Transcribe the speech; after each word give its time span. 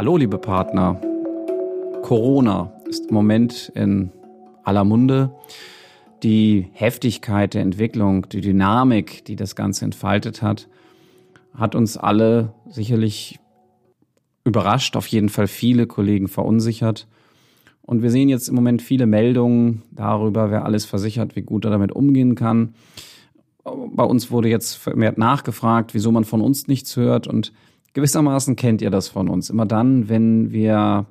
Hallo, 0.00 0.16
liebe 0.16 0.38
Partner. 0.38 0.98
Corona 2.00 2.72
ist 2.88 3.08
im 3.08 3.14
Moment 3.14 3.70
in 3.74 4.10
aller 4.64 4.82
Munde. 4.82 5.30
Die 6.22 6.70
Heftigkeit 6.72 7.52
der 7.52 7.60
Entwicklung, 7.60 8.26
die 8.30 8.40
Dynamik, 8.40 9.26
die 9.26 9.36
das 9.36 9.56
Ganze 9.56 9.84
entfaltet 9.84 10.40
hat, 10.40 10.68
hat 11.52 11.74
uns 11.74 11.98
alle 11.98 12.54
sicherlich 12.70 13.40
überrascht, 14.42 14.96
auf 14.96 15.06
jeden 15.06 15.28
Fall 15.28 15.48
viele 15.48 15.86
Kollegen 15.86 16.28
verunsichert. 16.28 17.06
Und 17.82 18.00
wir 18.00 18.10
sehen 18.10 18.30
jetzt 18.30 18.48
im 18.48 18.54
Moment 18.54 18.80
viele 18.80 19.04
Meldungen 19.04 19.82
darüber, 19.90 20.50
wer 20.50 20.64
alles 20.64 20.86
versichert, 20.86 21.36
wie 21.36 21.42
gut 21.42 21.66
er 21.66 21.70
damit 21.70 21.92
umgehen 21.92 22.36
kann. 22.36 22.72
Bei 23.64 24.04
uns 24.04 24.30
wurde 24.30 24.48
jetzt 24.48 24.76
vermehrt 24.76 25.18
nachgefragt, 25.18 25.92
wieso 25.92 26.10
man 26.10 26.24
von 26.24 26.40
uns 26.40 26.68
nichts 26.68 26.96
hört. 26.96 27.26
Und 27.26 27.52
gewissermaßen 27.92 28.56
kennt 28.56 28.82
ihr 28.82 28.90
das 28.90 29.08
von 29.08 29.28
uns. 29.28 29.50
Immer 29.50 29.66
dann, 29.66 30.08
wenn 30.08 30.52
wir 30.52 31.06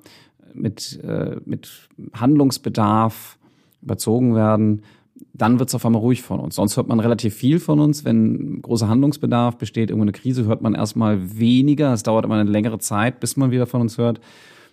mit, 0.53 0.99
äh, 1.03 1.37
mit 1.45 1.89
Handlungsbedarf 2.13 3.37
überzogen 3.81 4.35
werden, 4.35 4.81
dann 5.33 5.59
wird 5.59 5.69
es 5.69 5.75
auf 5.75 5.85
einmal 5.85 6.01
ruhig 6.01 6.21
von 6.21 6.39
uns. 6.39 6.55
Sonst 6.55 6.77
hört 6.77 6.87
man 6.87 6.99
relativ 6.99 7.33
viel 7.33 7.59
von 7.59 7.79
uns. 7.79 8.05
Wenn 8.05 8.61
großer 8.61 8.87
Handlungsbedarf 8.87 9.57
besteht, 9.57 9.89
irgendwo 9.89 10.03
eine 10.03 10.11
Krise, 10.11 10.45
hört 10.45 10.61
man 10.61 10.75
erstmal 10.75 11.37
weniger. 11.39 11.93
Es 11.93 12.03
dauert 12.03 12.25
immer 12.25 12.35
eine 12.35 12.49
längere 12.49 12.79
Zeit, 12.79 13.19
bis 13.19 13.37
man 13.37 13.51
wieder 13.51 13.65
von 13.65 13.81
uns 13.81 13.97
hört. 13.97 14.21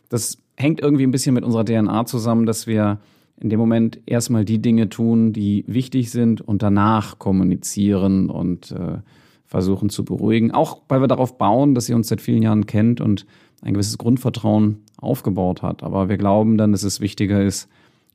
Das 0.08 0.38
hängt 0.56 0.80
irgendwie 0.80 1.04
ein 1.04 1.10
bisschen 1.10 1.34
mit 1.34 1.44
unserer 1.44 1.64
DNA 1.64 2.06
zusammen, 2.06 2.46
dass 2.46 2.66
wir 2.66 2.98
in 3.38 3.50
dem 3.50 3.58
Moment 3.60 4.00
erstmal 4.06 4.44
die 4.44 4.60
Dinge 4.60 4.88
tun, 4.88 5.32
die 5.32 5.64
wichtig 5.66 6.10
sind 6.10 6.40
und 6.40 6.62
danach 6.62 7.18
kommunizieren 7.18 8.30
und 8.30 8.70
äh, 8.72 8.98
versuchen 9.46 9.88
zu 9.88 10.04
beruhigen. 10.04 10.50
Auch 10.50 10.82
weil 10.88 11.00
wir 11.00 11.08
darauf 11.08 11.38
bauen, 11.38 11.74
dass 11.74 11.88
ihr 11.88 11.96
uns 11.96 12.08
seit 12.08 12.20
vielen 12.20 12.42
Jahren 12.42 12.66
kennt 12.66 13.00
und 13.00 13.26
ein 13.62 13.74
gewisses 13.74 13.98
Grundvertrauen 13.98 14.82
aufgebaut 14.98 15.62
hat. 15.62 15.82
Aber 15.82 16.08
wir 16.08 16.16
glauben 16.16 16.58
dann, 16.58 16.72
dass 16.72 16.82
es 16.82 17.00
wichtiger 17.00 17.42
ist, 17.42 17.68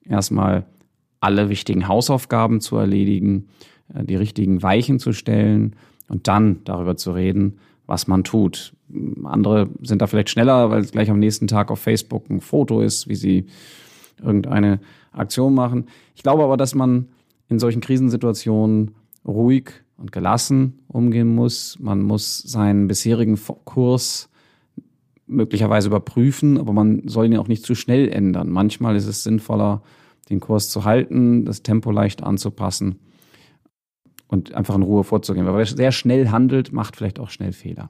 erstmal 0.06 0.66
alle 1.20 1.50
wichtigen 1.50 1.88
Hausaufgaben 1.88 2.62
zu 2.62 2.78
erledigen, 2.78 3.48
äh, 3.94 4.04
die 4.04 4.16
richtigen 4.16 4.62
Weichen 4.62 5.00
zu 5.00 5.14
stellen 5.14 5.76
und 6.10 6.28
dann 6.28 6.62
darüber 6.66 6.98
zu 6.98 7.12
reden, 7.12 7.60
was 7.86 8.08
man 8.08 8.24
tut. 8.24 8.74
Andere 9.24 9.70
sind 9.82 10.02
da 10.02 10.08
vielleicht 10.08 10.30
schneller, 10.30 10.70
weil 10.70 10.84
gleich 10.86 11.10
am 11.10 11.20
nächsten 11.20 11.48
Tag 11.48 11.72
auf 11.72 11.80
Facebook 11.80 12.30
ein 12.30 12.42
Foto 12.42 12.82
ist, 12.82 13.08
wie 13.08 13.16
sie 13.16 13.46
irgendeine 14.22 14.80
Aktion 15.12 15.54
machen. 15.54 15.86
Ich 16.16 16.24
glaube 16.24 16.44
aber, 16.44 16.58
dass 16.58 16.76
man 16.76 17.08
in 17.48 17.60
solchen 17.60 17.82
Krisensituationen 17.82 18.92
ruhig 19.26 19.72
und 20.02 20.12
gelassen 20.12 20.80
umgehen 20.88 21.34
muss. 21.34 21.78
Man 21.80 22.02
muss 22.02 22.40
seinen 22.40 22.88
bisherigen 22.88 23.40
Kurs 23.66 24.30
möglicherweise 25.28 25.88
überprüfen, 25.88 26.58
aber 26.58 26.74
man 26.74 27.08
soll 27.08 27.28
ihn 27.28 27.38
auch 27.38 27.48
nicht 27.48 27.66
zu 27.66 27.76
schnell 27.76 28.10
ändern. 28.10 28.50
Manchmal 28.50 28.96
ist 28.96 29.08
es 29.08 29.24
sinnvoller, 29.24 29.82
den 30.30 30.40
Kurs 30.40 30.70
zu 30.70 30.84
halten, 30.84 31.46
das 31.46 31.64
Tempo 31.64 31.92
leicht 31.92 32.24
anzupassen 32.24 33.00
und 34.28 34.54
einfach 34.54 34.76
in 34.76 34.82
Ruhe 34.82 35.04
vorzugehen. 35.04 35.46
Weil 35.46 35.56
wer 35.56 35.66
sehr 35.66 35.92
schnell 35.92 36.30
handelt, 36.30 36.74
macht 36.74 36.96
vielleicht 36.96 37.20
auch 37.20 37.30
schnell 37.30 37.54
Fehler. 37.54 37.90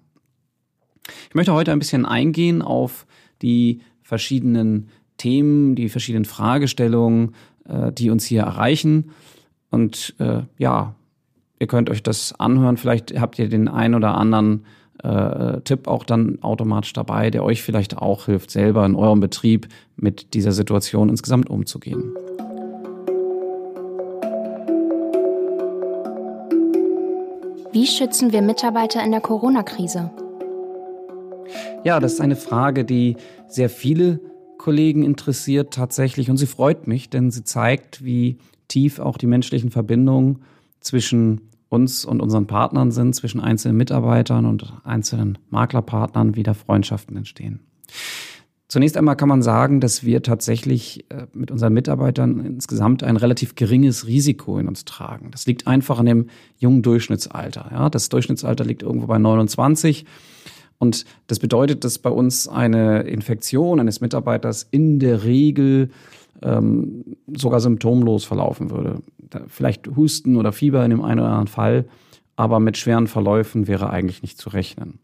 Ich 1.30 1.36
möchte 1.36 1.54
heute 1.54 1.72
ein 1.72 1.80
bisschen 1.80 2.06
eingehen 2.06 2.62
auf 2.62 3.08
die 3.42 3.82
verschiedenen 4.04 4.89
Themen, 5.17 5.76
die 5.76 5.89
verschiedenen 5.89 6.26
Fragestellungen, 6.26 7.34
äh, 7.66 7.92
die 7.92 8.09
uns 8.09 8.26
hier 8.26 8.42
erreichen. 8.42 9.12
Und 9.70 10.16
äh, 10.20 10.44
ja, 10.58 10.95
ihr 11.62 11.67
könnt 11.67 11.92
euch 11.92 12.02
das 12.02 12.34
anhören. 12.40 12.76
Vielleicht 12.76 13.17
habt 13.22 13.38
ihr 13.38 13.48
den 13.48 13.67
ein 13.67 13.94
oder 13.94 14.17
anderen 14.17 14.66
äh, 15.04 15.62
Tipp 15.62 15.88
auch 15.88 16.04
dann 16.04 16.40
automatisch 16.42 16.92
dabei, 16.94 17.30
der 17.30 17.44
euch 17.44 17.62
vielleicht 17.62 18.00
auch 18.00 18.26
hilft, 18.26 18.50
selber 18.50 18.84
in 18.84 18.95
eurem 18.95 19.20
Betrieb 19.20 19.67
mit 19.95 20.34
dieser 20.34 20.54
Situation 20.54 21.08
insgesamt 21.08 21.52
umzugehen. 21.52 22.16
Wie 27.71 27.86
schützen 27.86 28.33
wir 28.33 28.42
Mitarbeiter 28.42 29.04
in 29.04 29.11
der 29.11 29.21
Corona-Krise? 29.21 30.10
Ja, 31.83 32.00
das 32.00 32.14
ist 32.14 32.21
eine 32.21 32.36
Frage, 32.36 32.86
die 32.86 33.17
sehr 33.48 33.70
viele 33.70 34.20
Kollegen 34.58 35.04
interessiert 35.04 35.73
tatsächlich 35.73 36.32
und 36.32 36.38
sie 36.38 36.48
freut 36.48 36.88
mich, 36.88 37.10
denn 37.11 37.30
sie 37.30 37.44
zeigt, 37.44 38.04
wie 38.04 38.39
tief 38.67 39.00
auch 39.00 39.17
die 39.17 39.27
menschlichen 39.27 39.70
Verbindungen 39.70 40.42
zwischen 40.80 41.51
uns 41.71 42.04
und 42.04 42.21
unseren 42.21 42.48
Partnern 42.48 42.92
sind, 42.92 43.15
zwischen 43.15 43.39
einzelnen 43.39 43.77
Mitarbeitern 43.77 44.45
und 44.45 44.73
einzelnen 44.83 45.37
Maklerpartnern, 45.49 46.36
wie 46.36 46.43
da 46.43 46.54
Freundschaften 46.54 47.15
entstehen. 47.15 47.61
Zunächst 48.67 48.98
einmal 48.98 49.15
kann 49.15 49.30
man 49.30 49.42
sagen, 49.42 49.80
dass 49.80 50.04
wir 50.04 50.21
tatsächlich 50.21 51.05
äh, 51.09 51.27
mit 51.33 51.49
unseren 51.49 51.73
Mitarbeitern 51.73 52.39
insgesamt 52.45 53.04
ein 53.04 53.17
relativ 53.17 53.55
geringes 53.55 54.05
Risiko 54.05 54.59
in 54.59 54.67
uns 54.67 54.86
tragen. 54.86 55.30
Das 55.32 55.45
liegt 55.45 55.65
einfach 55.65 55.99
an 55.99 56.05
dem 56.05 56.27
jungen 56.58 56.82
Durchschnittsalter. 56.82 57.70
Ja, 57.71 57.89
das 57.89 58.09
Durchschnittsalter 58.09 58.65
liegt 58.65 58.83
irgendwo 58.83 59.08
bei 59.08 59.17
29. 59.17 60.05
Und 60.77 61.05
das 61.27 61.39
bedeutet, 61.39 61.83
dass 61.83 61.99
bei 61.99 62.09
uns 62.09 62.48
eine 62.48 63.02
Infektion 63.02 63.80
eines 63.80 64.02
Mitarbeiters 64.02 64.67
in 64.71 64.99
der 64.99 65.23
Regel 65.23 65.92
ähm, 66.41 67.17
sogar 67.35 67.59
symptomlos 67.59 68.25
verlaufen 68.25 68.71
würde 68.71 69.02
vielleicht 69.47 69.87
Husten 69.95 70.35
oder 70.35 70.52
Fieber 70.52 70.83
in 70.83 70.91
dem 70.91 71.02
einen 71.02 71.19
oder 71.19 71.29
anderen 71.29 71.47
Fall, 71.47 71.85
aber 72.35 72.59
mit 72.59 72.77
schweren 72.77 73.07
Verläufen 73.07 73.67
wäre 73.67 73.89
eigentlich 73.89 74.21
nicht 74.21 74.37
zu 74.37 74.49
rechnen. 74.49 74.99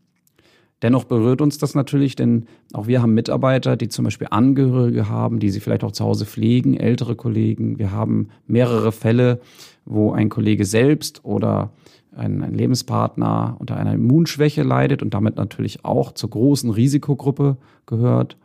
Dennoch 0.84 1.06
berührt 1.06 1.42
uns 1.42 1.58
das 1.58 1.74
natürlich, 1.74 2.16
denn 2.16 2.46
auch 2.74 2.86
wir 2.86 3.02
haben 3.02 3.16
Mitarbeiter, 3.16 3.76
die 3.78 3.88
zum 3.88 4.06
Beispiel 4.06 4.28
Angehörige 4.30 5.10
haben, 5.10 5.40
die 5.40 5.50
sie 5.50 5.60
vielleicht 5.60 5.84
auch 5.84 5.92
zu 5.92 6.04
Hause 6.06 6.26
pflegen, 6.26 6.76
ältere 6.76 7.16
Kollegen. 7.16 7.80
Wir 7.80 7.92
haben 7.92 8.30
mehrere 8.46 8.92
Fälle, 8.92 9.42
wo 9.86 10.12
ein 10.12 10.30
Kollege 10.30 10.66
selbst 10.66 11.26
oder 11.26 11.72
ein, 12.16 12.44
ein 12.44 12.54
Lebenspartner 12.54 13.56
unter 13.58 13.76
einer 13.76 13.94
Immunschwäche 13.94 14.62
leidet 14.62 15.02
und 15.02 15.16
damit 15.16 15.36
natürlich 15.36 15.84
auch 15.84 16.12
zur 16.12 16.30
großen 16.30 16.70
Risikogruppe 16.70 17.58
gehört. 17.88 18.38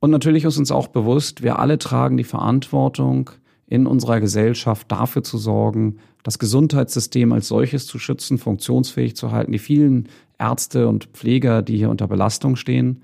Und 0.00 0.10
natürlich 0.10 0.44
ist 0.44 0.58
uns 0.58 0.70
auch 0.70 0.88
bewusst, 0.88 1.42
wir 1.42 1.58
alle 1.58 1.78
tragen 1.78 2.16
die 2.16 2.24
Verantwortung, 2.24 3.30
in 3.68 3.86
unserer 3.86 4.20
Gesellschaft 4.20 4.90
dafür 4.90 5.22
zu 5.22 5.36
sorgen, 5.36 5.98
das 6.22 6.38
Gesundheitssystem 6.38 7.32
als 7.32 7.48
solches 7.48 7.86
zu 7.86 7.98
schützen, 7.98 8.38
funktionsfähig 8.38 9.14
zu 9.14 9.30
halten, 9.30 9.52
die 9.52 9.58
vielen 9.58 10.08
Ärzte 10.38 10.88
und 10.88 11.04
Pfleger, 11.12 11.62
die 11.62 11.76
hier 11.76 11.90
unter 11.90 12.08
Belastung 12.08 12.56
stehen 12.56 13.02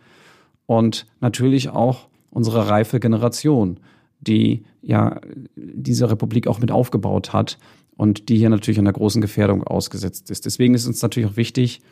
und 0.66 1.06
natürlich 1.20 1.68
auch 1.68 2.08
unsere 2.30 2.68
reife 2.68 2.98
Generation, 2.98 3.78
die 4.20 4.64
ja 4.80 5.20
diese 5.54 6.10
Republik 6.10 6.46
auch 6.46 6.58
mit 6.58 6.70
aufgebaut 6.70 7.32
hat 7.32 7.58
und 7.96 8.28
die 8.28 8.38
hier 8.38 8.50
natürlich 8.50 8.78
einer 8.78 8.92
großen 8.92 9.20
Gefährdung 9.20 9.62
ausgesetzt 9.62 10.30
ist. 10.30 10.46
Deswegen 10.46 10.74
ist 10.74 10.86
uns 10.86 11.02
natürlich 11.02 11.30
auch 11.30 11.36
wichtig, 11.36 11.82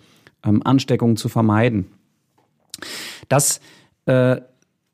ähm, 0.45 0.63
Ansteckungen 0.65 1.17
zu 1.17 1.29
vermeiden. 1.29 1.87
Das 3.29 3.61
äh, 4.07 4.41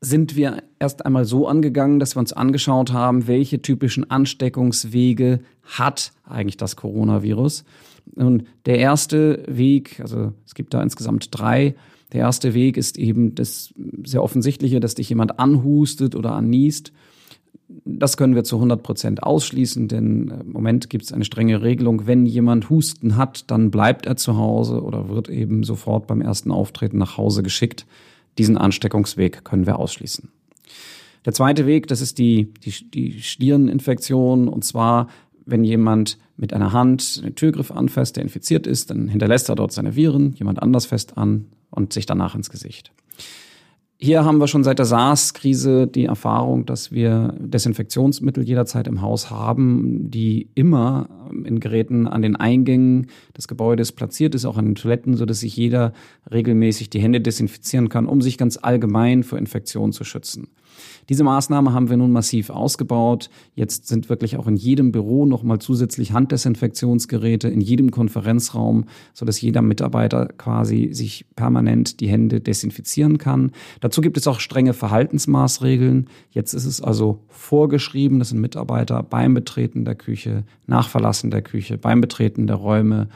sind 0.01 0.35
wir 0.35 0.63
erst 0.79 1.05
einmal 1.05 1.25
so 1.25 1.47
angegangen, 1.47 1.99
dass 1.99 2.15
wir 2.15 2.19
uns 2.19 2.31
angeschaut 2.31 2.93
haben, 2.93 3.27
welche 3.27 3.61
typischen 3.61 4.09
Ansteckungswege 4.09 5.41
hat 5.63 6.13
eigentlich 6.23 6.57
das 6.57 6.75
Coronavirus. 6.75 7.65
Und 8.15 8.45
der 8.65 8.79
erste 8.79 9.43
Weg, 9.47 9.99
also 9.99 10.33
es 10.45 10.55
gibt 10.55 10.73
da 10.73 10.81
insgesamt 10.81 11.27
drei, 11.31 11.75
der 12.13 12.21
erste 12.21 12.53
Weg 12.53 12.77
ist 12.77 12.97
eben 12.97 13.35
das 13.35 13.73
sehr 14.03 14.23
offensichtliche, 14.23 14.79
dass 14.79 14.95
dich 14.95 15.09
jemand 15.09 15.39
anhustet 15.39 16.15
oder 16.15 16.31
anniest. 16.31 16.91
Das 17.85 18.17
können 18.17 18.33
wir 18.33 18.43
zu 18.43 18.55
100 18.55 18.81
Prozent 18.81 19.21
ausschließen, 19.21 19.87
denn 19.87 20.33
im 20.41 20.51
Moment 20.51 20.89
gibt 20.89 21.03
es 21.03 21.13
eine 21.13 21.25
strenge 21.25 21.61
Regelung. 21.61 22.07
Wenn 22.07 22.25
jemand 22.25 22.69
Husten 22.71 23.15
hat, 23.15 23.51
dann 23.51 23.69
bleibt 23.69 24.07
er 24.07 24.15
zu 24.15 24.37
Hause 24.37 24.81
oder 24.81 25.09
wird 25.09 25.29
eben 25.29 25.63
sofort 25.63 26.07
beim 26.07 26.21
ersten 26.21 26.51
Auftreten 26.51 26.97
nach 26.97 27.17
Hause 27.17 27.43
geschickt. 27.43 27.85
Diesen 28.39 28.57
Ansteckungsweg 28.57 29.43
können 29.43 29.65
wir 29.65 29.77
ausschließen. 29.77 30.29
Der 31.25 31.33
zweite 31.33 31.65
Weg, 31.65 31.87
das 31.87 31.99
ist 31.99 32.17
die, 32.17 32.53
die, 32.63 32.89
die 32.89 33.21
Stirninfektion. 33.21 34.47
Und 34.47 34.63
zwar, 34.63 35.09
wenn 35.45 35.65
jemand 35.65 36.17
mit 36.37 36.53
einer 36.53 36.71
Hand 36.71 37.21
den 37.23 37.35
Türgriff 37.35 37.69
anfasst, 37.69 38.15
der 38.15 38.23
infiziert 38.23 38.65
ist, 38.65 38.91
dann 38.91 39.09
hinterlässt 39.09 39.49
er 39.49 39.55
dort 39.55 39.73
seine 39.73 39.97
Viren, 39.97 40.33
jemand 40.35 40.61
anders 40.61 40.85
fest 40.85 41.17
an 41.17 41.47
und 41.69 41.91
sich 41.91 42.05
danach 42.05 42.33
ins 42.33 42.49
Gesicht. 42.49 42.93
Hier 44.01 44.23
haben 44.23 44.37
wir 44.37 44.47
schon 44.47 44.63
seit 44.63 44.79
der 44.79 44.85
SARS-Krise 44.85 45.85
die 45.85 46.05
Erfahrung, 46.05 46.65
dass 46.65 46.93
wir 46.93 47.35
Desinfektionsmittel 47.37 48.45
jederzeit 48.47 48.87
im 48.87 49.01
Haus 49.01 49.29
haben, 49.29 50.09
die 50.09 50.47
immer 50.55 51.09
in 51.43 51.59
Geräten 51.59 52.07
an 52.07 52.21
den 52.21 52.37
Eingängen 52.37 53.07
des 53.35 53.49
Gebäudes 53.49 53.91
platziert 53.91 54.35
ist, 54.35 54.45
auch 54.45 54.55
an 54.55 54.67
den 54.67 54.75
Toiletten, 54.75 55.17
so 55.17 55.25
dass 55.25 55.41
sich 55.41 55.53
jeder 55.57 55.91
regelmäßig 56.31 56.89
die 56.89 57.01
Hände 57.01 57.19
desinfizieren 57.19 57.89
kann, 57.89 58.05
um 58.05 58.21
sich 58.21 58.37
ganz 58.37 58.57
allgemein 58.61 59.23
vor 59.23 59.37
Infektionen 59.37 59.91
zu 59.91 60.05
schützen. 60.05 60.47
Diese 61.09 61.23
Maßnahme 61.23 61.73
haben 61.73 61.89
wir 61.89 61.97
nun 61.97 62.11
massiv 62.11 62.51
ausgebaut. 62.51 63.31
Jetzt 63.55 63.87
sind 63.87 64.09
wirklich 64.09 64.37
auch 64.37 64.47
in 64.47 64.55
jedem 64.55 64.91
Büro 64.91 65.25
nochmal 65.25 65.57
zusätzlich 65.57 66.13
Handdesinfektionsgeräte, 66.13 67.47
in 67.47 67.61
jedem 67.61 67.89
Konferenzraum, 67.89 68.85
so 69.13 69.25
dass 69.25 69.41
jeder 69.41 69.63
Mitarbeiter 69.63 70.27
quasi 70.27 70.89
sich 70.93 71.25
permanent 71.35 71.99
die 71.99 72.07
Hände 72.07 72.41
desinfizieren 72.41 73.17
kann. 73.17 73.51
Dazu 73.81 74.01
gibt 74.01 74.17
es 74.17 74.27
auch 74.27 74.39
strenge 74.39 74.73
Verhaltensmaßregeln. 74.73 76.07
Jetzt 76.29 76.53
ist 76.53 76.65
es 76.65 76.79
also 76.79 77.23
vorgeschrieben, 77.27 78.19
dass 78.19 78.31
ein 78.31 78.39
Mitarbeiter 78.39 79.01
beim 79.01 79.33
Betreten 79.33 79.85
der 79.85 79.95
Küche, 79.95 80.43
nach 80.67 80.89
Verlassen 80.89 81.31
der 81.31 81.41
Küche, 81.41 81.79
beim 81.79 82.01
Betreten 82.01 82.45
der 82.45 82.57
Räume 82.57 83.09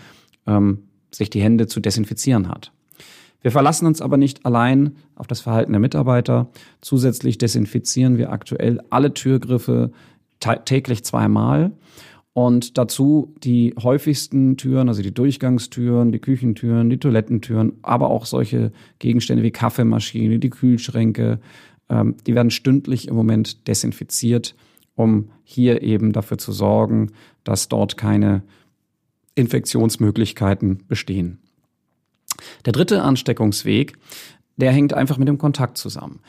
ähm, 0.47 0.79
sich 1.11 1.29
die 1.29 1.41
Hände 1.41 1.67
zu 1.67 1.79
desinfizieren 1.79 2.49
hat. 2.49 2.71
Wir 3.43 3.51
verlassen 3.51 3.85
uns 3.85 4.01
aber 4.01 4.17
nicht 4.17 4.45
allein 4.45 4.95
auf 5.15 5.27
das 5.27 5.41
Verhalten 5.41 5.73
der 5.73 5.81
Mitarbeiter. 5.81 6.49
Zusätzlich 6.81 7.37
desinfizieren 7.37 8.17
wir 8.17 8.31
aktuell 8.31 8.79
alle 8.89 9.13
Türgriffe 9.13 9.91
täglich 10.39 11.03
zweimal. 11.03 11.71
Und 12.31 12.77
dazu 12.77 13.35
die 13.43 13.75
häufigsten 13.81 14.57
Türen, 14.57 14.87
also 14.87 15.03
die 15.03 15.13
Durchgangstüren, 15.13 16.11
die 16.11 16.19
Küchentüren, 16.19 16.89
die 16.89 16.97
Toilettentüren, 16.97 17.73
aber 17.83 18.09
auch 18.09 18.25
solche 18.25 18.71
Gegenstände 18.97 19.43
wie 19.43 19.51
Kaffeemaschine, 19.51 20.39
die 20.39 20.49
Kühlschränke, 20.49 21.39
ähm, 21.89 22.15
die 22.25 22.33
werden 22.33 22.49
stündlich 22.49 23.07
im 23.07 23.15
Moment 23.15 23.67
desinfiziert, 23.67 24.55
um 24.95 25.29
hier 25.43 25.83
eben 25.83 26.11
dafür 26.11 26.39
zu 26.39 26.51
sorgen, 26.53 27.11
dass 27.43 27.67
dort 27.67 27.97
keine 27.97 28.41
Infektionsmöglichkeiten 29.35 30.83
bestehen. 30.87 31.42
Der 32.65 32.73
dritte 32.73 33.01
Ansteckungsweg, 33.01 33.97
der 34.57 34.71
hängt 34.71 34.93
einfach 34.93 35.17
mit 35.17 35.27
dem 35.27 35.37
Kontakt 35.37 35.77
zusammen. 35.77 36.19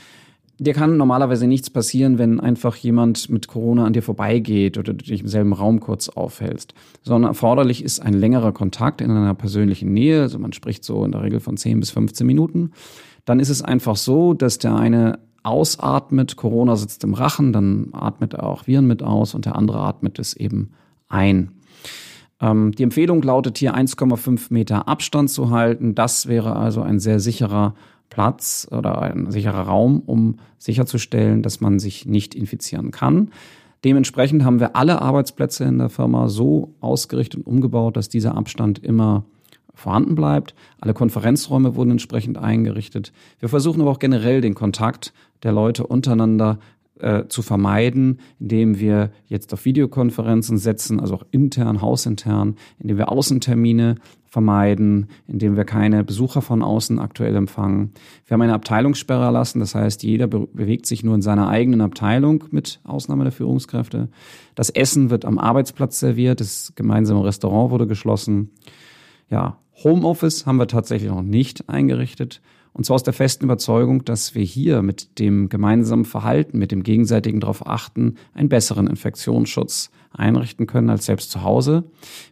Dir 0.59 0.73
kann 0.73 0.97
normalerweise 0.97 1.49
nichts 1.49 1.69
passieren, 1.69 2.19
wenn 2.19 2.39
einfach 2.39 2.77
jemand 2.77 3.29
mit 3.29 3.49
Corona 3.49 3.87
an 3.87 3.93
dir 3.93 4.03
vorbeigeht 4.03 4.79
oder 4.79 4.95
du 4.95 5.05
dich 5.05 5.23
im 5.23 5.29
selben 5.29 5.53
Raum 5.53 5.81
kurz 5.81 6.09
aufhältst, 6.09 6.75
sondern 7.03 7.31
erforderlich 7.31 7.83
ist 7.83 8.01
ein 8.01 8.15
längerer 8.15 8.53
Kontakt 8.53 9.01
in 9.01 9.11
einer 9.11 9.35
persönlichen 9.35 9.93
Nähe. 9.93 10.23
Also 10.23 10.39
man 10.39 10.53
spricht 10.53 10.85
so 10.85 11.05
in 11.05 11.11
der 11.11 11.23
Regel 11.23 11.41
von 11.41 11.57
10 11.57 11.81
bis 11.81 11.91
15 11.91 12.25
Minuten. 12.25 12.71
Dann 13.25 13.41
ist 13.41 13.49
es 13.49 13.63
einfach 13.63 13.97
so, 13.97 14.33
dass 14.33 14.59
der 14.59 14.77
eine 14.77 15.19
ausatmet, 15.43 16.37
Corona 16.37 16.77
sitzt 16.77 17.03
im 17.03 17.15
Rachen, 17.15 17.53
dann 17.53 17.89
atmet 17.93 18.35
er 18.35 18.45
auch 18.45 18.69
Viren 18.69 18.87
mit 18.87 19.03
aus 19.03 19.35
und 19.35 19.47
der 19.47 19.57
andere 19.57 19.81
atmet 19.81 20.21
es 20.21 20.35
eben 20.35 20.71
ein. 21.09 21.51
Ähm, 22.41 22.73
die 22.73 22.83
Empfehlung 22.83 23.23
lautet 23.23 23.59
hier 23.59 23.75
1,5 23.75 24.47
Meter 24.51 24.89
Abstand 24.89 25.31
zu 25.31 25.51
halten. 25.51 25.95
Das 25.95 26.27
wäre 26.27 26.57
also 26.57 26.83
ein 26.83 26.99
sehr 26.99 27.21
sicherer 27.21 27.75
Platz 28.11 28.69
oder 28.71 29.03
ein 29.03 29.31
sicherer 29.31 29.63
Raum, 29.63 30.03
um 30.05 30.37
sicherzustellen, 30.59 31.43
dass 31.43 31.61
man 31.61 31.79
sich 31.79 32.07
nicht 32.07 32.35
infizieren 32.35 32.91
kann. 32.91 33.31
Dementsprechend 33.85 34.45
haben 34.45 34.61
wir 34.61 34.77
alle 34.77 35.03
Arbeitsplätze 35.03 35.65
in 35.65 35.79
der 35.79 35.91
Firma 35.91 36.29
so 36.29 36.75
ausgerichtet 36.81 37.41
und 37.41 37.47
umgebaut, 37.47 37.97
dass 37.97 38.09
dieser 38.09 38.35
Abstand 38.35 38.79
immer 38.79 39.25
vorhanden 39.75 40.15
bleibt. 40.15 40.55
Alle 40.81 40.95
Konferenzräume 40.95 41.75
wurden 41.75 41.91
entsprechend 41.91 42.39
eingerichtet. 42.39 43.13
Wir 43.41 43.49
versuchen 43.49 43.81
aber 43.83 43.91
auch 43.91 43.99
generell 43.99 44.41
den 44.41 44.55
Kontakt 44.55 45.13
der 45.43 45.53
Leute 45.53 45.87
untereinander 45.87 46.59
äh, 47.05 47.29
zu 47.29 47.43
vermeiden, 47.43 48.21
indem 48.41 48.81
wir 48.81 49.11
jetzt 49.27 49.53
auf 49.53 49.67
Videokonferenzen 49.67 50.57
setzen, 50.57 51.01
also 51.01 51.15
auch 51.15 51.27
intern, 51.31 51.83
hausintern, 51.83 52.57
indem 52.79 52.97
wir 52.97 53.13
Außentermine 53.13 53.97
vermeiden, 54.25 55.09
indem 55.29 55.57
wir 55.57 55.65
keine 55.65 56.03
Besucher 56.03 56.41
von 56.41 56.63
außen 56.63 56.99
aktuell 56.99 57.37
empfangen. 57.37 57.93
Wir 58.27 58.35
haben 58.35 58.43
eine 58.43 58.55
Abteilungssperre 58.55 59.23
erlassen, 59.23 59.61
das 59.61 59.75
heißt, 59.75 60.03
jeder 60.03 60.27
be 60.27 60.49
bewegt 60.53 60.87
sich 60.87 61.05
nur 61.05 61.15
in 61.15 61.23
seiner 61.23 61.49
eigenen 61.49 61.83
Abteilung 61.83 62.45
mit 62.51 62.81
Ausnahme 62.85 63.25
der 63.25 63.33
Führungskräfte. 63.33 64.09
Das 64.55 64.71
Essen 64.71 65.11
wird 65.11 65.25
am 65.27 65.39
Arbeitsplatz 65.39 66.01
serviert, 66.01 66.41
das 66.41 66.73
gemeinsame 66.75 67.23
Restaurant 67.23 67.71
wurde 67.71 67.87
geschlossen. 67.87 68.51
Ja, 69.31 69.59
Homeoffice 69.85 70.47
haben 70.47 70.57
wir 70.57 70.69
tatsächlich 70.69 71.11
noch 71.11 71.23
nicht 71.23 71.69
eingerichtet. 71.69 72.41
Und 72.75 72.85
zwar 72.85 72.97
aus 72.97 73.05
der 73.05 73.13
festen 73.13 73.45
Überzeugung, 73.45 74.05
dass 74.05 74.35
wir 74.35 74.43
hier 74.43 74.83
mit 74.83 75.21
dem 75.21 75.49
gemeinsamen 75.49 76.05
Verhalten, 76.05 76.59
mit 76.59 76.73
dem 76.73 76.83
gegenseitigen 76.83 77.39
darauf 77.39 77.67
achten, 77.67 78.17
einen 78.35 78.49
besseren 78.49 78.89
Infektionsschutz 78.89 79.91
einrichten 80.13 80.67
können 80.67 80.91
als 80.91 81.07
selbst 81.07 81.31
zu 81.31 81.43
Hause. 81.43 81.85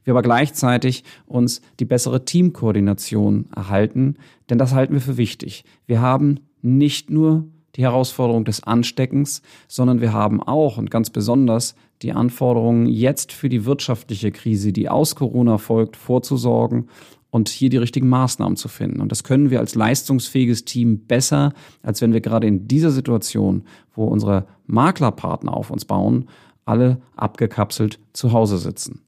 Wir 0.05 0.12
aber 0.12 0.23
gleichzeitig 0.23 1.05
uns 1.27 1.62
die 1.79 1.85
bessere 1.85 2.25
Teamkoordination 2.25 3.47
erhalten, 3.55 4.17
denn 4.50 4.59
das 4.59 4.75
halten 4.75 4.94
wir 4.94 5.00
für 5.00 5.17
wichtig. 5.17 5.65
Wir 5.87 6.00
haben 6.00 6.41
nicht 6.61 7.09
nur 7.09 7.47
die 7.77 7.83
Herausforderung 7.83 8.45
des 8.45 8.65
Ansteckens, 8.65 9.43
sondern 9.69 10.00
wir 10.00 10.12
haben 10.12 10.43
auch 10.43 10.77
und 10.77 10.91
ganz 10.91 11.11
besonders 11.11 11.77
die 12.03 12.12
Anforderungen, 12.12 12.87
jetzt 12.87 13.33
für 13.33 13.49
die 13.49 13.65
wirtschaftliche 13.65 14.33
Krise, 14.33 14.73
die 14.73 14.88
aus 14.88 15.15
Corona 15.15 15.59
folgt, 15.59 15.97
vorzusorgen 15.97 16.88
und 17.32 17.49
hier 17.49 17.70
die 17.70 17.79
richtigen 17.79 18.11
Maßnahmen 18.11 18.56
zu 18.56 18.69
finden. 18.69 19.00
Und 19.00 19.11
das 19.11 19.25
können 19.25 19.50
wir 19.50 19.58
als 19.58 19.75
leistungsfähiges 19.75 20.67
Team 20.67 21.06
besser, 21.06 21.55
als 21.82 22.02
wenn 22.02 22.12
wir 22.12 22.20
gerade 22.20 22.46
in 22.46 22.69
dieser 22.69 22.90
Situation, 22.90 23.64
wo 23.94 24.05
unsere 24.05 24.46
Maklerpartner 24.67 25.56
auf 25.56 25.70
uns 25.70 25.87
bauen, 25.87 26.29
alle 26.67 27.00
abgekapselt 27.17 27.99
zu 28.12 28.32
Hause 28.32 28.58
sitzen. 28.58 29.00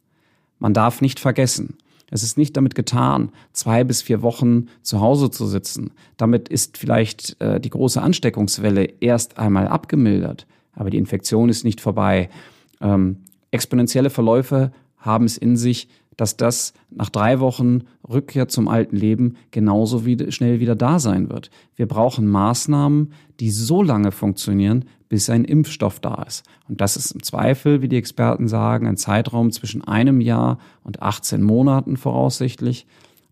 Man 0.59 0.73
darf 0.73 1.03
nicht 1.03 1.21
vergessen, 1.21 1.77
es 2.11 2.23
ist 2.23 2.39
nicht 2.39 2.57
damit 2.57 2.75
getan, 2.75 3.31
zwei 3.53 3.85
bis 3.85 4.01
vier 4.01 4.23
Wochen 4.23 4.69
zu 4.81 5.01
Hause 5.01 5.31
zu 5.31 5.47
sitzen. 5.47 5.91
Damit 6.17 6.49
ist 6.49 6.79
vielleicht 6.79 7.39
äh, 7.43 7.61
die 7.61 7.71
große 7.71 8.01
Ansteckungswelle 8.01 8.85
erst 9.01 9.39
einmal 9.39 9.69
abgemildert, 9.69 10.47
aber 10.73 10.89
die 10.89 10.99
Infektion 10.99 11.51
ist 11.51 11.65
nicht 11.65 11.83
vorbei. 11.83 12.31
Ähm, 12.81 13.19
exponentielle 13.51 14.09
Verläufe 14.09 14.73
haben 14.97 15.27
es 15.27 15.37
in 15.37 15.57
sich, 15.57 15.89
dass 16.17 16.37
das 16.37 16.73
nach 16.91 17.11
drei 17.11 17.41
Wochen 17.41 17.83
Rückkehr 18.09 18.49
zum 18.49 18.69
alten 18.69 18.97
Leben 18.97 19.37
genauso 19.51 20.05
wie, 20.07 20.31
schnell 20.31 20.61
wieder 20.61 20.75
da 20.75 20.99
sein 20.99 21.31
wird. 21.31 21.51
Wir 21.77 21.87
brauchen 21.87 22.27
Maßnahmen, 22.29 23.13
die 23.41 23.51
so 23.51 23.83
lange 23.83 24.13
funktionieren, 24.13 24.85
bis 25.09 25.31
ein 25.31 25.45
Impfstoff 25.45 26.01
da 26.01 26.23
ist. 26.27 26.45
Und 26.69 26.81
das 26.81 26.97
ist 26.97 27.13
im 27.13 27.23
Zweifel, 27.23 27.83
wie 27.83 27.89
die 27.89 27.97
Experten 27.97 28.49
sagen, 28.49 28.87
ein 28.87 28.97
Zeitraum 28.97 29.53
zwischen 29.53 29.83
einem 29.83 30.21
Jahr 30.21 30.59
und 30.83 31.03
18 31.03 31.43
Monaten 31.43 31.97
voraussichtlich. 31.97 32.87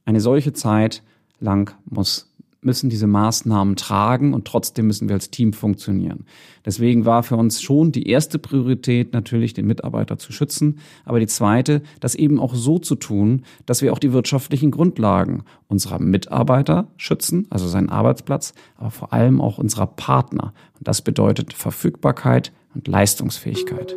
Eine 0.05 0.21
solche 0.21 0.53
Zeit 0.53 1.03
lang 1.41 1.75
muss 1.85 2.32
müssen 2.63 2.89
diese 2.89 3.09
Maßnahmen 3.09 3.77
tragen 3.77 4.35
und 4.35 4.47
trotzdem 4.47 4.87
müssen 4.87 5.09
wir 5.09 5.17
als 5.17 5.31
Team 5.31 5.53
funktionieren. 5.53 6.25
Deswegen 6.65 7.05
war 7.05 7.25
für 7.25 7.37
uns 7.37 7.61
schon 7.61 7.91
die 7.91 8.09
erste 8.09 8.39
Priorität 8.39 9.13
natürlich, 9.13 9.53
den 9.53 9.67
Mitarbeiter 9.67 10.17
zu 10.17 10.33
schützen, 10.33 10.79
aber 11.05 11.19
die 11.19 11.27
zweite, 11.27 11.83
das 11.99 12.15
eben 12.15 12.39
auch 12.39 12.55
so 12.55 12.79
zu 12.79 12.95
tun, 12.95 13.43
dass 13.67 13.83
wir 13.83 13.93
auch 13.93 13.99
die 13.99 14.13
wirtschaftlichen 14.13 14.71
Grundlagen 14.71 15.43
unserer 15.67 15.99
Mitarbeiter 15.99 16.87
schützen, 16.97 17.49
also 17.51 17.67
seinen 17.67 17.89
Arbeitsplatz, 17.89 18.55
aber 18.77 18.91
vor 18.91 19.13
allem 19.13 19.41
auch 19.41 19.59
unserer 19.59 19.89
Partner. 19.89 20.55
Und 20.79 20.87
das 20.87 21.03
bedeutet 21.03 21.53
Verfügbarkeit 21.53 22.53
und 22.75 22.87
Leistungsfähigkeit. 22.87 23.97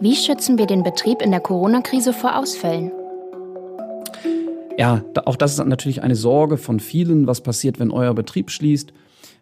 Wie 0.00 0.14
schützen 0.14 0.58
wir 0.58 0.66
den 0.66 0.82
Betrieb 0.82 1.22
in 1.22 1.30
der 1.30 1.40
Corona-Krise 1.40 2.12
vor 2.12 2.36
Ausfällen? 2.36 2.92
Ja, 4.76 5.04
auch 5.24 5.36
das 5.36 5.52
ist 5.52 5.64
natürlich 5.64 6.02
eine 6.02 6.16
Sorge 6.16 6.56
von 6.56 6.80
vielen. 6.80 7.26
Was 7.26 7.42
passiert, 7.42 7.78
wenn 7.78 7.90
euer 7.90 8.14
Betrieb 8.14 8.50
schließt? 8.50 8.92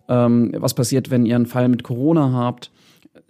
Ähm, 0.09 0.53
was 0.57 0.75
passiert, 0.75 1.11
wenn 1.11 1.27
ihr 1.27 1.37
einen 1.37 1.47
Fall 1.47 1.69
mit 1.69 1.83
Corona 1.83 2.33
habt? 2.33 2.71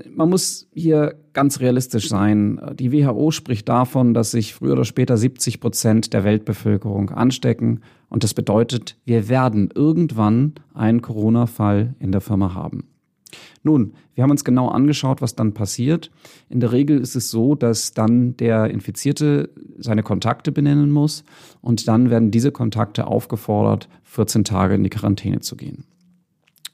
Man 0.08 0.30
muss 0.30 0.68
hier 0.74 1.14
ganz 1.32 1.60
realistisch 1.60 2.08
sein. 2.08 2.60
Die 2.74 2.92
WHO 2.92 3.30
spricht 3.30 3.68
davon, 3.68 4.14
dass 4.14 4.32
sich 4.32 4.54
früher 4.54 4.72
oder 4.72 4.84
später 4.84 5.16
70 5.16 5.60
Prozent 5.60 6.12
der 6.12 6.24
Weltbevölkerung 6.24 7.10
anstecken. 7.10 7.82
Und 8.08 8.24
das 8.24 8.34
bedeutet, 8.34 8.96
wir 9.04 9.28
werden 9.28 9.70
irgendwann 9.74 10.54
einen 10.74 11.02
Corona-Fall 11.02 11.94
in 11.98 12.10
der 12.10 12.20
Firma 12.20 12.54
haben. 12.54 12.91
Nun, 13.62 13.94
wir 14.14 14.22
haben 14.22 14.30
uns 14.30 14.44
genau 14.44 14.68
angeschaut, 14.68 15.22
was 15.22 15.34
dann 15.34 15.54
passiert. 15.54 16.10
In 16.48 16.60
der 16.60 16.72
Regel 16.72 17.00
ist 17.00 17.16
es 17.16 17.30
so, 17.30 17.54
dass 17.54 17.94
dann 17.94 18.36
der 18.36 18.70
Infizierte 18.70 19.50
seine 19.78 20.02
Kontakte 20.02 20.52
benennen 20.52 20.90
muss 20.90 21.24
und 21.60 21.88
dann 21.88 22.10
werden 22.10 22.30
diese 22.30 22.52
Kontakte 22.52 23.06
aufgefordert, 23.06 23.88
14 24.04 24.44
Tage 24.44 24.74
in 24.74 24.84
die 24.84 24.90
Quarantäne 24.90 25.40
zu 25.40 25.56
gehen. 25.56 25.84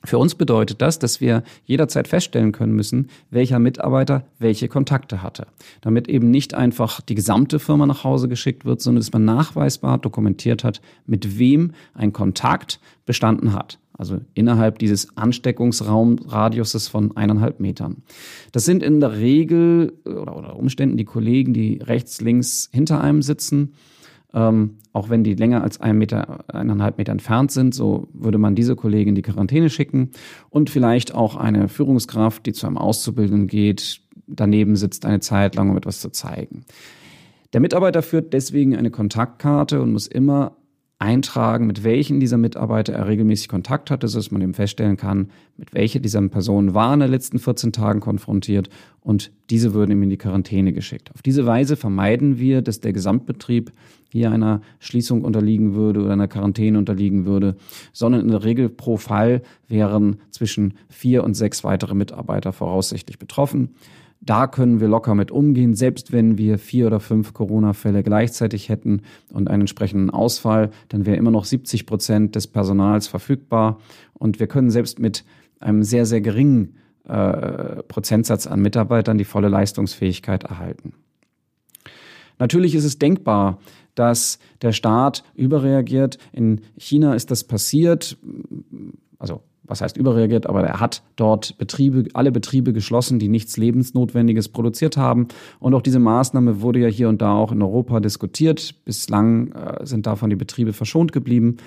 Für 0.05 0.19
uns 0.19 0.37
bedeutet 0.37 0.81
das, 0.81 1.00
dass 1.00 1.21
wir 1.21 1.43
jederzeit 1.65 2.07
feststellen 2.07 2.53
können 2.53 2.75
müssen, 2.75 3.09
welcher 3.31 3.59
Mitarbeiter 3.59 4.25
welche 4.38 4.69
Kontakte 4.69 5.23
hatte. 5.23 5.49
Damit 5.81 6.09
eben 6.09 6.31
nicht 6.31 6.55
einfach 6.55 7.00
die 7.00 7.17
gesamte 7.17 7.59
Firma 7.59 7.85
nach 7.85 8.05
Hause 8.05 8.29
geschickt 8.29 8.65
wird, 8.65 8.81
sondern 8.81 9.00
dass 9.00 9.12
man 9.12 9.25
nachweisbar 9.25 9.99
dokumentiert 9.99 10.62
hat, 10.62 10.81
mit 11.07 11.38
wem 11.38 11.73
ein 11.95 12.12
Kontakt 12.12 12.79
bestanden 13.07 13.53
hat. 13.53 13.81
Also 13.99 14.21
innerhalb 14.33 14.78
dieses 14.78 15.17
Ansteckungsraumradiuses 15.17 16.88
von 16.88 17.17
eineinhalb 17.17 17.61
Metern. 17.61 17.99
Das 18.52 18.64
sind 18.64 18.83
in 18.83 19.00
der 19.00 19.19
Regel 19.19 19.93
oder, 20.07 20.37
oder 20.37 20.57
Umständen 20.57 20.97
die 20.97 21.05
Kollegen, 21.05 21.52
die 21.52 21.81
rechts, 21.83 22.21
links 22.21 22.71
hinter 22.73 23.02
einem 23.02 23.21
sitzen 23.23 23.75
ähm, 24.35 24.76
auch 24.93 25.09
wenn 25.09 25.25
die 25.25 25.35
länger 25.35 25.62
als 25.62 25.81
ein 25.81 25.97
Meter, 25.97 26.45
eineinhalb 26.49 26.99
Meter 26.99 27.12
entfernt 27.12 27.50
sind, 27.50 27.75
so 27.75 28.09
würde 28.12 28.38
man 28.38 28.55
diese 28.55 28.76
Kollegen 28.76 29.11
in 29.11 29.14
die 29.14 29.23
Quarantäne 29.23 29.71
schicken 29.71 30.11
und 30.50 30.71
vielleicht 30.71 31.14
auch 31.14 31.37
eine 31.37 31.69
Führungskraft, 31.69 32.45
die 32.45 32.52
zu 32.52 32.67
einem 32.67 32.78
Auszubildenden 32.78 33.47
geht, 33.47 34.00
daneben 34.26 34.76
sitzt 34.76 35.07
eine 35.07 35.21
Zeit 35.21 35.55
lang, 35.55 35.71
um 35.71 35.76
etwas 35.76 36.00
zu 36.00 36.11
zeigen. 36.11 36.64
Der 37.55 37.61
Mitarbeiter 37.61 38.02
führt 38.02 38.35
deswegen 38.35 38.76
eine 38.76 38.90
Kontaktkarte 38.90 39.81
und 39.81 39.93
muss 39.93 40.07
immer 40.07 40.58
eintragen, 41.00 41.67
mit 41.67 41.85
welchen 41.85 42.19
dieser 42.19 42.38
Mitarbeiter 42.38 42.93
er 42.93 43.07
regelmäßig 43.07 43.49
Kontakt 43.49 43.90
hatte, 43.90 44.09
sodass 44.09 44.33
man 44.33 44.43
eben 44.43 44.55
feststellen 44.55 44.97
kann, 44.97 45.31
mit 45.57 45.73
welcher 45.73 46.00
dieser 46.00 46.21
Personen 46.28 46.75
war 46.75 46.93
in 46.93 47.00
den 47.00 47.11
letzten 47.11 47.38
14 47.38 47.73
Tagen 47.73 48.00
konfrontiert 48.00 48.69
und 49.00 49.31
diese 49.49 49.75
würden 49.75 49.93
ihm 49.93 50.02
in 50.02 50.11
die 50.11 50.17
Quarantäne 50.17 50.73
geschickt. 50.73 51.12
Auf 51.14 51.23
diese 51.23 51.47
Weise 51.47 51.76
vermeiden 51.76 52.38
wir, 52.38 52.62
dass 52.62 52.81
der 52.81 52.93
Gesamtbetrieb 52.93 53.73
hier 54.11 54.33
einer 54.33 54.61
Schließung 54.81 55.23
unterliegen 55.23 55.75
würde 55.75 56.00
oder 56.00 56.12
einer 56.12 56.28
Quarantäne 56.28 56.78
unterliegen 56.78 57.26
würde, 57.26 57.57
sondern 57.93 58.23
in 58.23 58.28
der 58.28 58.43
Regel 58.43 58.69
pro 58.69 58.97
Fall 58.97 59.43
wären 59.69 60.17
zwischen 60.31 60.75
vier 60.88 61.23
und 61.23 61.35
sechs 61.35 61.62
weitere 61.62 61.95
Mitarbeiter 61.95 62.52
voraussichtlich 62.52 63.19
betroffen. 63.19 63.75
Da 64.28 64.47
können 64.47 64.78
wir 64.78 64.88
locker 64.88 65.14
mit 65.14 65.30
umgehen, 65.30 65.75
selbst 65.75 66.12
wenn 66.12 66.37
wir 66.37 66.58
vier 66.58 66.87
oder 66.88 67.00
fünf 67.00 67.32
Corona-Fälle 67.32 68.02
gleichzeitig 68.02 68.68
hätten 68.68 69.00
und 69.32 69.49
einen 69.49 69.62
entsprechenden 69.62 70.11
Ausfall, 70.11 70.68
dann 70.90 71.06
wäre 71.06 71.16
immer 71.16 71.30
noch 71.30 71.47
70 71.47 71.87
Prozent 71.87 72.37
des 72.37 72.47
Personals 72.47 73.06
verfügbar 73.06 73.80
und 74.12 74.38
wir 74.38 74.47
können 74.47 74.68
selbst 74.68 74.99
mit 74.99 75.25
einem 75.61 75.82
sehr, 75.82 76.04
sehr 76.04 76.20
geringen 76.20 76.76
äh, 77.04 77.82
Prozentsatz 77.85 78.47
an 78.47 78.61
Mitarbeitern 78.61 79.16
die 79.16 79.25
volle 79.25 79.49
Leistungsfähigkeit 79.49 80.44
erhalten. 80.44 80.92
Natürlich 82.38 82.75
ist 82.75 82.85
es 82.85 82.99
denkbar, 82.99 83.61
dass 83.94 84.40
der 84.61 84.73
Staat 84.73 85.25
überreagiert. 85.37 86.18
In 86.32 86.61
China 86.76 87.14
ist 87.14 87.30
das 87.30 87.44
passiert. 87.44 88.18
Also 89.18 89.40
was 89.68 89.80
heißt 89.80 89.96
überreagiert, 89.96 90.46
aber 90.46 90.62
er 90.64 90.80
hat 90.80 91.02
dort 91.16 91.56
Betriebe, 91.58 92.04
alle 92.14 92.32
Betriebe 92.32 92.72
geschlossen, 92.72 93.18
die 93.18 93.28
nichts 93.28 93.56
Lebensnotwendiges 93.56 94.48
produziert 94.48 94.96
haben. 94.96 95.28
Und 95.60 95.75
auch 95.75 95.82
diese 95.82 95.98
Maßnahme 95.98 96.60
wurde 96.60 96.80
ja 96.80 96.88
hier 96.88 97.08
und 97.08 97.22
da 97.22 97.34
auch 97.34 97.52
in 97.52 97.62
Europa 97.62 98.00
diskutiert. 98.00 98.75
Bislang 98.84 99.52
äh, 99.52 99.87
sind 99.87 100.06
davon 100.06 100.30
die 100.30 100.37
Betriebe 100.37 100.72
verschont 100.72 101.12
geblieben. 101.12 101.58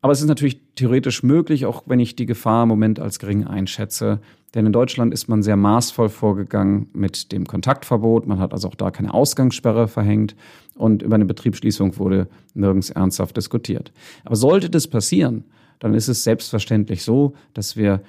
Aber 0.00 0.12
es 0.12 0.20
ist 0.20 0.26
natürlich 0.26 0.60
theoretisch 0.74 1.22
möglich, 1.22 1.64
auch 1.64 1.84
wenn 1.86 2.00
ich 2.00 2.16
die 2.16 2.26
Gefahr 2.26 2.64
im 2.64 2.68
Moment 2.68 2.98
als 2.98 3.20
gering 3.20 3.46
einschätze. 3.46 4.20
Denn 4.54 4.66
in 4.66 4.72
Deutschland 4.72 5.14
ist 5.14 5.28
man 5.28 5.42
sehr 5.42 5.56
maßvoll 5.56 6.08
vorgegangen 6.08 6.88
mit 6.92 7.30
dem 7.30 7.46
Kontaktverbot. 7.46 8.26
Man 8.26 8.40
hat 8.40 8.52
also 8.52 8.68
auch 8.68 8.74
da 8.74 8.90
keine 8.90 9.14
Ausgangssperre 9.14 9.86
verhängt. 9.86 10.34
Und 10.74 11.02
über 11.02 11.14
eine 11.14 11.24
Betriebsschließung 11.24 11.98
wurde 11.98 12.26
nirgends 12.54 12.90
ernsthaft 12.90 13.36
diskutiert. 13.36 13.92
Aber 14.24 14.34
sollte 14.34 14.68
das 14.68 14.88
passieren, 14.88 15.44
dann 15.82 15.94
ist 15.94 16.06
es 16.06 16.22
selbstverständlich 16.22 17.02
so, 17.02 17.34
dass 17.54 17.76
wir 17.76 18.02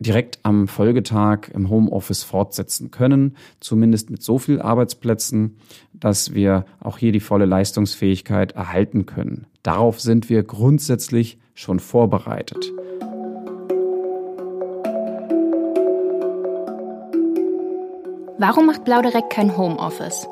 direkt 0.00 0.40
am 0.42 0.66
Folgetag 0.66 1.48
im 1.54 1.70
Homeoffice 1.70 2.24
fortsetzen 2.24 2.90
können, 2.90 3.36
zumindest 3.60 4.10
mit 4.10 4.20
so 4.20 4.38
viel 4.38 4.60
Arbeitsplätzen, 4.60 5.56
dass 5.92 6.34
wir 6.34 6.64
auch 6.80 6.98
hier 6.98 7.12
die 7.12 7.20
volle 7.20 7.44
Leistungsfähigkeit 7.44 8.52
erhalten 8.52 9.06
können. 9.06 9.46
Darauf 9.62 10.00
sind 10.00 10.28
wir 10.28 10.42
grundsätzlich 10.42 11.38
schon 11.54 11.78
vorbereitet. 11.78 12.72
Warum 18.38 18.66
macht 18.66 18.84
Blau 18.84 19.02
direkt 19.02 19.30
kein 19.30 19.56
Homeoffice? 19.56 20.26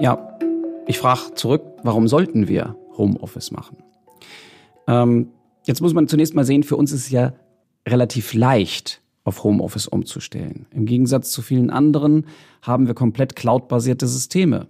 Ja, 0.00 0.38
ich 0.86 0.98
frage 0.98 1.32
zurück, 1.34 1.62
warum 1.82 2.08
sollten 2.08 2.46
wir 2.46 2.76
Homeoffice 2.98 3.52
machen? 3.52 3.87
Ähm, 4.88 5.28
jetzt 5.64 5.80
muss 5.80 5.94
man 5.94 6.08
zunächst 6.08 6.34
mal 6.34 6.44
sehen, 6.44 6.64
für 6.64 6.76
uns 6.76 6.90
ist 6.90 7.02
es 7.02 7.10
ja 7.10 7.34
relativ 7.86 8.34
leicht, 8.34 9.00
auf 9.22 9.44
Homeoffice 9.44 9.86
umzustellen. 9.86 10.66
Im 10.70 10.86
Gegensatz 10.86 11.30
zu 11.30 11.42
vielen 11.42 11.70
anderen 11.70 12.26
haben 12.62 12.86
wir 12.86 12.94
komplett 12.94 13.36
cloud-basierte 13.36 14.08
Systeme. 14.08 14.66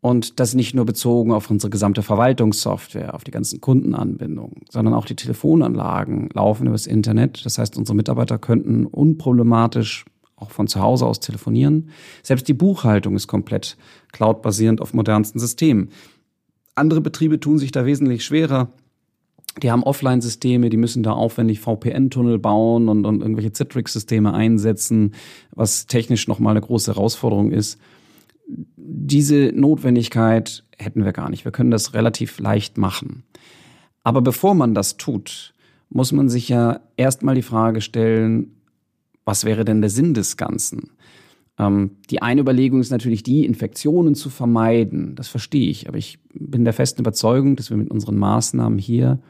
Und 0.00 0.38
das 0.38 0.54
nicht 0.54 0.74
nur 0.74 0.84
bezogen 0.84 1.32
auf 1.32 1.50
unsere 1.50 1.70
gesamte 1.70 2.02
Verwaltungssoftware, 2.02 3.14
auf 3.14 3.24
die 3.24 3.32
ganzen 3.32 3.60
Kundenanbindungen, 3.60 4.62
sondern 4.70 4.94
auch 4.94 5.06
die 5.06 5.16
Telefonanlagen 5.16 6.28
laufen 6.32 6.68
übers 6.68 6.86
Internet. 6.86 7.44
Das 7.44 7.58
heißt, 7.58 7.76
unsere 7.76 7.96
Mitarbeiter 7.96 8.38
könnten 8.38 8.86
unproblematisch 8.86 10.04
auch 10.36 10.50
von 10.50 10.68
zu 10.68 10.80
Hause 10.80 11.06
aus 11.06 11.18
telefonieren. 11.18 11.88
Selbst 12.22 12.46
die 12.46 12.54
Buchhaltung 12.54 13.16
ist 13.16 13.26
komplett 13.26 13.76
cloud-basierend 14.12 14.80
auf 14.82 14.92
modernsten 14.92 15.40
Systemen. 15.40 15.88
Andere 16.74 17.00
Betriebe 17.00 17.40
tun 17.40 17.58
sich 17.58 17.72
da 17.72 17.86
wesentlich 17.86 18.24
schwerer. 18.24 18.70
Die 19.62 19.70
haben 19.70 19.82
Offline-Systeme, 19.82 20.68
die 20.68 20.76
müssen 20.76 21.02
da 21.02 21.12
aufwendig 21.12 21.60
VPN-Tunnel 21.60 22.38
bauen 22.38 22.88
und, 22.88 23.06
und 23.06 23.22
irgendwelche 23.22 23.52
Citrix-Systeme 23.52 24.34
einsetzen, 24.34 25.14
was 25.54 25.86
technisch 25.86 26.28
nochmal 26.28 26.52
eine 26.52 26.60
große 26.60 26.94
Herausforderung 26.94 27.52
ist. 27.52 27.78
Diese 28.76 29.52
Notwendigkeit 29.54 30.64
hätten 30.76 31.04
wir 31.04 31.12
gar 31.12 31.30
nicht. 31.30 31.44
Wir 31.44 31.52
können 31.52 31.70
das 31.70 31.94
relativ 31.94 32.38
leicht 32.38 32.76
machen. 32.76 33.24
Aber 34.04 34.20
bevor 34.20 34.54
man 34.54 34.74
das 34.74 34.98
tut, 34.98 35.54
muss 35.88 36.12
man 36.12 36.28
sich 36.28 36.48
ja 36.48 36.80
erstmal 36.96 37.34
die 37.34 37.42
Frage 37.42 37.80
stellen, 37.80 38.56
was 39.24 39.44
wäre 39.44 39.64
denn 39.64 39.80
der 39.80 39.90
Sinn 39.90 40.14
des 40.14 40.36
Ganzen? 40.36 40.90
Ähm, 41.58 41.96
die 42.10 42.22
eine 42.22 42.42
Überlegung 42.42 42.80
ist 42.80 42.90
natürlich 42.90 43.22
die, 43.22 43.44
Infektionen 43.44 44.14
zu 44.14 44.30
vermeiden. 44.30 45.14
Das 45.16 45.28
verstehe 45.28 45.68
ich. 45.68 45.88
Aber 45.88 45.98
ich 45.98 46.18
bin 46.34 46.64
der 46.64 46.74
festen 46.74 47.00
Überzeugung, 47.00 47.56
dass 47.56 47.70
wir 47.70 47.76
mit 47.76 47.90
unseren 47.90 48.16
Maßnahmen 48.16 48.78
hier 48.78 49.20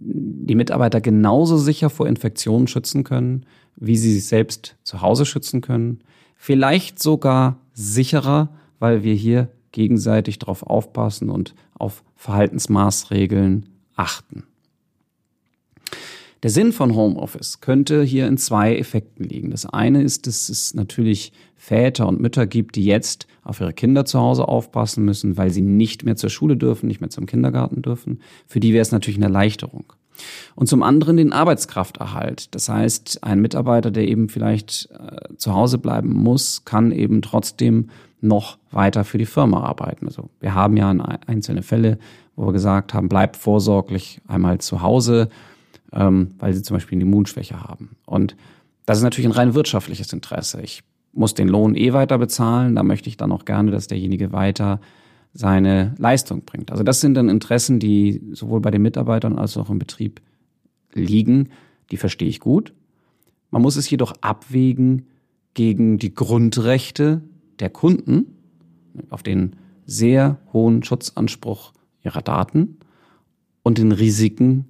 die 0.00 0.54
Mitarbeiter 0.54 1.00
genauso 1.00 1.56
sicher 1.56 1.90
vor 1.90 2.06
Infektionen 2.06 2.68
schützen 2.68 3.04
können, 3.04 3.46
wie 3.76 3.96
sie 3.96 4.12
sich 4.12 4.26
selbst 4.26 4.76
zu 4.82 5.02
Hause 5.02 5.26
schützen 5.26 5.60
können. 5.60 6.00
Vielleicht 6.36 7.02
sogar 7.02 7.58
sicherer, 7.72 8.50
weil 8.78 9.02
wir 9.02 9.14
hier 9.14 9.48
gegenseitig 9.72 10.38
darauf 10.38 10.62
aufpassen 10.62 11.30
und 11.30 11.54
auf 11.74 12.02
Verhaltensmaßregeln 12.14 13.68
achten. 13.94 14.44
Der 16.42 16.50
Sinn 16.50 16.72
von 16.72 16.94
Homeoffice 16.94 17.60
könnte 17.60 18.02
hier 18.02 18.26
in 18.26 18.36
zwei 18.36 18.76
Effekten 18.76 19.24
liegen. 19.24 19.50
Das 19.50 19.64
eine 19.66 20.02
ist, 20.02 20.26
dass 20.26 20.48
es 20.48 20.74
natürlich 20.74 21.32
Väter 21.56 22.06
und 22.06 22.20
Mütter 22.20 22.46
gibt, 22.46 22.76
die 22.76 22.84
jetzt 22.84 23.26
auf 23.42 23.60
ihre 23.60 23.72
Kinder 23.72 24.04
zu 24.04 24.20
Hause 24.20 24.46
aufpassen 24.46 25.04
müssen, 25.04 25.36
weil 25.36 25.50
sie 25.50 25.62
nicht 25.62 26.04
mehr 26.04 26.16
zur 26.16 26.30
Schule 26.30 26.56
dürfen, 26.56 26.86
nicht 26.86 27.00
mehr 27.00 27.10
zum 27.10 27.26
Kindergarten 27.26 27.80
dürfen. 27.80 28.20
Für 28.46 28.60
die 28.60 28.72
wäre 28.72 28.82
es 28.82 28.92
natürlich 28.92 29.16
eine 29.16 29.26
Erleichterung. 29.26 29.84
Und 30.54 30.66
zum 30.66 30.82
anderen 30.82 31.16
den 31.16 31.32
Arbeitskrafterhalt. 31.32 32.54
Das 32.54 32.68
heißt, 32.68 33.22
ein 33.22 33.40
Mitarbeiter, 33.40 33.90
der 33.90 34.08
eben 34.08 34.28
vielleicht 34.28 34.88
äh, 34.92 35.36
zu 35.36 35.54
Hause 35.54 35.78
bleiben 35.78 36.10
muss, 36.10 36.64
kann 36.64 36.92
eben 36.92 37.22
trotzdem 37.22 37.90
noch 38.20 38.58
weiter 38.70 39.04
für 39.04 39.18
die 39.18 39.26
Firma 39.26 39.62
arbeiten. 39.62 40.06
Also 40.06 40.30
wir 40.40 40.54
haben 40.54 40.76
ja 40.76 40.90
einzelne 41.26 41.62
Fälle, 41.62 41.98
wo 42.34 42.46
wir 42.46 42.52
gesagt 42.52 42.94
haben, 42.94 43.08
bleibt 43.08 43.36
vorsorglich 43.36 44.20
einmal 44.26 44.58
zu 44.58 44.82
Hause 44.82 45.28
ähm, 45.96 46.34
weil 46.38 46.52
sie 46.52 46.62
zum 46.62 46.76
Beispiel 46.76 46.96
eine 46.96 47.04
Immunschwäche 47.04 47.62
haben. 47.62 47.96
Und 48.04 48.36
das 48.84 48.98
ist 48.98 49.04
natürlich 49.04 49.26
ein 49.26 49.32
rein 49.32 49.54
wirtschaftliches 49.54 50.12
Interesse. 50.12 50.60
Ich 50.60 50.82
muss 51.12 51.34
den 51.34 51.48
Lohn 51.48 51.74
eh 51.74 51.92
weiter 51.92 52.18
bezahlen, 52.18 52.76
da 52.76 52.82
möchte 52.82 53.08
ich 53.08 53.16
dann 53.16 53.32
auch 53.32 53.46
gerne, 53.46 53.70
dass 53.70 53.86
derjenige 53.88 54.32
weiter 54.32 54.80
seine 55.32 55.94
Leistung 55.98 56.44
bringt. 56.44 56.70
Also 56.70 56.82
das 56.82 57.00
sind 57.00 57.14
dann 57.14 57.28
Interessen, 57.28 57.78
die 57.80 58.22
sowohl 58.32 58.60
bei 58.60 58.70
den 58.70 58.82
Mitarbeitern 58.82 59.38
als 59.38 59.56
auch 59.56 59.70
im 59.70 59.78
Betrieb 59.78 60.20
liegen. 60.92 61.48
Die 61.90 61.96
verstehe 61.96 62.28
ich 62.28 62.40
gut. 62.40 62.74
Man 63.50 63.62
muss 63.62 63.76
es 63.76 63.88
jedoch 63.88 64.14
abwägen 64.20 65.06
gegen 65.54 65.98
die 65.98 66.14
Grundrechte 66.14 67.22
der 67.58 67.70
Kunden 67.70 68.26
auf 69.08 69.22
den 69.22 69.56
sehr 69.86 70.38
hohen 70.52 70.82
Schutzanspruch 70.82 71.72
ihrer 72.02 72.22
Daten 72.22 72.78
und 73.62 73.78
den 73.78 73.92
Risiken 73.92 74.66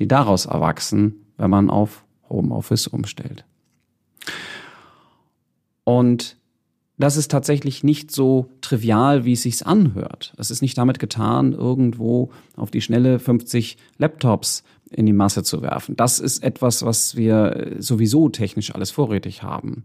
die 0.00 0.08
daraus 0.08 0.46
erwachsen, 0.46 1.26
wenn 1.36 1.50
man 1.50 1.70
auf 1.70 2.04
Homeoffice 2.28 2.88
umstellt. 2.88 3.44
Und 5.84 6.36
das 6.98 7.16
ist 7.16 7.30
tatsächlich 7.30 7.84
nicht 7.84 8.10
so 8.10 8.50
trivial, 8.60 9.24
wie 9.24 9.32
es 9.32 9.42
sich 9.42 9.66
anhört. 9.66 10.34
Es 10.36 10.50
ist 10.50 10.62
nicht 10.62 10.76
damit 10.76 10.98
getan, 10.98 11.52
irgendwo 11.52 12.30
auf 12.56 12.70
die 12.70 12.80
schnelle 12.80 13.18
50 13.18 13.76
Laptops 13.98 14.64
in 14.90 15.06
die 15.06 15.12
Masse 15.12 15.42
zu 15.42 15.62
werfen. 15.62 15.96
Das 15.96 16.18
ist 16.18 16.42
etwas, 16.42 16.84
was 16.84 17.16
wir 17.16 17.76
sowieso 17.78 18.28
technisch 18.28 18.74
alles 18.74 18.90
vorrätig 18.90 19.42
haben. 19.42 19.84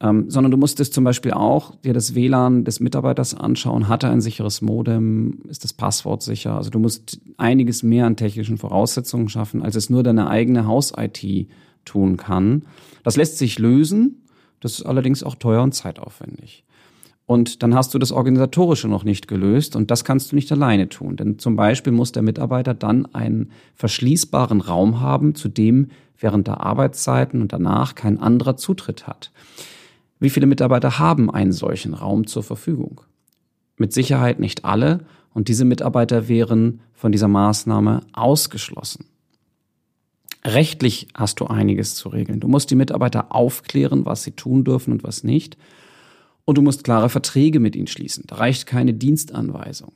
Ähm, 0.00 0.30
sondern 0.30 0.52
du 0.52 0.56
musstest 0.56 0.94
zum 0.94 1.02
Beispiel 1.02 1.32
auch 1.32 1.74
dir 1.76 1.92
das 1.92 2.14
WLAN 2.14 2.64
des 2.64 2.78
Mitarbeiters 2.78 3.34
anschauen. 3.34 3.88
Hat 3.88 4.04
er 4.04 4.10
ein 4.10 4.20
sicheres 4.20 4.62
Modem? 4.62 5.40
Ist 5.48 5.64
das 5.64 5.72
Passwort 5.72 6.22
sicher? 6.22 6.54
Also 6.54 6.70
du 6.70 6.78
musst 6.78 7.20
einiges 7.36 7.82
mehr 7.82 8.06
an 8.06 8.16
technischen 8.16 8.58
Voraussetzungen 8.58 9.28
schaffen, 9.28 9.60
als 9.60 9.74
es 9.74 9.90
nur 9.90 10.04
deine 10.04 10.30
eigene 10.30 10.66
Haus-IT 10.66 11.48
tun 11.84 12.16
kann. 12.16 12.62
Das 13.02 13.16
lässt 13.16 13.38
sich 13.38 13.58
lösen. 13.58 14.22
Das 14.60 14.78
ist 14.78 14.86
allerdings 14.86 15.22
auch 15.24 15.34
teuer 15.34 15.62
und 15.62 15.72
zeitaufwendig. 15.72 16.64
Und 17.26 17.62
dann 17.62 17.74
hast 17.74 17.92
du 17.92 17.98
das 17.98 18.10
Organisatorische 18.10 18.88
noch 18.88 19.04
nicht 19.04 19.28
gelöst 19.28 19.76
und 19.76 19.90
das 19.90 20.04
kannst 20.04 20.32
du 20.32 20.36
nicht 20.36 20.50
alleine 20.50 20.88
tun. 20.88 21.16
Denn 21.16 21.38
zum 21.38 21.56
Beispiel 21.56 21.92
muss 21.92 22.10
der 22.12 22.22
Mitarbeiter 22.22 22.72
dann 22.72 23.06
einen 23.14 23.50
verschließbaren 23.74 24.62
Raum 24.62 25.00
haben, 25.00 25.34
zu 25.34 25.48
dem 25.48 25.88
während 26.16 26.46
der 26.46 26.62
Arbeitszeiten 26.62 27.42
und 27.42 27.52
danach 27.52 27.94
kein 27.94 28.18
anderer 28.18 28.56
Zutritt 28.56 29.06
hat. 29.06 29.30
Wie 30.20 30.30
viele 30.30 30.46
Mitarbeiter 30.46 30.98
haben 30.98 31.30
einen 31.30 31.52
solchen 31.52 31.94
Raum 31.94 32.26
zur 32.26 32.42
Verfügung? 32.42 33.00
Mit 33.76 33.92
Sicherheit 33.92 34.40
nicht 34.40 34.64
alle 34.64 35.04
und 35.32 35.48
diese 35.48 35.64
Mitarbeiter 35.64 36.28
wären 36.28 36.80
von 36.92 37.12
dieser 37.12 37.28
Maßnahme 37.28 38.00
ausgeschlossen. 38.12 39.04
Rechtlich 40.44 41.08
hast 41.14 41.40
du 41.40 41.46
einiges 41.46 41.94
zu 41.94 42.08
regeln. 42.08 42.40
Du 42.40 42.48
musst 42.48 42.70
die 42.70 42.76
Mitarbeiter 42.76 43.34
aufklären, 43.34 44.06
was 44.06 44.22
sie 44.22 44.32
tun 44.32 44.64
dürfen 44.64 44.92
und 44.92 45.04
was 45.04 45.22
nicht. 45.22 45.56
Und 46.44 46.58
du 46.58 46.62
musst 46.62 46.84
klare 46.84 47.08
Verträge 47.08 47.60
mit 47.60 47.76
ihnen 47.76 47.86
schließen. 47.86 48.24
Da 48.26 48.36
reicht 48.36 48.66
keine 48.66 48.94
Dienstanweisung. 48.94 49.92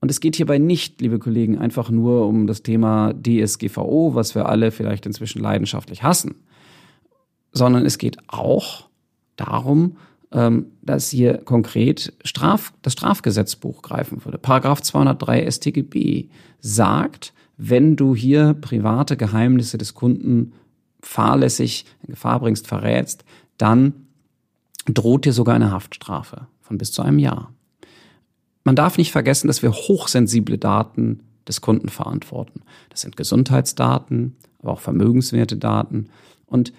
Und 0.00 0.10
es 0.10 0.20
geht 0.20 0.36
hierbei 0.36 0.58
nicht, 0.58 1.00
liebe 1.00 1.18
Kollegen, 1.18 1.58
einfach 1.58 1.90
nur 1.90 2.26
um 2.26 2.46
das 2.46 2.62
Thema 2.62 3.14
DSGVO, 3.14 4.14
was 4.14 4.34
wir 4.34 4.46
alle 4.46 4.70
vielleicht 4.70 5.06
inzwischen 5.06 5.40
leidenschaftlich 5.40 6.02
hassen, 6.02 6.34
sondern 7.52 7.86
es 7.86 7.98
geht 7.98 8.18
auch 8.28 8.88
darum, 9.36 9.96
ähm, 10.32 10.66
dass 10.82 11.10
hier 11.10 11.38
konkret 11.38 12.12
Straf, 12.24 12.72
das 12.82 12.94
Strafgesetzbuch 12.94 13.82
greifen 13.82 14.24
würde. 14.24 14.38
Paragraph 14.38 14.82
203 14.82 15.50
StGB 15.50 16.28
sagt, 16.60 17.32
wenn 17.56 17.96
du 17.96 18.14
hier 18.14 18.54
private 18.54 19.16
Geheimnisse 19.16 19.78
des 19.78 19.94
Kunden 19.94 20.52
fahrlässig 21.00 21.86
in 22.02 22.14
Gefahr 22.14 22.40
bringst, 22.40 22.66
verrätst, 22.66 23.24
dann 23.56 23.94
droht 24.86 25.24
dir 25.24 25.32
sogar 25.32 25.54
eine 25.54 25.70
Haftstrafe 25.70 26.48
von 26.60 26.78
bis 26.78 26.92
zu 26.92 27.02
einem 27.02 27.18
Jahr. 27.18 27.52
Man 28.64 28.76
darf 28.76 28.98
nicht 28.98 29.12
vergessen, 29.12 29.46
dass 29.46 29.62
wir 29.62 29.72
hochsensible 29.72 30.58
Daten 30.58 31.20
des 31.46 31.60
Kunden 31.60 31.88
verantworten. 31.88 32.62
Das 32.90 33.02
sind 33.02 33.16
Gesundheitsdaten, 33.16 34.36
aber 34.60 34.72
auch 34.72 34.80
vermögenswerte 34.80 35.56
Daten. 35.56 36.08
Und 36.46 36.72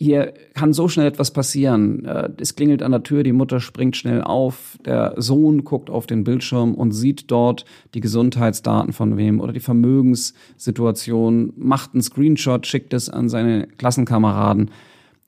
hier 0.00 0.32
kann 0.54 0.72
so 0.72 0.86
schnell 0.86 1.08
etwas 1.08 1.32
passieren. 1.32 2.04
Äh, 2.04 2.30
es 2.38 2.54
klingelt 2.54 2.82
an 2.82 2.92
der 2.92 3.02
Tür, 3.02 3.24
die 3.24 3.32
Mutter 3.32 3.58
springt 3.58 3.96
schnell 3.96 4.22
auf, 4.22 4.78
der 4.84 5.14
Sohn 5.16 5.64
guckt 5.64 5.90
auf 5.90 6.06
den 6.06 6.22
Bildschirm 6.22 6.74
und 6.74 6.92
sieht 6.92 7.30
dort 7.30 7.64
die 7.94 8.00
Gesundheitsdaten 8.00 8.92
von 8.92 9.16
wem 9.16 9.40
oder 9.40 9.52
die 9.52 9.60
Vermögenssituation, 9.60 11.52
macht 11.56 11.94
einen 11.94 12.02
Screenshot, 12.02 12.66
schickt 12.66 12.94
es 12.94 13.10
an 13.10 13.28
seine 13.28 13.66
Klassenkameraden, 13.66 14.70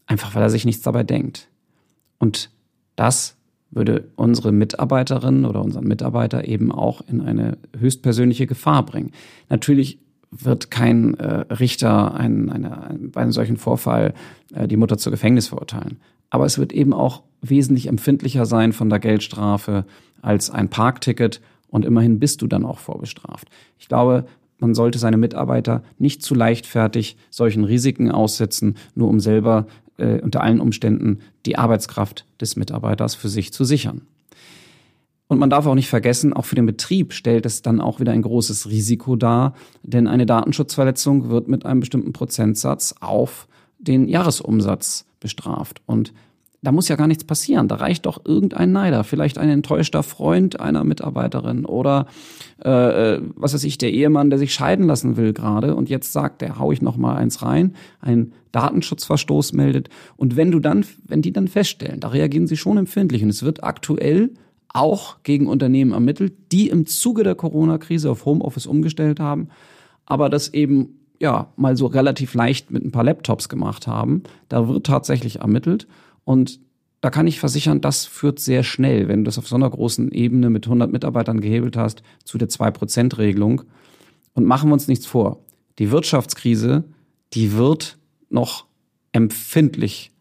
einfach 0.07 0.37
weil 0.37 0.43
er 0.43 0.51
sich 0.51 0.65
nichts 0.65 0.83
dabei 0.83 1.03
denkt. 1.03 1.49
Und 2.19 2.51
das 2.95 3.37
würde 3.73 4.09
unsere 4.15 4.53
Mitarbeiterin 4.53 5.47
oder 5.47 5.63
unseren 5.63 5.85
Mitarbeiter 5.85 6.47
eben 6.47 6.71
auch 6.71 7.01
in 7.09 7.21
eine 7.21 7.59
höchstpersönliche 7.77 8.47
Gefahr 8.47 8.85
bringen. 8.85 9.13
Natürlich 9.49 9.99
wird 10.31 10.71
kein 10.71 11.15
äh, 11.15 11.53
Richter 11.53 12.15
ein, 12.15 12.51
eine, 12.51 12.83
ein, 12.85 13.11
bei 13.11 13.21
einem 13.21 13.33
solchen 13.33 13.57
Vorfall 13.57 14.15
äh, 14.55 14.69
die 14.69 14.77
Mutter 14.77 14.97
zu 14.97 15.11
Gefängnis 15.11 15.49
verurteilen. 15.49 15.99
Aber 16.31 16.47
es 16.47 16.59
wird 16.59 16.73
eben 16.73 16.93
auch 16.93 17.23
wesentlich 17.43 17.89
empfindlicher 17.89 18.47
sein 18.47 18.73
von 18.73 18.89
der 18.89 19.01
Geldstrafe 19.01 19.85
als 20.23 20.51
ein 20.51 20.69
Parkticket 20.69 21.41
und 21.69 21.85
immerhin 21.85 22.21
bist 22.21 22.43
du 22.43 22.47
dann 22.47 22.65
auch 22.65 22.79
vorbestraft. 22.79 23.49
Ich 23.79 23.89
glaube, 23.89 24.27
man 24.59 24.75
sollte 24.75 24.99
seine 24.99 25.17
Mitarbeiter 25.17 25.83
nicht 25.99 26.23
zu 26.23 26.35
leichtfertig 26.35 27.17
solchen 27.31 27.65
Risiken 27.65 28.11
aussetzen, 28.11 28.77
nur 28.95 29.09
um 29.09 29.19
selber 29.19 29.67
äh, 29.97 30.21
unter 30.21 30.43
allen 30.43 30.61
Umständen 30.61 31.21
die 31.47 31.57
Arbeitskraft 31.57 32.27
des 32.41 32.57
Mitarbeiters 32.57 33.15
für 33.15 33.29
sich 33.29 33.53
zu 33.53 33.65
sichern. 33.65 34.03
Und 35.31 35.39
man 35.39 35.49
darf 35.49 35.65
auch 35.65 35.77
nicht 35.77 35.89
vergessen, 35.89 36.33
auch 36.33 36.45
für 36.45 36.57
den 36.57 36.67
Betrieb 36.67 37.13
stellt 37.13 37.47
es 37.47 37.63
dann 37.63 37.81
auch 37.81 38.01
wieder 38.01 38.11
ein 38.11 38.23
großes 38.23 38.69
Risiko 38.69 39.15
dar, 39.15 39.55
denn 39.85 40.09
eine 40.09 40.27
Datenschutzverletzung 40.27 41.31
wird 41.31 41.47
mit 41.47 41.65
einem 41.65 41.79
bestimmten 41.79 42.13
Prozentsatz 42.13 42.97
auf 42.99 43.47
den 43.79 44.09
Jahresumsatz 44.09 45.07
bestraft. 45.21 45.83
Und 45.87 46.13
da 46.63 46.73
muss 46.73 46.89
ja 46.89 46.97
gar 46.97 47.07
nichts 47.07 47.23
passieren. 47.23 47.69
Da 47.69 47.77
reicht 47.77 48.07
doch 48.07 48.25
irgendein 48.25 48.73
Neider, 48.73 49.05
vielleicht 49.05 49.39
ein 49.39 49.49
enttäuschter 49.49 50.03
Freund 50.03 50.59
einer 50.59 50.83
Mitarbeiterin 50.83 51.65
oder 51.65 52.07
äh, 52.65 53.15
äh 53.15 53.23
was 53.37 53.55
weiß 53.55 53.63
ich, 53.63 53.79
der 53.79 53.93
Ehemann, 53.93 54.31
der 54.31 54.39
sich 54.41 54.53
scheiden 54.53 54.89
lassen 54.89 55.17
will 55.17 55.33
gerade 55.33 55.77
und 55.77 55.89
jetzt 55.89 56.13
sagt, 56.13 56.41
der 56.43 56.59
hau 56.59 56.73
ich 56.73 56.83
noch 56.83 56.97
mal 56.97 57.15
eins 57.15 57.41
rein, 57.43 57.77
ein 58.01 58.33
Datenschutzverstoß 58.51 59.53
meldet 59.53 59.91
und 60.17 60.35
wenn 60.35 60.51
du 60.51 60.59
dann, 60.59 60.85
wenn 61.07 61.23
die 61.23 61.33
dann 61.33 61.47
feststellen, 61.47 62.01
da 62.01 62.09
reagieren 62.09 62.49
sie 62.49 62.57
schon 62.57 62.79
empfindlich 62.79 63.23
und 63.23 63.29
es 63.29 63.45
wird 63.45 63.63
aktuell 63.63 64.31
auch 64.73 65.23
gegen 65.23 65.47
Unternehmen 65.47 65.93
ermittelt, 65.93 66.33
die 66.53 66.69
im 66.69 66.87
Zuge 66.87 67.25
der 67.25 67.35
Corona-Krise 67.35 68.11
auf 68.11 68.25
Homeoffice 68.25 68.67
umgestellt 68.67 69.21
haben, 69.21 69.49
aber 70.07 70.29
das 70.29 70.53
eben 70.55 71.01
ja 71.21 71.53
mal 71.57 71.77
so 71.77 71.87
relativ 71.87 72.35
leicht 72.35 72.71
mit 72.71 72.85
ein 72.85 72.93
paar 72.93 73.05
Laptops 73.05 73.49
gemacht 73.49 73.87
haben. 73.87 74.23
Da 74.49 74.69
wird 74.69 74.87
tatsächlich 74.87 75.41
ermittelt 75.41 75.87
und 76.25 76.61
da 77.01 77.09
kann 77.11 77.27
ich 77.27 77.41
versichern, 77.41 77.81
das 77.81 78.05
führt 78.05 78.41
sehr 78.41 78.63
schnell, 78.63 79.09
wenn 79.09 79.21
du 79.21 79.29
das 79.29 79.39
auf 79.39 79.49
so 79.49 79.57
einer 79.57 79.71
großen 79.71 80.13
Ebene 80.13 80.51
mit 80.51 80.67
100 80.67 80.93
Mitarbeitern 80.93 81.41
gehebelt 81.41 81.77
hast, 81.77 82.03
zu 82.25 82.37
der 82.37 82.49
2%-Regelung. 82.49 83.63
Und 84.35 84.45
machen 84.45 84.69
wir 84.69 84.75
uns 84.75 84.87
nichts 84.87 85.07
vor. 85.07 85.43
Die 85.79 85.91
Wirtschaftskrise, 85.91 86.85
die 87.33 87.55
wird 87.55 87.99
noch 88.29 88.67
empfindlich 89.13 90.13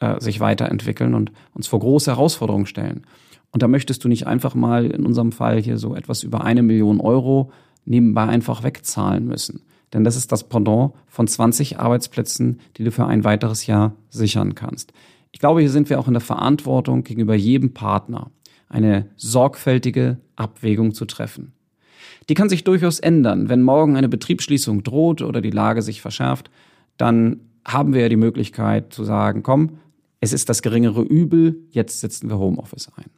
äh, 0.00 0.20
sich 0.20 0.38
weiterentwickeln 0.38 1.14
und 1.14 1.32
uns 1.54 1.66
vor 1.66 1.80
große 1.80 2.12
Herausforderungen 2.12 2.66
stellen. 2.66 3.04
Und 3.50 3.62
da 3.62 3.68
möchtest 3.68 4.04
du 4.04 4.08
nicht 4.08 4.26
einfach 4.26 4.54
mal 4.54 4.86
in 4.86 5.06
unserem 5.06 5.32
Fall 5.32 5.60
hier 5.60 5.78
so 5.78 5.94
etwas 5.94 6.22
über 6.22 6.44
eine 6.44 6.62
Million 6.62 7.00
Euro 7.00 7.50
nebenbei 7.84 8.24
einfach 8.24 8.62
wegzahlen 8.62 9.26
müssen. 9.26 9.62
Denn 9.92 10.04
das 10.04 10.16
ist 10.16 10.32
das 10.32 10.48
Pendant 10.48 10.92
von 11.06 11.26
20 11.26 11.78
Arbeitsplätzen, 11.78 12.60
die 12.76 12.84
du 12.84 12.92
für 12.92 13.06
ein 13.06 13.24
weiteres 13.24 13.66
Jahr 13.66 13.94
sichern 14.10 14.54
kannst. 14.54 14.92
Ich 15.32 15.40
glaube, 15.40 15.60
hier 15.60 15.70
sind 15.70 15.88
wir 15.88 15.98
auch 15.98 16.08
in 16.08 16.14
der 16.14 16.20
Verantwortung, 16.20 17.04
gegenüber 17.04 17.34
jedem 17.34 17.72
Partner 17.72 18.30
eine 18.68 19.08
sorgfältige 19.16 20.18
Abwägung 20.36 20.92
zu 20.92 21.06
treffen. 21.06 21.52
Die 22.28 22.34
kann 22.34 22.50
sich 22.50 22.64
durchaus 22.64 23.00
ändern. 23.00 23.48
Wenn 23.48 23.62
morgen 23.62 23.96
eine 23.96 24.08
Betriebsschließung 24.08 24.82
droht 24.82 25.22
oder 25.22 25.40
die 25.40 25.50
Lage 25.50 25.80
sich 25.80 26.02
verschärft, 26.02 26.50
dann 26.98 27.40
haben 27.66 27.94
wir 27.94 28.02
ja 28.02 28.08
die 28.08 28.16
Möglichkeit 28.16 28.92
zu 28.92 29.04
sagen, 29.04 29.42
komm, 29.42 29.78
es 30.20 30.32
ist 30.32 30.48
das 30.48 30.62
geringere 30.62 31.02
Übel, 31.02 31.62
jetzt 31.70 32.00
setzen 32.00 32.28
wir 32.28 32.38
Homeoffice 32.38 32.90
ein. 32.96 33.10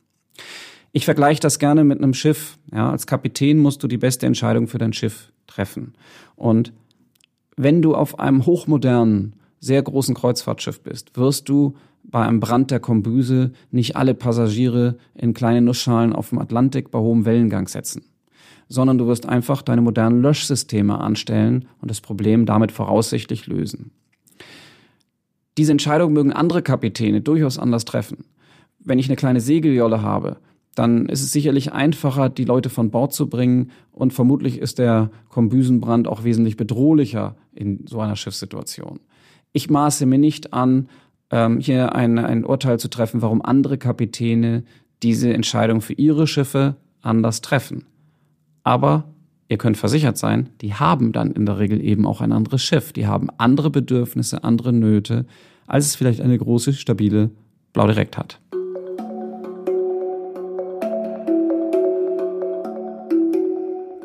Ich 0.92 1.04
vergleiche 1.04 1.40
das 1.40 1.58
gerne 1.58 1.84
mit 1.84 1.98
einem 1.98 2.14
Schiff. 2.14 2.58
Ja, 2.72 2.90
als 2.90 3.06
Kapitän 3.06 3.58
musst 3.58 3.82
du 3.82 3.88
die 3.88 3.98
beste 3.98 4.26
Entscheidung 4.26 4.66
für 4.66 4.78
dein 4.78 4.92
Schiff 4.92 5.32
treffen. 5.46 5.94
Und 6.36 6.72
wenn 7.56 7.82
du 7.82 7.94
auf 7.94 8.18
einem 8.18 8.46
hochmodernen, 8.46 9.34
sehr 9.60 9.82
großen 9.82 10.14
Kreuzfahrtschiff 10.14 10.80
bist, 10.80 11.16
wirst 11.16 11.48
du 11.48 11.76
bei 12.02 12.26
einem 12.26 12.40
Brand 12.40 12.70
der 12.70 12.80
Kombüse 12.80 13.52
nicht 13.70 13.94
alle 13.96 14.14
Passagiere 14.14 14.96
in 15.14 15.34
kleine 15.34 15.60
Nussschalen 15.60 16.14
auf 16.14 16.30
dem 16.30 16.38
Atlantik 16.38 16.90
bei 16.90 16.98
hohem 16.98 17.24
Wellengang 17.26 17.68
setzen, 17.68 18.04
sondern 18.68 18.98
du 18.98 19.06
wirst 19.06 19.28
einfach 19.28 19.62
deine 19.62 19.82
modernen 19.82 20.22
Löschsysteme 20.22 20.98
anstellen 20.98 21.68
und 21.80 21.90
das 21.90 22.00
Problem 22.00 22.46
damit 22.46 22.72
voraussichtlich 22.72 23.46
lösen. 23.46 23.90
Diese 25.58 25.72
Entscheidung 25.72 26.14
mögen 26.14 26.32
andere 26.32 26.62
Kapitäne 26.62 27.20
durchaus 27.20 27.58
anders 27.58 27.84
treffen. 27.84 28.24
Wenn 28.82 28.98
ich 28.98 29.08
eine 29.08 29.16
kleine 29.16 29.40
Segeljolle 29.40 30.02
habe, 30.02 30.38
dann 30.74 31.06
ist 31.06 31.22
es 31.22 31.32
sicherlich 31.32 31.72
einfacher, 31.72 32.28
die 32.28 32.44
Leute 32.44 32.70
von 32.70 32.90
Bord 32.90 33.12
zu 33.12 33.28
bringen 33.28 33.70
und 33.92 34.12
vermutlich 34.12 34.58
ist 34.58 34.78
der 34.78 35.10
Kombüsenbrand 35.28 36.08
auch 36.08 36.24
wesentlich 36.24 36.56
bedrohlicher 36.56 37.36
in 37.52 37.86
so 37.86 38.00
einer 38.00 38.16
Schiffssituation. 38.16 39.00
Ich 39.52 39.68
maße 39.68 40.06
mir 40.06 40.18
nicht 40.18 40.52
an, 40.54 40.88
ähm, 41.30 41.58
hier 41.58 41.94
ein, 41.94 42.18
ein 42.18 42.44
Urteil 42.44 42.78
zu 42.78 42.88
treffen, 42.88 43.22
warum 43.22 43.42
andere 43.42 43.78
Kapitäne 43.78 44.64
diese 45.02 45.32
Entscheidung 45.32 45.80
für 45.80 45.94
ihre 45.94 46.26
Schiffe 46.26 46.76
anders 47.02 47.40
treffen. 47.40 47.84
Aber 48.62 49.04
ihr 49.48 49.58
könnt 49.58 49.76
versichert 49.76 50.18
sein, 50.18 50.50
die 50.60 50.74
haben 50.74 51.12
dann 51.12 51.32
in 51.32 51.46
der 51.46 51.58
Regel 51.58 51.82
eben 51.82 52.06
auch 52.06 52.20
ein 52.20 52.32
anderes 52.32 52.62
Schiff. 52.62 52.92
Die 52.92 53.06
haben 53.06 53.28
andere 53.38 53.70
Bedürfnisse, 53.70 54.44
andere 54.44 54.72
Nöte, 54.72 55.26
als 55.66 55.86
es 55.86 55.96
vielleicht 55.96 56.20
eine 56.20 56.38
große, 56.38 56.72
stabile 56.74 57.30
Blau 57.72 57.86
direkt 57.86 58.18
hat. 58.18 58.40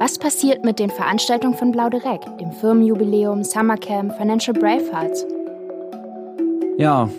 Was 0.05 0.19
passiert 0.19 0.63
mit 0.63 0.77
den 0.77 0.91
Veranstaltungen 0.91 1.55
von 1.55 1.71
Blau 1.71 1.89
Direkt, 1.89 2.39
dem 2.39 2.51
Firmenjubiläum, 2.51 3.43
Summercamp, 3.43 4.15
Financial 4.15 4.55
Bravehearts? 4.55 5.25
Ja, 6.77 7.09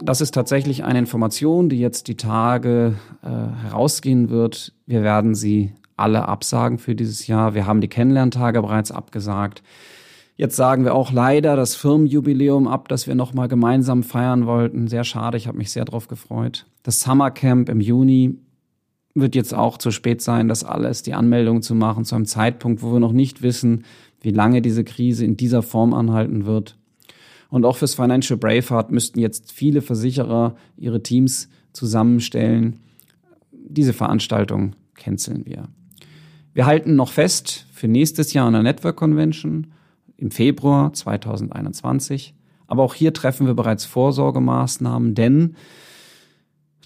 das 0.00 0.20
ist 0.20 0.32
tatsächlich 0.32 0.84
eine 0.84 1.00
Information, 1.00 1.68
die 1.68 1.80
jetzt 1.80 2.06
die 2.06 2.16
Tage 2.16 2.94
äh, 3.24 3.26
herausgehen 3.64 4.30
wird. 4.30 4.72
Wir 4.86 5.02
werden 5.02 5.34
sie 5.34 5.72
alle 5.96 6.28
absagen 6.28 6.78
für 6.78 6.94
dieses 6.94 7.26
Jahr. 7.26 7.54
Wir 7.54 7.66
haben 7.66 7.80
die 7.80 7.88
Kennenlerntage 7.88 8.62
bereits 8.62 8.92
abgesagt. 8.92 9.64
Jetzt 10.36 10.54
sagen 10.54 10.84
wir 10.84 10.94
auch 10.94 11.10
leider 11.10 11.56
das 11.56 11.74
Firmenjubiläum 11.74 12.68
ab, 12.68 12.86
das 12.86 13.08
wir 13.08 13.16
nochmal 13.16 13.48
gemeinsam 13.48 14.04
feiern 14.04 14.46
wollten. 14.46 14.86
Sehr 14.86 15.02
schade, 15.02 15.38
ich 15.38 15.48
habe 15.48 15.58
mich 15.58 15.72
sehr 15.72 15.84
darauf 15.84 16.06
gefreut. 16.06 16.66
Das 16.84 17.00
Summercamp 17.00 17.68
im 17.68 17.80
Juni 17.80 18.38
wird 19.14 19.34
jetzt 19.34 19.54
auch 19.54 19.78
zu 19.78 19.90
spät 19.90 20.22
sein, 20.22 20.48
das 20.48 20.64
alles, 20.64 21.02
die 21.02 21.14
Anmeldung 21.14 21.62
zu 21.62 21.74
machen, 21.74 22.04
zu 22.04 22.14
einem 22.14 22.24
Zeitpunkt, 22.24 22.82
wo 22.82 22.92
wir 22.92 23.00
noch 23.00 23.12
nicht 23.12 23.42
wissen, 23.42 23.84
wie 24.20 24.30
lange 24.30 24.62
diese 24.62 24.84
Krise 24.84 25.24
in 25.24 25.36
dieser 25.36 25.62
Form 25.62 25.92
anhalten 25.92 26.46
wird. 26.46 26.76
Und 27.50 27.66
auch 27.66 27.76
fürs 27.76 27.94
Financial 27.94 28.38
Braveheart 28.38 28.90
müssten 28.90 29.20
jetzt 29.20 29.52
viele 29.52 29.82
Versicherer 29.82 30.56
ihre 30.78 31.02
Teams 31.02 31.50
zusammenstellen. 31.72 32.80
Diese 33.52 33.92
Veranstaltung 33.92 34.74
canceln 34.94 35.44
wir. 35.44 35.68
Wir 36.54 36.66
halten 36.66 36.96
noch 36.96 37.10
fest 37.10 37.66
für 37.72 37.88
nächstes 37.88 38.32
Jahr 38.32 38.46
an 38.46 38.54
der 38.54 38.62
Network 38.62 38.96
Convention 38.96 39.72
im 40.16 40.30
Februar 40.30 40.92
2021. 40.92 42.34
Aber 42.66 42.82
auch 42.84 42.94
hier 42.94 43.12
treffen 43.12 43.46
wir 43.46 43.54
bereits 43.54 43.84
Vorsorgemaßnahmen, 43.84 45.14
denn 45.14 45.56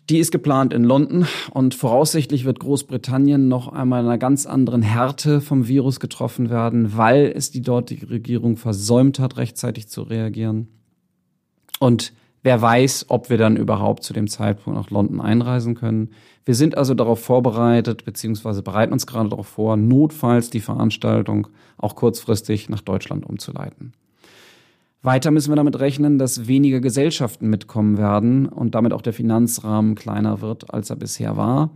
die 0.09 0.19
ist 0.19 0.31
geplant 0.31 0.73
in 0.73 0.85
London 0.85 1.27
und 1.51 1.75
voraussichtlich 1.75 2.45
wird 2.45 2.61
Großbritannien 2.61 3.49
noch 3.49 3.69
einmal 3.69 4.01
in 4.01 4.07
einer 4.07 4.19
ganz 4.19 4.47
anderen 4.47 4.83
Härte 4.83 5.41
vom 5.41 5.67
Virus 5.67 5.99
getroffen 5.99 6.49
werden, 6.49 6.97
weil 6.97 7.33
es 7.35 7.51
die 7.51 7.63
dortige 7.63 8.11
Regierung 8.11 8.57
versäumt 8.57 9.19
hat, 9.19 9.37
rechtzeitig 9.37 9.89
zu 9.89 10.03
reagieren. 10.03 10.69
Und 11.81 12.13
wer 12.43 12.63
weiß, 12.63 13.07
ob 13.09 13.31
wir 13.31 13.39
dann 13.39 13.57
überhaupt 13.57 14.05
zu 14.05 14.13
dem 14.13 14.29
Zeitpunkt 14.29 14.79
nach 14.79 14.91
London 14.91 15.21
einreisen 15.21 15.75
können. 15.75 16.11
Wir 16.45 16.55
sind 16.55 16.79
also 16.79 16.95
darauf 16.95 17.21
vorbereitet, 17.21 18.05
beziehungsweise 18.05 18.63
bereiten 18.63 18.93
uns 18.93 19.09
gerade 19.09 19.29
darauf 19.29 19.49
vor, 19.49 19.77
notfalls 19.77 20.51
die 20.51 20.61
Veranstaltung 20.61 21.49
auch 21.77 21.97
kurzfristig 21.97 22.69
nach 22.69 22.81
Deutschland 22.81 23.27
umzuleiten. 23.27 23.93
Weiter 25.07 25.31
müssen 25.31 25.53
wir 25.53 25.57
damit 25.57 25.79
rechnen, 25.79 26.19
dass 26.19 26.49
weniger 26.49 26.81
Gesellschaften 26.81 27.49
mitkommen 27.49 27.97
werden 27.97 28.47
und 28.47 28.75
damit 28.75 28.93
auch 28.93 29.03
der 29.03 29.13
Finanzrahmen 29.13 29.95
kleiner 29.95 30.41
wird, 30.41 30.75
als 30.75 30.91
er 30.91 30.97
bisher 30.97 31.37
war. 31.37 31.71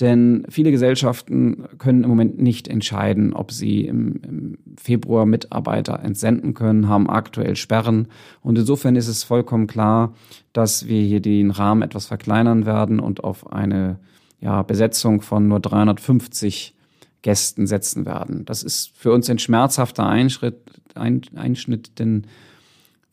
Denn 0.00 0.46
viele 0.48 0.70
Gesellschaften 0.70 1.64
können 1.78 2.04
im 2.04 2.08
Moment 2.08 2.40
nicht 2.40 2.68
entscheiden, 2.68 3.32
ob 3.32 3.50
sie 3.50 3.84
im, 3.84 4.20
im, 4.22 4.58
Februar 4.80 5.26
Mitarbeiter 5.26 5.98
entsenden 6.04 6.54
können, 6.54 6.88
haben 6.88 7.10
aktuell 7.10 7.56
Sperren. 7.56 8.06
Und 8.42 8.56
insofern 8.56 8.94
ist 8.94 9.08
es 9.08 9.24
vollkommen 9.24 9.66
klar, 9.66 10.14
dass 10.52 10.86
wir 10.86 11.02
hier 11.02 11.20
den 11.20 11.50
Rahmen 11.50 11.82
etwas 11.82 12.06
verkleinern 12.06 12.64
werden 12.64 13.00
und 13.00 13.24
auf 13.24 13.52
eine 13.52 13.98
ja, 14.40 14.62
Besetzung 14.62 15.20
von 15.20 15.48
nur 15.48 15.58
350 15.58 16.76
Gästen 17.22 17.66
setzen 17.66 18.06
werden. 18.06 18.44
Das 18.44 18.62
ist 18.62 18.96
für 18.96 19.10
uns 19.10 19.28
ein 19.28 19.40
schmerzhafter 19.40 20.06
Einschritt, 20.06 20.60
ein, 20.94 21.22
Einschnitt, 21.34 21.98
denn 21.98 22.22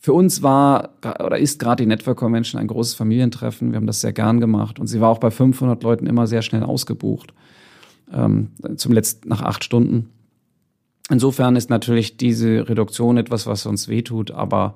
für 0.06 0.14
uns 0.14 0.44
war 0.44 0.92
oder 1.04 1.40
ist 1.40 1.58
gerade 1.58 1.82
die 1.82 1.88
Network 1.88 2.20
Convention 2.20 2.62
ein 2.62 2.68
großes 2.68 2.94
Familientreffen. 2.94 3.72
Wir 3.72 3.78
haben 3.78 3.88
das 3.88 4.02
sehr 4.02 4.14
gern 4.14 4.40
gemacht 4.40 4.78
und 4.78 4.86
sie 4.86 5.02
war 5.02 5.10
auch 5.10 5.18
bei 5.18 5.32
500 5.32 5.82
Leuten 5.82 6.06
immer 6.06 6.28
sehr 6.28 6.44
schnell 6.44 6.62
ausgebucht. 6.62 7.34
Ähm, 8.14 8.52
zum 8.76 8.92
letzten 8.92 9.30
nach 9.30 9.42
acht 9.42 9.64
Stunden. 9.64 10.12
Insofern 11.10 11.56
ist 11.56 11.72
natürlich 11.72 12.18
diese 12.18 12.70
Reduktion 12.70 13.18
etwas, 13.18 13.48
was 13.48 13.66
uns 13.66 13.88
wehtut, 13.88 14.30
aber 14.30 14.76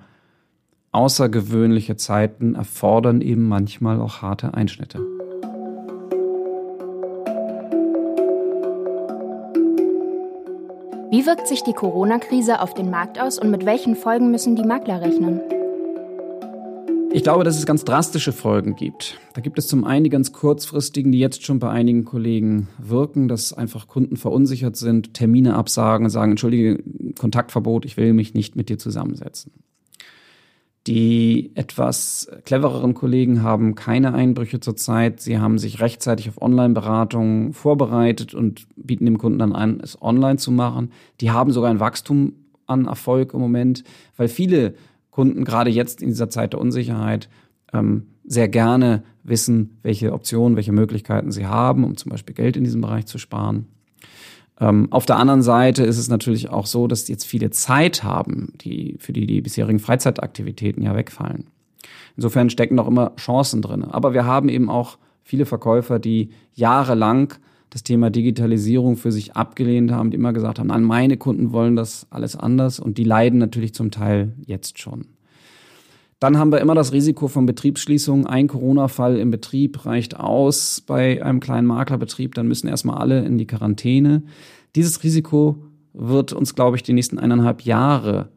außergewöhnliche 0.94 1.96
Zeiten 1.96 2.56
erfordern 2.56 3.22
eben 3.22 3.48
manchmal 3.48 4.02
auch 4.02 4.24
harte 4.24 4.56
Einschnitte. 4.56 5.00
Wie 11.12 11.26
wirkt 11.26 11.48
sich 11.48 11.64
die 11.64 11.74
Corona-Krise 11.74 12.62
auf 12.62 12.76
den 12.76 12.92
Markt 12.92 13.20
aus 13.20 13.40
und 13.40 13.50
mit 13.50 13.66
welchen 13.66 13.96
Folgen 13.96 14.30
müssen 14.30 14.56
die 14.56 14.62
Makler 14.62 15.02
rechnen? 15.02 15.42
Ich 17.12 17.24
glaube, 17.24 17.44
dass 17.44 17.58
es 17.58 17.66
ganz 17.66 17.84
drastische 17.84 18.32
Folgen 18.32 18.76
gibt. 18.76 19.20
Da 19.34 19.42
gibt 19.42 19.58
es 19.58 19.68
zum 19.68 19.86
einen 19.86 20.04
die 20.04 20.12
ganz 20.12 20.34
kurzfristigen, 20.34 21.12
die 21.12 21.18
jetzt 21.18 21.44
schon 21.44 21.58
bei 21.58 21.72
einigen 21.72 22.06
Kollegen 22.06 22.68
wirken, 22.78 23.28
dass 23.28 23.54
einfach 23.54 23.88
Kunden 23.88 24.18
verunsichert 24.18 24.78
sind, 24.78 25.16
Termine 25.16 25.56
absagen 25.56 26.06
und 26.06 26.12
sagen, 26.12 26.34
entschuldige, 26.34 26.84
Kontaktverbot, 27.18 27.86
ich 27.86 27.98
will 27.98 28.14
mich 28.14 28.36
nicht 28.36 28.56
mit 28.56 28.70
dir 28.70 28.78
zusammensetzen. 28.78 29.52
Die 30.90 31.52
etwas 31.54 32.32
clevereren 32.46 32.96
Kollegen 32.96 33.44
haben 33.44 33.76
keine 33.76 34.16
Einbrüche 34.16 34.60
zurzeit. 34.60 35.20
Sie 35.20 35.38
haben 35.38 35.60
sich 35.60 35.82
rechtzeitig 35.82 36.30
auf 36.30 36.42
Online-Beratungen 36.42 37.54
vorbereitet 37.54 38.34
und 38.34 38.66
bieten 38.76 39.06
dem 39.06 39.20
Kunden 39.20 39.38
dann 39.38 39.54
an, 39.54 39.80
es 39.84 40.02
online 40.02 40.38
zu 40.38 40.52
machen. 40.52 40.92
Die 41.22 41.30
haben 41.30 41.52
sogar 41.52 41.70
ein 41.70 41.80
Wachstum 41.80 42.34
an 42.66 42.88
Erfolg 42.88 43.36
im 43.36 43.40
Moment, 43.40 43.84
weil 44.18 44.30
viele 44.30 44.74
Kunden 45.12 45.46
gerade 45.46 45.70
jetzt 45.70 46.02
in 46.02 46.08
dieser 46.08 46.32
Zeit 46.32 46.54
der 46.54 46.60
Unsicherheit 46.60 47.30
ähm, 47.72 48.08
sehr 48.24 48.48
gerne 48.48 49.04
wissen, 49.24 49.78
welche 49.84 50.12
Optionen, 50.12 50.56
welche 50.56 50.72
Möglichkeiten 50.72 51.32
sie 51.32 51.46
haben, 51.46 51.84
um 51.84 51.98
zum 51.98 52.10
Beispiel 52.10 52.34
Geld 52.34 52.58
in 52.58 52.64
diesem 52.64 52.82
Bereich 52.82 53.06
zu 53.06 53.20
sparen. 53.20 53.68
Ähm, 54.60 54.92
auf 54.92 55.06
der 55.06 55.18
anderen 55.18 55.42
Seite 55.42 55.84
ist 55.84 55.98
es 55.98 56.10
natürlich 56.10 56.50
auch 56.50 56.66
so, 56.66 56.88
dass 56.88 57.08
jetzt 57.08 57.26
viele 57.26 57.50
Zeit 57.52 58.04
haben, 58.04 58.54
die, 58.62 58.98
für 59.00 59.14
die 59.14 59.26
die 59.26 59.42
bisherigen 59.42 59.80
Freizeitaktivitäten 59.80 60.84
ja 60.84 60.96
wegfallen. 60.96 61.46
Insofern 62.18 62.50
stecken 62.50 62.76
noch 62.76 62.88
immer 62.88 63.16
Chancen 63.16 63.62
drin. 63.62 63.84
Aber 63.86 64.14
wir 64.14 64.26
haben 64.26 64.50
eben 64.50 64.70
auch 64.70 64.98
viele 65.24 65.46
Verkäufer, 65.46 66.00
die 66.00 66.32
jahrelang 66.54 67.34
das 67.70 67.84
Thema 67.84 68.10
Digitalisierung 68.10 68.98
für 68.98 69.12
sich 69.12 69.36
abgelehnt 69.36 69.92
haben, 69.92 70.10
die 70.10 70.18
immer 70.18 70.34
gesagt 70.34 70.60
haben, 70.60 70.68
nein, 70.68 70.84
meine 70.84 71.18
Kunden 71.18 71.52
wollen 71.52 71.76
das 71.76 72.08
alles 72.10 72.36
anders 72.36 72.80
und 72.80 72.98
die 72.98 73.04
leiden 73.04 73.40
natürlich 73.40 73.74
zum 73.74 73.92
Teil 73.92 74.34
jetzt 74.46 74.80
schon. 74.80 75.06
Dann 76.20 76.38
haben 76.38 76.52
wir 76.52 76.60
immer 76.60 76.76
das 76.76 76.92
Risiko 76.92 77.30
von 77.30 77.46
Betriebsschließungen. 77.46 78.28
Ein 78.28 78.48
Corona-Fall 78.48 79.18
im 79.18 79.32
Betrieb 79.32 79.86
reicht 79.86 80.20
aus 80.20 80.82
bei 80.86 81.24
einem 81.24 81.40
kleinen 81.40 81.68
Maklerbetrieb, 81.68 82.36
dann 82.36 82.48
müssen 82.48 82.68
erstmal 82.68 82.98
alle 82.98 83.24
in 83.26 83.38
die 83.38 83.48
Quarantäne. 83.48 84.24
Dieses 84.76 85.02
Risiko 85.04 85.64
wird 85.94 86.34
uns, 86.34 86.56
glaube 86.56 86.76
ich, 86.76 86.84
die 86.84 86.94
nächsten 86.94 87.20
eineinhalb 87.20 87.62
Jahre 87.62 88.30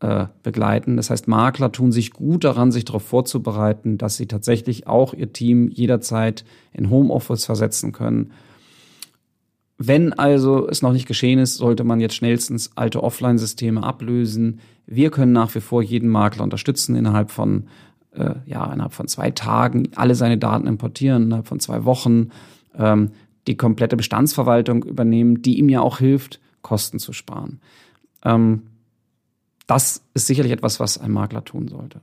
äh, 0.00 0.26
begleiten. 0.42 0.96
Das 0.96 1.10
heißt, 1.10 1.28
Makler 1.28 1.70
tun 1.70 1.92
sich 1.92 2.10
gut 2.10 2.42
daran, 2.42 2.72
sich 2.72 2.84
darauf 2.84 3.04
vorzubereiten, 3.04 3.96
dass 3.96 4.16
sie 4.16 4.26
tatsächlich 4.26 4.88
auch 4.88 5.14
ihr 5.14 5.32
Team 5.32 5.68
jederzeit 5.68 6.44
in 6.72 6.90
Homeoffice 6.90 7.44
versetzen 7.44 7.92
können 7.92 8.32
wenn 9.82 10.12
also 10.12 10.68
es 10.68 10.82
noch 10.82 10.92
nicht 10.92 11.08
geschehen 11.08 11.38
ist, 11.38 11.54
sollte 11.54 11.84
man 11.84 12.00
jetzt 12.00 12.14
schnellstens 12.14 12.72
alte 12.74 13.02
Offline-Systeme 13.02 13.82
ablösen. 13.82 14.60
Wir 14.84 15.10
können 15.10 15.32
nach 15.32 15.54
wie 15.54 15.62
vor 15.62 15.82
jeden 15.82 16.10
Makler 16.10 16.44
unterstützen 16.44 16.94
innerhalb 16.94 17.30
von 17.30 17.64
äh, 18.12 18.34
ja 18.44 18.70
innerhalb 18.70 18.92
von 18.92 19.08
zwei 19.08 19.30
Tagen 19.30 19.88
alle 19.94 20.14
seine 20.14 20.36
Daten 20.36 20.66
importieren, 20.66 21.22
innerhalb 21.22 21.48
von 21.48 21.60
zwei 21.60 21.86
Wochen 21.86 22.28
ähm, 22.76 23.12
die 23.46 23.56
komplette 23.56 23.96
Bestandsverwaltung 23.96 24.84
übernehmen, 24.84 25.40
die 25.40 25.58
ihm 25.58 25.70
ja 25.70 25.80
auch 25.80 25.96
hilft, 25.96 26.40
Kosten 26.60 26.98
zu 26.98 27.14
sparen. 27.14 27.62
Ähm, 28.22 28.64
das 29.66 30.04
ist 30.12 30.26
sicherlich 30.26 30.52
etwas, 30.52 30.78
was 30.78 30.98
ein 30.98 31.10
Makler 31.10 31.42
tun 31.42 31.68
sollte. 31.68 32.02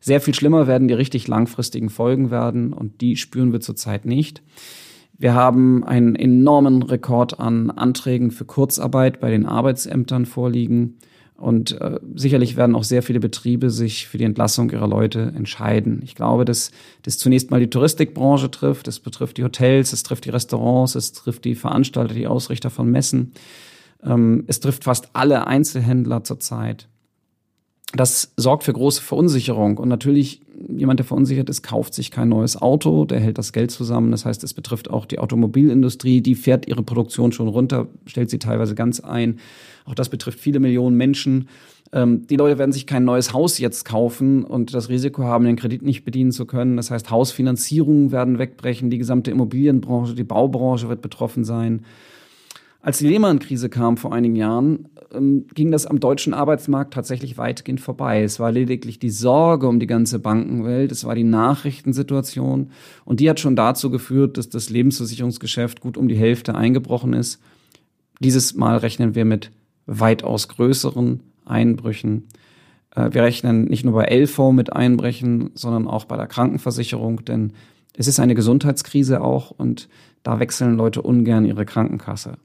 Sehr 0.00 0.22
viel 0.22 0.32
schlimmer 0.32 0.66
werden 0.66 0.88
die 0.88 0.94
richtig 0.94 1.28
langfristigen 1.28 1.90
Folgen 1.90 2.30
werden 2.30 2.72
und 2.72 3.02
die 3.02 3.16
spüren 3.16 3.52
wir 3.52 3.60
zurzeit 3.60 4.06
nicht. 4.06 4.42
Wir 5.18 5.34
haben 5.34 5.82
einen 5.82 6.14
enormen 6.14 6.82
Rekord 6.82 7.40
an 7.40 7.70
Anträgen 7.72 8.30
für 8.30 8.44
Kurzarbeit 8.44 9.18
bei 9.18 9.30
den 9.30 9.46
Arbeitsämtern 9.46 10.26
vorliegen. 10.26 10.98
Und 11.34 11.80
äh, 11.80 11.98
sicherlich 12.14 12.56
werden 12.56 12.74
auch 12.74 12.84
sehr 12.84 13.02
viele 13.02 13.20
Betriebe 13.20 13.70
sich 13.70 14.06
für 14.06 14.18
die 14.18 14.24
Entlassung 14.24 14.70
ihrer 14.70 14.88
Leute 14.88 15.32
entscheiden. 15.36 16.00
Ich 16.04 16.14
glaube, 16.14 16.44
dass 16.44 16.70
das 17.02 17.18
zunächst 17.18 17.50
mal 17.50 17.60
die 17.60 17.70
Touristikbranche 17.70 18.50
trifft, 18.50 18.88
es 18.88 18.98
betrifft 19.00 19.38
die 19.38 19.44
Hotels, 19.44 19.92
es 19.92 20.02
trifft 20.02 20.24
die 20.24 20.30
Restaurants, 20.30 20.94
es 20.94 21.12
trifft 21.12 21.44
die 21.44 21.54
Veranstalter, 21.54 22.14
die 22.14 22.26
Ausrichter 22.26 22.70
von 22.70 22.90
Messen. 22.90 23.32
Ähm, 24.04 24.44
es 24.46 24.60
trifft 24.60 24.84
fast 24.84 25.10
alle 25.12 25.46
Einzelhändler 25.46 26.24
zurzeit. 26.24 26.88
Das 27.94 28.32
sorgt 28.36 28.64
für 28.64 28.72
große 28.72 29.02
Verunsicherung. 29.02 29.78
Und 29.78 29.88
natürlich, 29.88 30.42
jemand, 30.68 31.00
der 31.00 31.06
verunsichert 31.06 31.48
ist, 31.48 31.62
kauft 31.62 31.94
sich 31.94 32.10
kein 32.10 32.28
neues 32.28 32.60
Auto, 32.60 33.06
der 33.06 33.18
hält 33.18 33.38
das 33.38 33.52
Geld 33.52 33.70
zusammen. 33.70 34.10
Das 34.10 34.26
heißt, 34.26 34.44
es 34.44 34.52
betrifft 34.52 34.90
auch 34.90 35.06
die 35.06 35.18
Automobilindustrie, 35.18 36.20
die 36.20 36.34
fährt 36.34 36.68
ihre 36.68 36.82
Produktion 36.82 37.32
schon 37.32 37.48
runter, 37.48 37.86
stellt 38.04 38.28
sie 38.28 38.38
teilweise 38.38 38.74
ganz 38.74 39.00
ein. 39.00 39.38
Auch 39.86 39.94
das 39.94 40.10
betrifft 40.10 40.38
viele 40.38 40.60
Millionen 40.60 40.98
Menschen. 40.98 41.48
Ähm, 41.92 42.26
die 42.26 42.36
Leute 42.36 42.58
werden 42.58 42.72
sich 42.72 42.86
kein 42.86 43.04
neues 43.04 43.32
Haus 43.32 43.56
jetzt 43.58 43.86
kaufen 43.86 44.44
und 44.44 44.74
das 44.74 44.90
Risiko 44.90 45.24
haben, 45.24 45.46
den 45.46 45.56
Kredit 45.56 45.82
nicht 45.82 46.04
bedienen 46.04 46.32
zu 46.32 46.44
können. 46.44 46.76
Das 46.76 46.90
heißt, 46.90 47.10
Hausfinanzierungen 47.10 48.12
werden 48.12 48.38
wegbrechen, 48.38 48.90
die 48.90 48.98
gesamte 48.98 49.30
Immobilienbranche, 49.30 50.14
die 50.14 50.24
Baubranche 50.24 50.90
wird 50.90 51.00
betroffen 51.00 51.44
sein. 51.44 51.86
Als 52.88 52.96
die 52.96 53.06
Lehman-Krise 53.06 53.68
kam 53.68 53.98
vor 53.98 54.14
einigen 54.14 54.34
Jahren, 54.34 54.88
ähm, 55.12 55.44
ging 55.52 55.70
das 55.70 55.84
am 55.84 56.00
deutschen 56.00 56.32
Arbeitsmarkt 56.32 56.94
tatsächlich 56.94 57.36
weitgehend 57.36 57.82
vorbei. 57.82 58.22
Es 58.22 58.40
war 58.40 58.50
lediglich 58.50 58.98
die 58.98 59.10
Sorge 59.10 59.68
um 59.68 59.78
die 59.78 59.86
ganze 59.86 60.18
Bankenwelt, 60.18 60.90
es 60.90 61.04
war 61.04 61.14
die 61.14 61.22
Nachrichtensituation 61.22 62.70
und 63.04 63.20
die 63.20 63.28
hat 63.28 63.40
schon 63.40 63.56
dazu 63.56 63.90
geführt, 63.90 64.38
dass 64.38 64.48
das 64.48 64.70
Lebensversicherungsgeschäft 64.70 65.82
gut 65.82 65.98
um 65.98 66.08
die 66.08 66.16
Hälfte 66.16 66.54
eingebrochen 66.54 67.12
ist. 67.12 67.42
Dieses 68.20 68.54
Mal 68.54 68.78
rechnen 68.78 69.14
wir 69.14 69.26
mit 69.26 69.50
weitaus 69.84 70.48
größeren 70.48 71.20
Einbrüchen. 71.44 72.28
Äh, 72.96 73.10
wir 73.12 73.22
rechnen 73.22 73.66
nicht 73.66 73.84
nur 73.84 73.92
bei 73.92 74.06
LV 74.06 74.52
mit 74.52 74.72
Einbrechen, 74.72 75.50
sondern 75.52 75.88
auch 75.88 76.06
bei 76.06 76.16
der 76.16 76.26
Krankenversicherung, 76.26 77.22
denn 77.26 77.52
es 77.94 78.06
ist 78.06 78.18
eine 78.18 78.34
Gesundheitskrise 78.34 79.20
auch 79.20 79.50
und 79.50 79.90
da 80.22 80.40
wechseln 80.40 80.78
Leute 80.78 81.02
ungern 81.02 81.44
ihre 81.44 81.66
Krankenkasse 81.66 82.38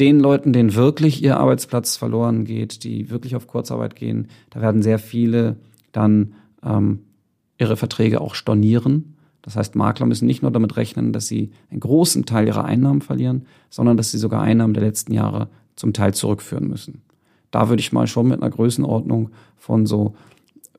den 0.00 0.20
Leuten, 0.20 0.52
denen 0.52 0.74
wirklich 0.74 1.22
ihr 1.22 1.38
Arbeitsplatz 1.38 1.96
verloren 1.96 2.44
geht, 2.44 2.84
die 2.84 3.10
wirklich 3.10 3.34
auf 3.34 3.46
Kurzarbeit 3.46 3.96
gehen, 3.96 4.28
da 4.50 4.60
werden 4.60 4.82
sehr 4.82 4.98
viele 4.98 5.56
dann 5.92 6.34
ähm, 6.62 7.00
ihre 7.58 7.76
Verträge 7.76 8.20
auch 8.20 8.34
stornieren. 8.34 9.16
Das 9.42 9.56
heißt, 9.56 9.74
Makler 9.74 10.06
müssen 10.06 10.26
nicht 10.26 10.42
nur 10.42 10.50
damit 10.50 10.76
rechnen, 10.76 11.12
dass 11.12 11.26
sie 11.26 11.50
einen 11.70 11.80
großen 11.80 12.26
Teil 12.26 12.46
ihrer 12.46 12.64
Einnahmen 12.64 13.00
verlieren, 13.00 13.46
sondern 13.70 13.96
dass 13.96 14.10
sie 14.10 14.18
sogar 14.18 14.42
Einnahmen 14.42 14.74
der 14.74 14.84
letzten 14.84 15.12
Jahre 15.12 15.48
zum 15.74 15.92
Teil 15.92 16.14
zurückführen 16.14 16.68
müssen. 16.68 17.02
Da 17.50 17.68
würde 17.68 17.80
ich 17.80 17.92
mal 17.92 18.06
schon 18.06 18.28
mit 18.28 18.42
einer 18.42 18.50
Größenordnung 18.50 19.30
von 19.56 19.86
so 19.86 20.14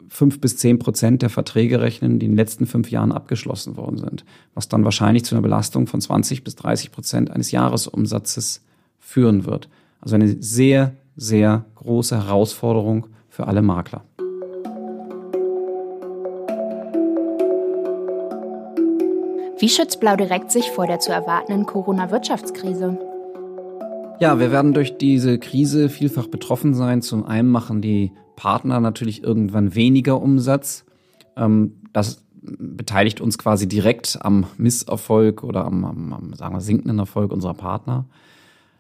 fünf 0.08 0.40
bis 0.40 0.58
zehn 0.58 0.80
Prozent 0.80 1.22
der 1.22 1.30
Verträge 1.30 1.82
rechnen, 1.82 2.20
die 2.20 2.26
in 2.26 2.34
den 2.34 2.38
letzten 2.38 2.66
fünf 2.66 2.90
Jahren 2.92 3.12
abgeschlossen 3.12 3.78
worden 3.78 3.98
sind, 3.98 4.26
was 4.54 4.70
dann 4.70 4.84
wahrscheinlich 4.84 5.26
zu 5.26 5.36
einer 5.36 5.42
Belastung 5.42 5.88
von 5.88 6.02
20 6.02 6.44
bis 6.44 6.56
30 6.56 6.92
Prozent 6.92 7.32
eines 7.32 7.52
Jahresumsatzes 7.52 8.62
führen 9.00 9.46
wird. 9.46 9.70
Also 10.02 10.16
eine 10.16 10.42
sehr, 10.42 10.94
sehr 11.16 11.66
große 11.76 12.18
Herausforderung 12.18 13.08
für 13.30 13.48
alle 13.48 13.62
Makler. 13.62 14.04
Wie 19.60 19.68
schützt 19.68 20.00
Blau 20.00 20.16
Direkt 20.16 20.52
sich 20.52 20.72
vor 20.72 20.88
der 20.88 21.00
zu 21.00 21.12
erwartenden 21.12 21.66
Corona-Wirtschaftskrise? 21.66 22.98
Ja, 24.22 24.40
wir 24.40 24.52
werden 24.52 24.74
durch 24.74 24.98
diese 24.98 25.38
Krise 25.38 25.90
vielfach 25.90 26.28
betroffen 26.28 26.74
sein. 26.74 27.02
Zum 27.02 27.26
einen 27.26 27.50
machen 27.50 27.82
die 27.82 28.14
Partner 28.38 28.80
natürlich 28.80 29.22
irgendwann 29.22 29.76
weniger 29.76 30.22
Umsatz. 30.22 30.86
Ähm, 31.36 31.82
das 31.92 32.24
beteiligt 32.42 33.20
uns 33.20 33.38
quasi 33.38 33.68
direkt 33.68 34.20
am 34.22 34.46
Misserfolg 34.58 35.44
oder 35.44 35.66
am, 35.66 35.84
am, 35.84 36.14
am 36.14 36.34
sagen 36.34 36.56
wir, 36.56 36.62
sinkenden 36.62 37.00
Erfolg 37.00 37.34
unserer 37.34 37.54
Partner. 37.54 38.06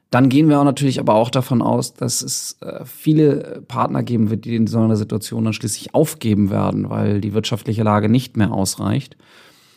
Dann 0.10 0.30
gehen 0.30 0.50
wir 0.50 0.60
auch 0.60 0.66
natürlich 0.66 1.00
aber 1.00 1.14
auch 1.14 1.30
davon 1.30 1.62
aus, 1.62 1.94
dass 1.94 2.22
es 2.22 2.58
äh, 2.62 2.84
viele 2.84 3.62
Partner 3.68 4.02
geben 4.02 4.30
wird, 4.32 4.46
die 4.46 4.56
in 4.56 4.66
so 4.66 4.80
einer 4.80 4.96
Situation 4.96 5.44
dann 5.44 5.54
schließlich 5.54 5.94
aufgeben 5.94 6.50
werden, 6.50 6.90
weil 6.90 7.22
die 7.22 7.34
wirtschaftliche 7.34 7.84
Lage 7.84 8.10
nicht 8.10 8.36
mehr 8.36 8.52
ausreicht. 8.52 9.18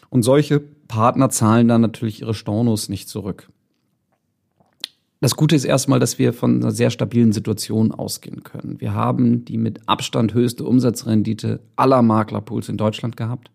Und 0.09 0.23
solche 0.23 0.61
Partner 0.61 1.29
zahlen 1.29 1.69
dann 1.69 1.83
natürlich 1.83 2.21
ihre 2.23 2.35
Stornos 2.35 2.89
nicht 2.89 3.09
zurück. 3.09 3.49
Das 5.21 5.37
Gute 5.37 5.55
ist 5.55 5.65
erstmal, 5.65 6.01
dass 6.01 6.19
wir 6.19 6.33
von 6.33 6.57
einer 6.57 6.73
sehr 6.73 6.91
stabilen 6.91 7.33
Situation 7.33 7.93
ausgehen 7.93 8.43
können. 8.43 8.81
Wir 8.81 8.93
haben 8.93 9.45
die 9.45 9.57
mit 9.57 9.87
Abstand 9.87 10.35
höchste 10.35 10.65
Umsatzrendite 10.65 11.61
aller 11.77 12.03
Maklerpools 12.03 12.69
in 12.69 12.77
Deutschland 12.77 13.17
gehabt. 13.17 13.51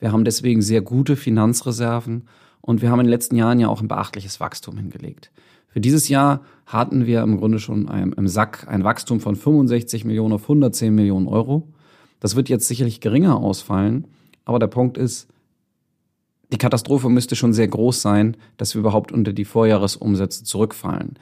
Wir 0.00 0.12
haben 0.12 0.24
deswegen 0.24 0.62
sehr 0.62 0.80
gute 0.80 1.14
Finanzreserven 1.14 2.26
und 2.60 2.82
wir 2.82 2.90
haben 2.90 3.00
in 3.00 3.06
den 3.06 3.12
letzten 3.12 3.36
Jahren 3.36 3.60
ja 3.60 3.68
auch 3.68 3.80
ein 3.80 3.88
beachtliches 3.88 4.40
Wachstum 4.40 4.78
hingelegt. 4.78 5.30
Für 5.76 5.82
dieses 5.82 6.08
Jahr 6.08 6.40
hatten 6.64 7.04
wir 7.04 7.20
im 7.20 7.36
Grunde 7.36 7.58
schon 7.58 7.86
im 7.86 8.28
Sack 8.28 8.66
ein 8.66 8.82
Wachstum 8.82 9.20
von 9.20 9.36
65 9.36 10.06
Millionen 10.06 10.32
auf 10.32 10.44
110 10.44 10.94
Millionen 10.94 11.28
Euro. 11.28 11.68
Das 12.18 12.34
wird 12.34 12.48
jetzt 12.48 12.66
sicherlich 12.66 13.02
geringer 13.02 13.36
ausfallen, 13.36 14.06
aber 14.46 14.58
der 14.58 14.68
Punkt 14.68 14.96
ist, 14.96 15.28
die 16.50 16.56
Katastrophe 16.56 17.10
müsste 17.10 17.36
schon 17.36 17.52
sehr 17.52 17.68
groß 17.68 18.00
sein, 18.00 18.38
dass 18.56 18.74
wir 18.74 18.80
überhaupt 18.80 19.12
unter 19.12 19.34
die 19.34 19.44
Vorjahresumsätze 19.44 20.44
zurückfallen. 20.44 21.18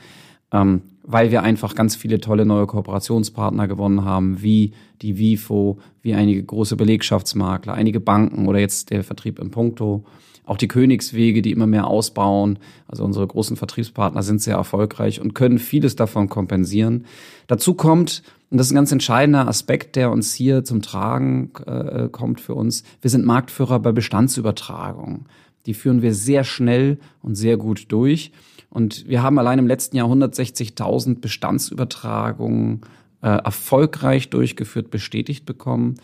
Ähm, 0.52 0.82
weil 1.02 1.32
wir 1.32 1.42
einfach 1.42 1.74
ganz 1.74 1.96
viele 1.96 2.20
tolle 2.20 2.46
neue 2.46 2.68
Kooperationspartner 2.68 3.66
gewonnen 3.66 4.04
haben, 4.04 4.40
wie 4.40 4.72
die 5.02 5.18
Vifo, 5.18 5.80
wie 6.00 6.14
einige 6.14 6.44
große 6.44 6.76
Belegschaftsmakler, 6.76 7.74
einige 7.74 7.98
Banken 7.98 8.46
oder 8.46 8.60
jetzt 8.60 8.90
der 8.90 9.02
Vertrieb 9.02 9.40
im 9.40 9.50
Punkto. 9.50 10.04
Auch 10.46 10.56
die 10.58 10.68
Königswege, 10.68 11.40
die 11.40 11.52
immer 11.52 11.66
mehr 11.66 11.86
ausbauen. 11.86 12.58
Also 12.86 13.04
unsere 13.04 13.26
großen 13.26 13.56
Vertriebspartner 13.56 14.22
sind 14.22 14.42
sehr 14.42 14.56
erfolgreich 14.56 15.20
und 15.20 15.34
können 15.34 15.58
vieles 15.58 15.96
davon 15.96 16.28
kompensieren. 16.28 17.06
Dazu 17.46 17.74
kommt, 17.74 18.22
und 18.50 18.58
das 18.58 18.66
ist 18.66 18.72
ein 18.72 18.76
ganz 18.76 18.92
entscheidender 18.92 19.48
Aspekt, 19.48 19.96
der 19.96 20.10
uns 20.10 20.34
hier 20.34 20.64
zum 20.64 20.82
Tragen 20.82 21.50
äh, 21.66 22.08
kommt 22.10 22.40
für 22.40 22.54
uns, 22.54 22.84
wir 23.00 23.10
sind 23.10 23.24
Marktführer 23.24 23.80
bei 23.80 23.92
Bestandsübertragung. 23.92 25.26
Die 25.66 25.74
führen 25.74 26.02
wir 26.02 26.14
sehr 26.14 26.44
schnell 26.44 26.98
und 27.22 27.36
sehr 27.36 27.56
gut 27.56 27.86
durch. 27.88 28.32
Und 28.68 29.08
wir 29.08 29.22
haben 29.22 29.38
allein 29.38 29.58
im 29.58 29.66
letzten 29.66 29.96
Jahr 29.96 30.08
160.000 30.08 31.20
Bestandsübertragungen 31.20 32.82
äh, 33.22 33.28
erfolgreich 33.28 34.28
durchgeführt, 34.28 34.90
bestätigt 34.90 35.46
bekommen. 35.46 35.94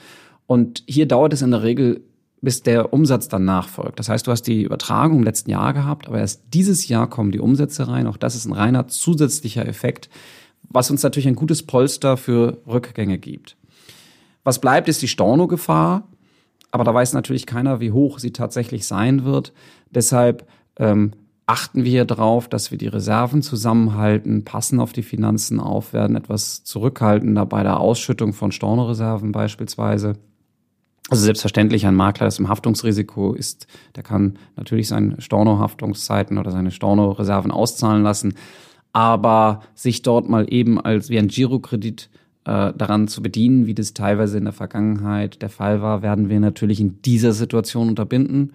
Und 0.47 0.83
hier 0.87 1.07
dauert 1.07 1.33
es 1.33 1.43
in 1.43 1.51
der 1.51 1.63
Regel 1.63 2.01
bis 2.43 2.63
der 2.63 2.93
Umsatz 2.93 3.29
dann 3.29 3.45
nachfolgt. 3.45 3.99
Das 3.99 4.09
heißt, 4.09 4.27
du 4.27 4.31
hast 4.31 4.43
die 4.43 4.63
Übertragung 4.63 5.19
im 5.19 5.25
letzten 5.25 5.51
Jahr 5.51 5.73
gehabt, 5.73 6.09
aber 6.09 6.19
erst 6.19 6.43
dieses 6.55 6.89
Jahr 6.89 7.09
kommen 7.09 7.33
die 7.33 7.41
Umsätze 7.41 7.89
rein. 7.89 8.07
Auch 8.07 8.17
das 8.17 8.35
ist 8.35 8.47
ein 8.47 8.53
reiner 8.53 8.89
zusätzlicher 8.89 9.67
Effekt, 9.67 10.09
was 10.63 10.91
uns 10.91 11.03
natürlich 11.03 11.29
ein 11.29 11.37
gutes 11.37 11.63
Polster 11.65 12.17
für 12.17 12.59
Rückgänge 12.67 13.19
gibt. 13.19 13.57
Was 14.43 14.61
bleibt, 14.61 14.89
ist 14.89 15.03
die 15.03 15.09
Stornogefahr, 15.09 16.09
aber 16.71 16.85
da 16.85 16.95
weiß 16.95 17.13
natürlich 17.13 17.47
keiner, 17.47 17.81
wie 17.81 17.93
hoch 17.93 18.19
sie 18.19 18.33
tatsächlich 18.33 18.87
sein 18.87 19.25
wird. 19.25 19.53
Deshalb 19.91 20.47
ähm, 20.77 21.13
achten 21.47 21.85
wir 21.85 22.05
darauf, 22.05 22.49
dass 22.49 22.71
wir 22.71 22.79
die 22.79 22.87
Reserven 22.87 23.43
zusammenhalten, 23.43 24.45
passen 24.45 24.81
auf 24.81 24.93
die 24.93 25.03
Finanzen 25.03 25.61
auf, 25.61 25.93
werden 25.93 26.17
etwas 26.17 26.63
zurückhaltender 26.65 27.45
bei 27.45 27.63
der 27.65 27.81
Ausschüttung 27.81 28.33
von 28.33 28.53
Stornoreserven 28.53 29.33
beispielsweise. 29.33 30.15
Also 31.09 31.25
selbstverständlich 31.25 31.87
ein 31.87 31.97
Makler, 31.97 32.27
das 32.27 32.39
im 32.39 32.49
Haftungsrisiko 32.49 33.33
ist, 33.33 33.67
der 33.97 34.03
kann 34.03 34.39
natürlich 34.57 34.89
seine 34.89 35.21
Storno-Haftungszeiten 35.21 36.39
oder 36.39 36.51
seine 36.51 36.71
Storno-Reserven 36.71 37.51
auszahlen 37.51 38.03
lassen. 38.03 38.35
Aber 38.93 39.63
sich 39.75 40.03
dort 40.03 40.29
mal 40.29 40.53
eben 40.53 40.81
als 40.81 41.11
wie 41.11 41.19
ein 41.19 41.29
Girokredit 41.29 42.11
äh, 42.45 42.73
daran 42.77 43.09
zu 43.09 43.23
bedienen, 43.23 43.67
wie 43.67 43.75
das 43.75 43.95
teilweise 43.95 44.39
in 44.39 44.45
der 44.45 44.53
Vergangenheit 44.53 45.43
der 45.43 45.49
Fall 45.49 45.83
war, 45.83 46.03
werden 46.03 46.29
wir 46.29 46.41
natürlich 46.41 46.81
in 46.81 47.03
dieser 47.03 47.33
Situation 47.33 47.89
unterbinden. 47.89 48.53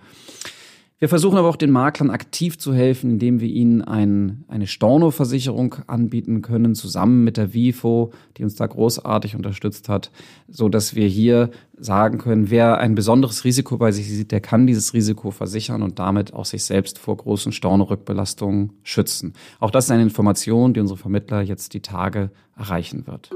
Wir 0.98 1.10
versuchen 1.10 1.38
aber 1.38 1.50
auch 1.50 1.58
den 1.58 1.72
Maklern 1.72 2.10
aktiv 2.10 2.58
zu 2.58 2.74
helfen, 2.74 3.12
indem 3.12 3.42
wir 3.42 3.50
ihnen 3.50 3.82
ein, 3.82 4.46
eine 4.48 4.66
Storno-Versicherung 4.66 5.76
anbieten 5.88 6.42
können, 6.42 6.74
zusammen 6.74 7.26
mit 7.26 7.36
der 7.36 7.54
WIFO, 7.54 8.14
die 8.38 8.44
uns 8.44 8.56
da 8.56 8.66
großartig 8.66 9.36
unterstützt 9.36 9.90
hat, 9.90 10.10
so 10.48 10.70
dass 10.70 10.96
wir 10.96 11.06
hier 11.06 11.50
sagen 11.78 12.18
können, 12.18 12.50
wer 12.50 12.78
ein 12.78 12.96
besonderes 12.96 13.44
Risiko 13.44 13.78
bei 13.78 13.92
sich 13.92 14.08
sieht, 14.10 14.32
der 14.32 14.40
kann 14.40 14.68
dieses 14.68 14.94
Risiko 14.94 15.32
versichern 15.32 15.84
und 15.84 16.00
damit 16.00 16.34
auch 16.34 16.46
sich 16.46 16.64
selbst 16.64 16.98
vor 16.98 17.18
großen 17.18 17.52
Storno-Rückbelastungen 17.52 18.72
schützen. 18.84 19.34
Auch 19.60 19.72
das 19.72 19.86
ist 19.86 19.92
eine 19.92 20.04
Information, 20.04 20.74
die 20.74 20.80
unsere 20.80 20.98
Vermittler 20.98 21.42
jetzt 21.42 21.74
die 21.74 21.82
Tage 21.82 22.32
erreichen 22.56 23.06
wird. 23.06 23.32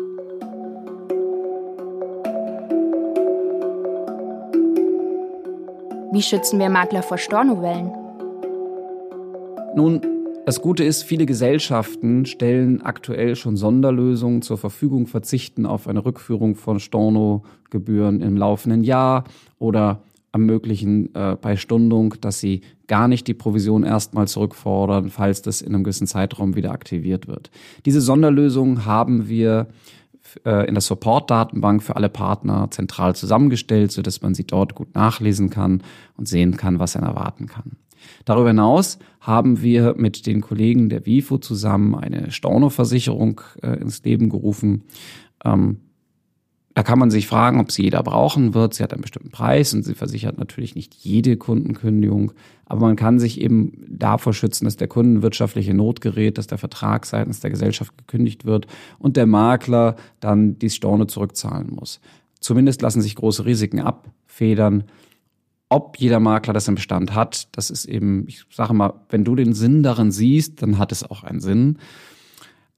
Wie 6.11 6.23
schützen 6.23 6.57
wir 6.57 6.71
Makler 6.71 7.03
vor 7.03 7.19
Stornowellen? 7.19 7.91
Nun, 9.75 10.01
das 10.47 10.59
Gute 10.59 10.83
ist, 10.83 11.03
viele 11.03 11.27
Gesellschaften 11.27 12.25
stellen 12.25 12.81
aktuell 12.81 13.35
schon 13.35 13.55
Sonderlösungen 13.55 14.41
zur 14.41 14.57
Verfügung, 14.57 15.05
verzichten 15.05 15.67
auf 15.67 15.87
eine 15.87 16.03
Rückführung 16.03 16.55
von 16.55 16.79
Stornogebühren 16.79 18.21
im 18.21 18.37
laufenden 18.37 18.83
Jahr 18.83 19.25
oder 19.59 20.01
ermöglichen 20.31 21.13
äh, 21.13 21.35
bei 21.39 21.55
Stundung, 21.55 22.15
dass 22.21 22.39
sie 22.39 22.61
gar 22.87 23.07
nicht 23.07 23.27
die 23.27 23.35
Provision 23.35 23.83
erstmal 23.83 24.27
zurückfordern, 24.27 25.11
falls 25.11 25.43
das 25.43 25.61
in 25.61 25.75
einem 25.75 25.83
gewissen 25.83 26.07
Zeitraum 26.07 26.55
wieder 26.55 26.71
aktiviert 26.71 27.27
wird. 27.27 27.51
Diese 27.85 28.01
Sonderlösungen 28.01 28.85
haben 28.85 29.29
wir 29.29 29.67
in 30.43 30.75
der 30.75 30.82
Support-Datenbank 30.82 31.82
für 31.82 31.95
alle 31.95 32.10
Partner 32.10 32.67
zentral 32.69 33.15
zusammengestellt, 33.15 33.91
sodass 33.91 34.21
man 34.21 34.36
sie 34.36 34.45
dort 34.45 34.75
gut 34.75 34.93
nachlesen 34.93 35.49
kann 35.49 35.82
und 36.17 36.27
sehen 36.27 36.55
kann, 36.55 36.77
was 36.77 36.93
er 36.93 37.01
erwarten 37.01 37.47
kann. 37.47 37.77
Darüber 38.25 38.49
hinaus 38.49 38.99
haben 39.19 39.62
wir 39.62 39.95
mit 39.97 40.25
den 40.25 40.41
Kollegen 40.41 40.89
der 40.89 41.05
WIFO 41.05 41.38
zusammen 41.39 41.95
eine 41.95 42.32
Storno-Versicherung 42.32 43.41
äh, 43.62 43.79
ins 43.79 44.03
Leben 44.03 44.29
gerufen. 44.29 44.84
Ähm, 45.43 45.79
Da 46.79 46.83
kann 46.83 46.97
man 46.97 47.11
sich 47.11 47.27
fragen, 47.27 47.59
ob 47.59 47.73
sie 47.73 47.83
jeder 47.83 48.01
brauchen 48.03 48.53
wird. 48.53 48.73
Sie 48.73 48.83
hat 48.83 48.93
einen 48.93 49.01
bestimmten 49.01 49.31
Preis 49.31 49.73
und 49.73 49.83
sie 49.83 49.95
versichert 49.95 50.37
natürlich 50.37 50.75
nicht 50.75 50.93
jede 50.93 51.35
Kundenkündigung. 51.35 52.31
Aber 52.63 52.79
man 52.79 52.95
kann 52.95 53.19
sich 53.19 53.41
eben 53.41 53.85
davor 53.89 54.33
schützen, 54.33 54.63
dass 54.63 54.77
der 54.77 54.87
Kunden 54.87 55.21
wirtschaftliche 55.21 55.73
Not 55.73 55.99
gerät, 55.99 56.37
dass 56.37 56.47
der 56.47 56.57
Vertrag 56.57 57.05
seitens 57.05 57.41
der 57.41 57.49
Gesellschaft 57.49 57.97
gekündigt 57.97 58.45
wird 58.45 58.65
und 58.97 59.17
der 59.17 59.25
Makler 59.25 59.97
dann 60.21 60.57
die 60.57 60.69
Storne 60.69 61.07
zurückzahlen 61.07 61.69
muss. 61.69 61.99
Zumindest 62.39 62.81
lassen 62.81 63.01
sich 63.01 63.17
große 63.17 63.43
Risiken 63.43 63.81
abfedern. 63.81 64.85
Ob 65.67 65.97
jeder 65.97 66.21
Makler 66.21 66.53
das 66.53 66.69
im 66.69 66.75
Bestand 66.75 67.13
hat, 67.13 67.49
das 67.57 67.71
ist 67.71 67.87
eben, 67.87 68.23
ich 68.29 68.45
sage 68.53 68.73
mal, 68.73 68.93
wenn 69.09 69.25
du 69.25 69.35
den 69.35 69.51
Sinn 69.51 69.83
darin 69.83 70.11
siehst, 70.11 70.61
dann 70.61 70.77
hat 70.77 70.93
es 70.93 71.03
auch 71.03 71.23
einen 71.23 71.41
Sinn. 71.41 71.77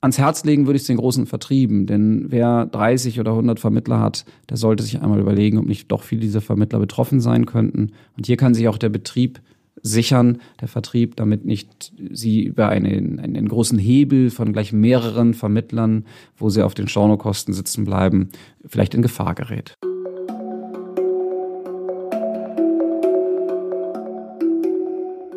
Ans 0.02 0.18
Herz 0.18 0.44
legen 0.44 0.66
würde 0.66 0.78
ich 0.78 0.82
es 0.82 0.88
den 0.88 0.98
großen 0.98 1.28
Vertrieben, 1.28 1.86
denn 1.86 2.26
wer 2.30 2.66
30 2.66 3.20
oder 3.20 3.32
100 3.32 3.60
Vermittler 3.60 4.00
hat, 4.00 4.26
der 4.50 4.58
sollte 4.58 4.82
sich 4.82 5.00
einmal 5.00 5.20
überlegen, 5.20 5.60
ob 5.60 5.68
nicht 5.68 5.92
doch 5.92 6.02
viele 6.02 6.22
dieser 6.22 6.42
Vermittler 6.42 6.80
betroffen 6.80 7.22
sein 7.22 7.46
könnten. 7.46 7.92
Und 8.18 8.26
hier 8.26 8.36
kann 8.36 8.56
sich 8.56 8.68
auch 8.68 8.80
der 8.80 8.90
Betrieb 8.90 9.42
sichern, 9.84 10.42
der 10.60 10.68
Vertrieb, 10.68 11.18
damit 11.18 11.46
nicht 11.46 11.94
sie 12.12 12.44
über 12.44 12.70
einen, 12.70 13.20
einen 13.20 13.48
großen 13.48 13.78
Hebel 13.78 14.32
von 14.32 14.54
gleich 14.54 14.74
mehreren 14.74 15.36
Vermittlern, 15.36 16.06
wo 16.36 16.50
sie 16.50 16.64
auf 16.64 16.74
den 16.74 16.88
Stornokosten 16.88 17.54
sitzen 17.54 17.86
bleiben, 17.86 18.30
vielleicht 18.66 18.96
in 18.96 19.04
Gefahr 19.04 19.36
gerät. 19.36 19.76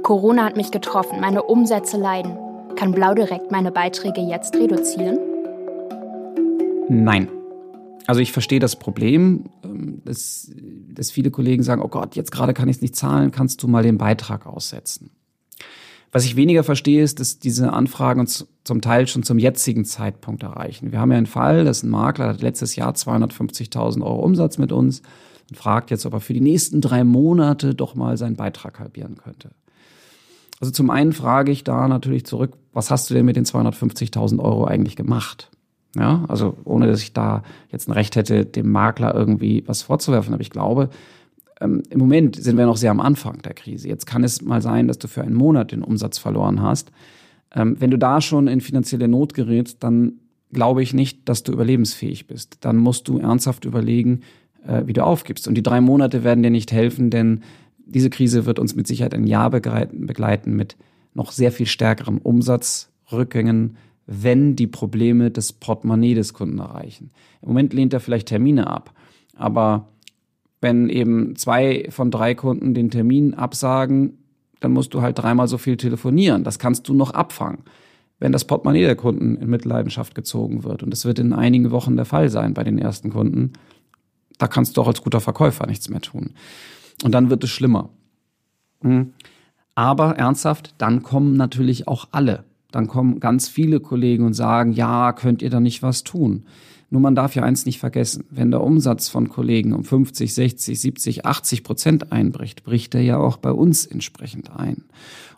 Corona 0.03 0.44
hat 0.44 0.57
mich 0.57 0.70
getroffen, 0.70 1.20
meine 1.20 1.42
Umsätze 1.42 1.98
leiden. 1.98 2.43
Kann 2.77 2.93
Blau 2.93 3.15
direkt 3.15 3.53
meine 3.53 3.71
Beiträge 3.71 4.21
jetzt 4.21 4.57
reduzieren? 4.57 5.19
Nein. 6.89 7.29
Also 8.07 8.21
ich 8.21 8.33
verstehe 8.33 8.59
das 8.59 8.77
Problem, 8.77 9.45
ähm, 9.63 10.03
dass, 10.05 10.51
dass 10.93 11.11
viele 11.11 11.31
Kollegen 11.31 11.63
sagen, 11.63 11.83
oh 11.83 11.89
Gott, 11.89 12.17
jetzt 12.17 12.33
gerade 12.33 12.53
kann 12.53 12.69
ich 12.69 12.77
es 12.77 12.83
nicht 12.83 12.97
zahlen, 12.97 13.31
kannst 13.31 13.63
du 13.63 13.69
mal 13.69 13.83
den 13.83 13.97
Beitrag 13.97 14.47
aussetzen. 14.47 15.11
Was 16.13 16.25
ich 16.25 16.37
weniger 16.37 16.63
verstehe, 16.63 17.03
ist, 17.03 17.19
dass 17.19 17.39
diese 17.39 17.73
Anfragen 17.73 18.21
uns 18.21 18.47
zum 18.63 18.81
Teil 18.81 19.09
schon 19.09 19.23
zum 19.23 19.39
jetzigen 19.39 19.85
Zeitpunkt 19.85 20.43
erreichen. 20.43 20.93
Wir 20.93 21.01
haben 21.01 21.11
ja 21.11 21.19
einen 21.19 21.27
Fall, 21.27 21.65
dass 21.65 21.83
ein 21.83 21.91
Makler 21.91 22.29
hat 22.29 22.43
letztes 22.43 22.77
Jahr 22.77 22.93
250.000 22.93 24.03
Euro 24.03 24.21
Umsatz 24.21 24.59
mit 24.59 24.71
uns 24.71 25.03
und 25.51 25.57
fragt 25.57 25.91
jetzt, 25.91 26.07
ob 26.07 26.13
er 26.13 26.21
für 26.21 26.35
die 26.35 26.41
nächsten 26.41 26.81
drei 26.81 27.03
Monate 27.03 27.75
doch 27.75 27.95
mal 27.95 28.17
seinen 28.17 28.37
Beitrag 28.37 28.79
halbieren 28.79 29.17
könnte. 29.17 29.51
Also 30.61 30.73
zum 30.73 30.90
einen 30.90 31.12
frage 31.12 31.53
ich 31.53 31.64
da 31.64 31.88
natürlich 31.88 32.27
zurück, 32.27 32.53
was 32.73 32.90
hast 32.90 33.11
du 33.11 33.14
denn 33.14 33.27
mit 33.27 33.37
den 33.37 33.45
250.000 33.45 34.38
Euro 34.38 34.64
eigentlich 34.64 34.97
gemacht? 34.97 35.51
Ja, 35.97 36.25
also 36.29 36.57
ohne 36.64 36.88
dass 36.88 37.03
ich 37.03 37.12
da 37.12 37.43
jetzt 37.71 37.88
ein 37.88 37.93
Recht 37.93 38.17
hätte, 38.17 38.45
dem 38.45 38.71
Makler 38.71 39.14
irgendwie 39.14 39.62
was 39.67 39.83
vorzuwerfen. 39.83 40.35
Aber 40.35 40.40
ich 40.40 40.51
glaube, 40.51 40.90
ähm, 41.61 41.83
im 41.90 41.99
Moment 41.99 42.37
sind 42.37 42.57
wir 42.57 42.67
noch 42.67 42.77
sehr 42.77 42.90
am 42.90 43.01
Anfang 43.01 43.43
der 43.43 43.55
Krise. 43.55 43.88
Jetzt 43.88 44.07
kann 44.07 44.25
es 44.25 44.43
mal 44.43 44.61
sein, 44.61 44.88
dass 44.88 44.99
du 44.99 45.07
für 45.07 45.23
einen 45.23 45.35
Monat 45.35 45.71
den 45.71 45.83
Umsatz 45.83 46.19
verloren 46.19 46.62
hast. 46.62 46.90
Ähm, 47.55 47.77
wenn 47.79 47.90
du 47.90 47.99
da 47.99 48.21
schon 48.21 48.49
in 48.49 48.61
finanzielle 48.61 49.07
Not 49.07 49.35
gerätst, 49.35 49.85
dann 49.85 50.14
glaube 50.53 50.83
ich 50.83 50.95
nicht, 50.95 51.29
dass 51.29 51.43
du 51.45 51.53
überlebensfähig 51.53 52.27
bist. 52.27 52.59
Dann 52.61 52.77
musst 52.77 53.07
du 53.07 53.19
ernsthaft 53.19 53.64
überlegen, 53.64 54.21
äh, 54.67 54.83
wie 54.87 54.93
du 54.93 55.05
aufgibst. 55.05 55.47
Und 55.47 55.55
die 55.55 55.62
drei 55.62 55.81
Monate 55.81 56.25
werden 56.25 56.43
dir 56.43 56.51
nicht 56.51 56.73
helfen, 56.73 57.11
denn 57.11 57.43
diese 57.87 58.11
Krise 58.11 58.47
wird 58.47 58.59
uns 58.59 58.75
mit 58.75 58.87
Sicherheit 58.87 59.14
ein 59.14 59.27
Jahr 59.27 59.51
begleiten 59.51 60.57
mit 60.57 60.77
noch 61.12 61.33
sehr 61.33 61.53
viel 61.53 61.66
stärkeren 61.66 62.18
Umsatzrückgängen, 62.18 63.77
wenn 64.07 64.57
die 64.57 64.66
Probleme 64.66 65.31
des 65.31 65.53
Portemonnaie 65.53 66.14
des 66.14 66.35
Kunden 66.35 66.59
erreichen. 66.59 67.11
Im 67.40 67.49
Moment 67.49 67.73
lehnt 67.73 67.92
er 67.92 68.01
vielleicht 68.01 68.29
Termine 68.29 68.66
ab, 68.66 68.92
aber 69.37 69.88
wenn 70.61 70.88
eben 70.88 71.37
zwei 71.37 71.87
von 71.90 72.11
drei 72.11 72.35
Kunden 72.35 72.75
den 72.75 72.90
Termin 72.90 73.35
absagen, 73.35 74.18
dann 74.61 74.73
musst 74.73 74.94
du 74.94 75.03
halt 75.03 75.18
dreimal 75.18 75.47
so 75.47 75.59
viel 75.59 75.77
telefonieren. 75.77 76.42
Das 76.42 76.59
kannst 76.59 76.88
du 76.88 76.94
noch 76.94 77.11
abfangen. 77.11 77.59
Wenn 78.18 78.33
das 78.33 78.47
Portemonnaie 78.47 78.85
der 78.85 78.97
Kunden 78.97 79.37
in 79.37 79.51
Mitleidenschaft 79.51 80.14
gezogen 80.14 80.64
wird, 80.64 80.83
und 80.83 80.90
das 80.90 81.05
wird 81.05 81.18
in 81.18 81.33
einigen 81.33 81.70
Wochen 81.70 81.97
der 81.97 82.07
Fall 82.07 82.31
sein 82.31 82.55
bei 82.55 82.64
den 82.64 82.79
ersten 82.79 83.11
Kunden, 83.11 83.53
da 84.38 84.49
kannst 84.49 84.77
du 84.77 84.81
auch 84.81 84.88
als 84.88 85.03
guter 85.03 85.20
Verkäufer 85.20 85.66
nichts 85.66 85.90
mehr 85.90 86.01
tun. 86.01 86.31
Und 87.02 87.12
dann 87.12 87.30
wird 87.30 87.44
es 87.44 87.50
schlimmer. 87.50 87.90
Hm. 88.83 89.12
Aber 89.74 90.16
ernsthaft, 90.16 90.74
dann 90.78 91.02
kommen 91.02 91.37
natürlich 91.37 91.88
auch 91.88 92.09
alle. 92.12 92.44
Dann 92.70 92.87
kommen 92.87 93.20
ganz 93.20 93.48
viele 93.48 93.80
Kollegen 93.80 94.24
und 94.24 94.35
sagen, 94.35 94.72
ja, 94.72 95.12
könnt 95.12 95.42
ihr 95.42 95.50
da 95.50 95.61
nicht 95.61 95.83
was 95.83 96.04
tun? 96.04 96.44
Nur 96.90 97.00
man 97.00 97.14
darf 97.14 97.35
ja 97.35 97.42
eins 97.42 97.66
nicht 97.66 97.80
vergessen, 97.80 98.24
wenn 98.30 98.52
der 98.52 98.62
Umsatz 98.62 99.09
von 99.09 99.28
Kollegen 99.28 99.72
um 99.72 99.83
50, 99.83 100.33
60, 100.33 100.80
70, 100.80 101.26
80 101.26 101.64
Prozent 101.64 102.12
einbricht, 102.12 102.62
bricht 102.62 102.94
er 102.94 103.00
ja 103.00 103.16
auch 103.16 103.37
bei 103.37 103.50
uns 103.50 103.85
entsprechend 103.87 104.50
ein. 104.57 104.85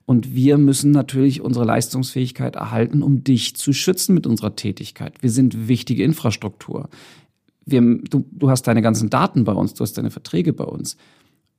Und 0.04 0.34
wir 0.34 0.58
müssen 0.58 0.90
natürlich 0.90 1.40
unsere 1.40 1.64
Leistungsfähigkeit 1.64 2.56
erhalten, 2.56 3.02
um 3.02 3.24
dich 3.24 3.56
zu 3.56 3.72
schützen 3.72 4.14
mit 4.14 4.26
unserer 4.26 4.54
Tätigkeit. 4.54 5.14
Wir 5.22 5.30
sind 5.30 5.66
wichtige 5.66 6.04
Infrastruktur. 6.04 6.88
Wir, 7.64 7.80
du, 7.80 8.24
du 8.30 8.50
hast 8.50 8.62
deine 8.64 8.82
ganzen 8.82 9.10
Daten 9.10 9.44
bei 9.44 9.52
uns, 9.52 9.74
du 9.74 9.82
hast 9.82 9.98
deine 9.98 10.10
Verträge 10.10 10.52
bei 10.52 10.64
uns. 10.64 10.96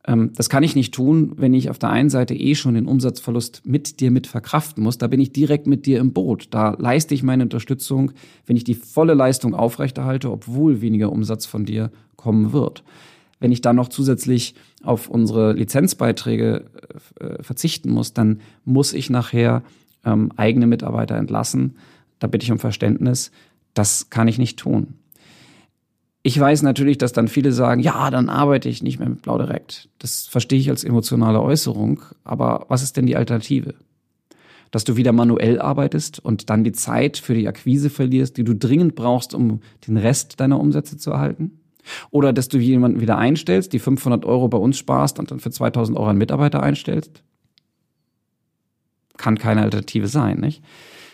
Ähm, 0.08 0.32
das 0.36 0.50
kann 0.50 0.63
ich 0.63 0.76
nicht 0.76 0.93
tun, 0.93 1.34
wenn 1.36 1.54
ich 1.54 1.70
auf 1.70 1.78
der 1.78 1.89
einen 1.89 2.10
Seite 2.10 2.34
eh 2.34 2.56
schon 2.56 2.74
den 2.74 2.88
Umsatzverlust 2.88 3.62
mit 3.65 4.00
dir 4.00 4.10
mit 4.10 4.26
verkraften 4.26 4.84
muss. 4.84 4.98
Da 4.98 5.08
bin 5.08 5.20
ich 5.20 5.34
direkt 5.34 5.67
mit 5.67 5.86
dir 5.86 6.00
im 6.00 6.13
Boot. 6.13 6.48
Da 6.52 6.76
leiste 6.80 7.13
ich 7.13 7.24
meine 7.24 7.43
Unterstützung, 7.43 8.13
wenn 8.46 8.56
ich 8.56 8.63
die 8.63 8.74
volle 8.74 9.13
Leistung 9.13 9.54
aufrechterhalte, 9.54 10.32
obwohl 10.32 10.82
weniger 10.82 11.12
Umsatz 11.12 11.46
von 11.46 11.65
dir 11.65 11.91
kommen 12.15 12.54
wird. 12.54 12.84
Wenn 13.39 13.52
ich 13.52 13.62
dann 13.62 13.76
noch 13.76 13.89
zusätzlich 13.89 14.56
auf 14.82 15.10
unsere 15.10 15.54
Lizenzbeiträge 15.54 16.65
äh, 17.20 17.43
verzichten 17.43 17.91
muss, 17.91 18.13
dann 18.13 18.39
muss 18.65 18.93
ich 18.93 19.10
nachher 19.10 19.62
ähm, 20.06 20.32
eigene 20.38 20.65
Mitarbeiter 20.65 21.15
entlassen. 21.15 21.76
Da 22.17 22.28
bitte 22.28 22.46
ich 22.46 22.52
um 22.52 22.58
Verständnis. 22.58 23.32
Das 23.76 24.10
kann 24.10 24.28
ich 24.28 24.39
nicht 24.39 24.58
tun. 24.58 24.96
Ich 26.28 26.38
weiß 26.38 26.62
natürlich, 26.63 26.98
dass 26.98 27.13
dann 27.13 27.30
viele 27.30 27.54
sagen, 27.54 27.80
ja, 27.80 28.12
dann 28.12 28.28
arbeite 28.28 28.68
ich 28.68 28.84
nicht 28.84 29.00
mehr 29.00 29.08
mit 29.08 29.22
Blau 29.22 29.38
direkt. 29.38 29.88
Das 29.98 30.28
verstehe 30.28 30.60
ich 30.60 30.70
als 30.70 30.84
emotionale 30.84 31.42
Äußerung. 31.42 32.02
Aber 32.26 32.66
was 32.68 32.84
ist 32.84 32.98
denn 32.98 33.06
die 33.06 33.16
Alternative? 33.16 33.76
Dass 34.72 34.84
du 34.84 34.98
wieder 34.98 35.13
manuell 35.13 35.62
arbeitest 35.62 36.20
und 36.20 36.50
dann 36.50 36.66
die 36.66 36.74
Zeit 36.74 37.16
für 37.16 37.34
die 37.34 37.48
Akquise 37.48 37.90
verlierst, 37.90 38.36
die 38.36 38.44
du 38.44 38.56
dringend 38.56 38.96
brauchst, 38.96 39.34
um 39.34 39.62
den 39.88 39.96
Rest 39.96 40.42
deiner 40.42 40.60
Umsätze 40.60 40.98
zu 40.98 41.12
erhalten? 41.12 41.62
Oder 42.12 42.34
dass 42.34 42.50
du 42.50 42.58
jemanden 42.58 43.00
wieder 43.00 43.18
einstellst, 43.18 43.72
die 43.72 43.80
500 43.80 44.26
Euro 44.26 44.50
bei 44.50 44.58
uns 44.58 44.78
sparst 44.78 45.20
und 45.20 45.32
dann 45.32 45.40
für 45.40 45.52
2000 45.52 45.98
Euro 45.98 46.10
einen 46.10 46.20
Mitarbeiter 46.20 46.62
einstellst? 46.62 47.24
Kann 49.16 49.38
keine 49.38 49.62
Alternative 49.62 50.10
sein, 50.10 50.42
nicht? 50.42 50.62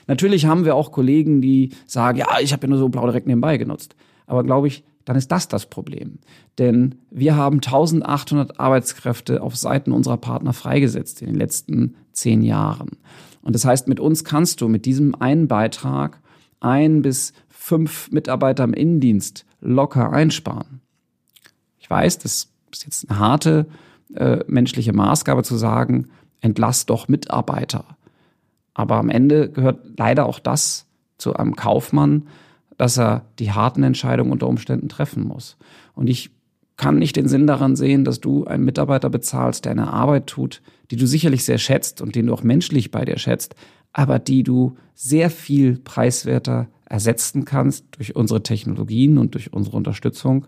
Natürlich 0.08 0.48
haben 0.48 0.66
wir 0.66 0.74
auch 0.74 0.92
Kollegen, 0.92 1.40
die 1.40 1.70
sagen, 1.86 2.18
ja, 2.18 2.40
ich 2.42 2.52
habe 2.52 2.64
ja 2.64 2.70
nur 2.70 2.80
so 2.80 2.90
blau 2.90 3.06
direkt 3.06 3.28
nebenbei 3.28 3.58
genutzt. 3.58 3.96
Aber 4.26 4.44
glaube 4.44 4.68
ich, 4.68 4.84
dann 5.06 5.16
ist 5.16 5.32
das 5.32 5.48
das 5.48 5.66
Problem. 5.66 6.20
Denn 6.58 6.96
wir 7.12 7.36
haben 7.36 7.58
1800 7.58 8.60
Arbeitskräfte 8.60 9.42
auf 9.42 9.56
Seiten 9.56 9.92
unserer 9.92 10.18
Partner 10.18 10.54
freigesetzt 10.54 11.22
in 11.22 11.28
den 11.28 11.36
letzten 11.36 11.96
zehn 12.14 12.42
Jahren. 12.42 12.92
Und 13.42 13.54
das 13.54 13.66
heißt, 13.66 13.88
mit 13.88 14.00
uns 14.00 14.24
kannst 14.24 14.62
du 14.62 14.68
mit 14.68 14.86
diesem 14.86 15.16
einen 15.16 15.48
Beitrag 15.48 16.22
ein 16.60 17.02
bis 17.02 17.34
fünf 17.50 18.12
Mitarbeiter 18.12 18.64
im 18.64 18.74
Innendienst 18.74 19.46
locker 19.60 20.12
einsparen. 20.12 20.82
Ich 21.80 21.90
weiß, 21.90 22.20
das 22.20 22.50
ist 22.72 22.86
jetzt 22.86 23.10
eine 23.10 23.20
harte 23.20 23.68
äh, 24.16 24.40
menschliche 24.48 24.94
Maßgabe 24.94 25.44
zu 25.44 25.58
sagen, 25.58 26.08
entlass 26.42 26.86
doch 26.86 27.08
Mitarbeiter. 27.08 27.86
Aber 28.74 28.96
am 28.96 29.10
Ende 29.10 29.50
gehört 29.50 29.80
leider 29.98 30.26
auch 30.26 30.40
das 30.40 30.86
zu 31.18 31.36
einem 31.36 31.56
Kaufmann, 31.56 32.28
dass 32.78 32.98
er 32.98 33.26
die 33.40 33.52
harten 33.52 33.84
Entscheidungen 33.84 34.32
unter 34.32 34.48
Umständen 34.48 34.90
treffen 34.90 35.28
muss. 35.28 35.58
Und 35.94 36.10
ich 36.10 36.32
kann 36.78 36.98
nicht 36.98 37.16
den 37.16 37.28
Sinn 37.28 37.48
daran 37.48 37.76
sehen, 37.76 38.04
dass 38.04 38.20
du 38.20 38.46
einen 38.46 38.66
Mitarbeiter 38.66 39.10
bezahlst, 39.10 39.66
der 39.66 39.74
eine 39.74 39.94
Arbeit 39.94 40.28
tut, 40.28 40.62
die 40.92 40.96
du 40.96 41.06
sicherlich 41.06 41.46
sehr 41.46 41.60
schätzt 41.60 42.02
und 42.02 42.16
den 42.16 42.28
du 42.28 42.34
auch 42.34 42.44
menschlich 42.44 42.92
bei 42.92 43.06
dir 43.06 43.18
schätzt, 43.18 43.56
aber 43.94 44.20
die 44.20 44.44
du 44.44 44.76
sehr 44.96 45.30
viel 45.30 45.78
preiswerter 45.78 46.68
ersetzen 46.86 47.46
kannst 47.46 47.86
durch 47.92 48.16
unsere 48.16 48.44
Technologien 48.44 49.18
und 49.18 49.36
durch 49.36 49.54
unsere 49.54 49.78
Unterstützung. 49.78 50.48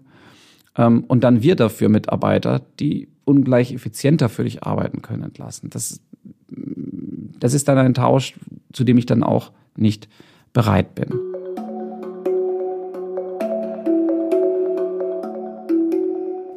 Ähm, 0.75 1.03
und 1.07 1.23
dann 1.23 1.41
wir 1.41 1.55
dafür 1.55 1.89
Mitarbeiter, 1.89 2.61
die 2.79 3.07
ungleich 3.23 3.73
effizienter 3.73 4.29
für 4.29 4.43
dich 4.43 4.63
arbeiten 4.63 5.01
können, 5.01 5.23
entlassen. 5.23 5.69
Das, 5.69 6.01
das 7.39 7.53
ist 7.53 7.67
dann 7.67 7.77
ein 7.77 7.93
Tausch, 7.93 8.35
zu 8.73 8.83
dem 8.83 8.97
ich 8.97 9.05
dann 9.05 9.23
auch 9.23 9.51
nicht 9.75 10.07
bereit 10.53 10.95
bin. 10.95 11.34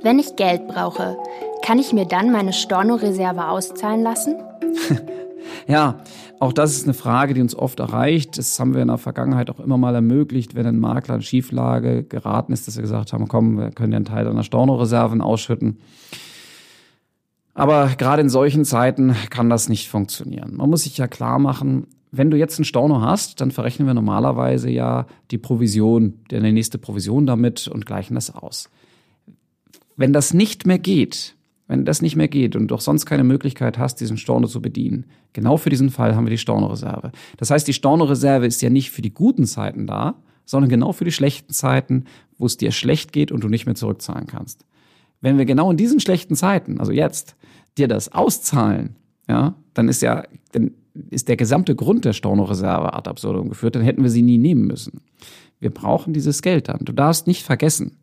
Wenn 0.09 0.19
ich 0.19 0.37
Geld 0.37 0.67
brauche, 0.67 1.19
kann 1.63 1.79
ich 1.79 1.93
mir 1.93 2.07
dann 2.07 2.33
meine 2.33 2.55
Storno-Reserve 2.55 3.49
auszahlen 3.49 4.03
lassen? 4.03 4.37
Ja, 5.67 6.01
auch 6.41 6.53
das 6.53 6.73
ist 6.73 6.85
eine 6.85 6.95
Frage, 6.95 7.35
die 7.35 7.43
uns 7.43 7.55
oft 7.55 7.79
erreicht. 7.79 8.39
Das 8.39 8.59
haben 8.59 8.75
wir 8.75 8.81
in 8.81 8.89
der 8.89 8.97
Vergangenheit 8.99 9.51
auch 9.51 9.61
immer 9.61 9.77
mal 9.77 9.95
ermöglicht, 9.95 10.55
wenn 10.55 10.67
ein 10.67 10.79
Makler 10.79 11.17
in 11.17 11.23
Schieflage 11.23 12.05
geraten 12.05 12.53
ist, 12.53 12.67
dass 12.67 12.77
wir 12.77 12.83
gesagt 12.83 13.13
haben, 13.13 13.29
komm, 13.29 13.59
wir 13.59 13.71
können 13.71 13.93
ja 13.93 13.97
einen 13.97 14.05
Teil 14.05 14.25
deiner 14.25 14.45
Stornoreserven 14.45 15.21
ausschütten. 15.21 15.79
Aber 17.55 17.89
gerade 17.99 18.23
in 18.23 18.31
solchen 18.31 18.65
Zeiten 18.65 19.15
kann 19.31 19.51
das 19.51 19.69
nicht 19.69 19.89
funktionieren. 19.89 20.57
Man 20.57 20.71
muss 20.71 20.85
sich 20.85 20.97
ja 20.97 21.07
klar 21.07 21.39
machen, 21.39 21.87
wenn 22.11 22.31
du 22.31 22.39
jetzt 22.39 22.59
einen 22.59 22.65
Storno 22.65 23.03
hast, 23.03 23.41
dann 23.41 23.51
verrechnen 23.51 23.87
wir 23.87 23.95
normalerweise 23.95 24.71
ja 24.71 25.07
die 25.31 25.39
Provision, 25.39 26.21
die 26.31 26.41
nächste 26.41 26.79
Provision 26.79 27.27
damit 27.27 27.69
und 27.69 27.85
gleichen 27.85 28.15
das 28.15 28.35
aus. 28.35 28.71
Wenn 29.99 30.13
das 30.13 30.33
nicht 30.33 30.65
mehr 30.65 30.79
geht, 30.79 31.35
wenn 31.67 31.85
das 31.85 32.01
nicht 32.01 32.15
mehr 32.15 32.29
geht 32.29 32.55
und 32.55 32.69
du 32.69 32.77
auch 32.77 32.81
sonst 32.81 33.05
keine 33.05 33.25
Möglichkeit 33.25 33.79
hast, 33.79 33.97
diesen 33.97 34.17
Storno 34.17 34.47
zu 34.47 34.63
bedienen, 34.63 35.07
genau 35.33 35.57
für 35.57 35.71
diesen 35.71 35.91
Fall 35.91 36.15
haben 36.15 36.25
wir 36.25 36.31
die 36.31 36.39
Stornoreserve. 36.39 37.11
Das 37.37 37.51
heißt, 37.51 37.67
die 37.67 37.73
Stornoreserve 37.73 38.47
ist 38.47 38.63
ja 38.63 38.71
nicht 38.71 38.93
für 38.93 39.03
die 39.03 39.13
guten 39.13 39.45
Zeiten 39.45 39.89
da, 39.89 40.15
sondern 40.47 40.71
genau 40.71 40.93
für 40.93 41.05
die 41.05 41.13
schlechten 41.13 41.53
Zeiten, 41.53 42.05
wo 42.39 42.47
es 42.47 42.57
dir 42.57 42.71
schlecht 42.71 43.13
geht 43.13 43.33
und 43.33 43.43
du 43.43 43.49
nicht 43.49 43.67
mehr 43.67 43.75
zurückzahlen 43.75 44.29
kannst. 44.29 44.65
Wenn 45.21 45.37
wir 45.37 45.45
genau 45.45 45.69
in 45.71 45.77
diesen 45.77 45.99
schlechten 45.99 46.37
Zeiten, 46.37 46.79
also 46.79 46.93
jetzt, 46.93 47.35
dir 47.77 47.89
das 47.89 48.13
auszahlen, 48.13 48.95
ja, 49.29 49.57
dann 49.75 49.89
ist 49.89 50.01
ja, 50.01 50.23
dann 50.53 50.71
ist 51.11 51.29
der 51.29 51.37
gesamte 51.37 51.75
Grund 51.75 52.05
der 52.05 52.13
Stornoreserve 52.13 52.95
ad 52.95 53.11
absurdum 53.11 53.49
geführt, 53.49 53.75
dann 53.75 53.83
hätten 53.83 54.05
wir 54.05 54.11
sie 54.11 54.23
nie 54.23 54.39
nehmen 54.39 54.67
müssen. 54.69 55.01
Wir 55.59 55.71
brauchen 55.71 56.13
dieses 56.13 56.41
Geld 56.41 56.69
dann. 56.69 56.85
Du 56.85 56.93
darfst 56.93 57.27
nicht 57.27 57.43
vergessen, 57.43 57.99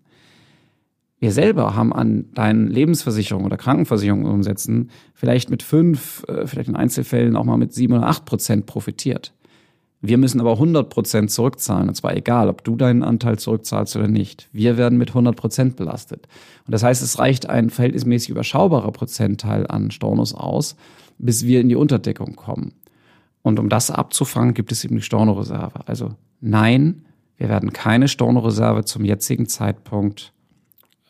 wir 1.26 1.32
selber 1.32 1.76
haben 1.76 1.92
an 1.92 2.26
deinen 2.36 2.68
Lebensversicherungen 2.68 3.48
oder 3.48 3.58
Krankenversicherungen 3.58 4.28
umsetzen 4.28 4.92
vielleicht 5.16 5.50
mit 5.50 5.64
fünf, 5.64 6.24
äh, 6.28 6.46
vielleicht 6.46 6.70
in 6.70 6.76
Einzelfällen 6.76 7.36
auch 7.36 7.44
mal 7.44 7.58
mit 7.58 7.74
sieben 7.74 7.94
oder 7.94 8.06
acht 8.06 8.26
Prozent 8.26 8.68
profitiert. 8.68 9.34
Wir 10.02 10.20
müssen 10.20 10.40
aber 10.40 10.52
100 10.52 10.88
Prozent 10.88 11.32
zurückzahlen. 11.32 11.88
Und 11.88 11.96
zwar 11.96 12.16
egal, 12.16 12.48
ob 12.48 12.64
du 12.64 12.76
deinen 12.76 13.02
Anteil 13.02 13.40
zurückzahlst 13.40 13.96
oder 13.96 14.08
nicht. 14.08 14.50
Wir 14.52 14.78
werden 14.78 15.00
mit 15.00 15.10
100 15.10 15.36
Prozent 15.36 15.78
belastet. 15.78 16.28
Und 16.68 16.74
das 16.74 16.84
heißt, 16.84 17.02
es 17.02 17.18
reicht 17.18 17.50
ein 17.50 17.72
verhältnismäßig 17.72 18.30
überschaubarer 18.30 18.92
Prozentteil 18.92 19.66
an 19.66 19.90
Stornos 19.90 20.36
aus, 20.36 20.76
bis 21.18 21.44
wir 21.48 21.60
in 21.60 21.70
die 21.70 21.76
Unterdeckung 21.76 22.36
kommen. 22.36 22.74
Und 23.42 23.58
um 23.58 23.68
das 23.68 23.90
abzufangen, 23.90 24.54
gibt 24.54 24.72
es 24.72 24.86
eben 24.86 24.98
die 24.98 25.02
Stornoreserve. 25.02 25.88
Also 25.88 26.14
nein, 26.40 27.06
wir 27.38 27.50
werden 27.50 27.74
keine 27.74 28.08
Stornoreserve 28.08 28.86
zum 28.86 29.06
jetzigen 29.06 29.48
Zeitpunkt 29.48 30.35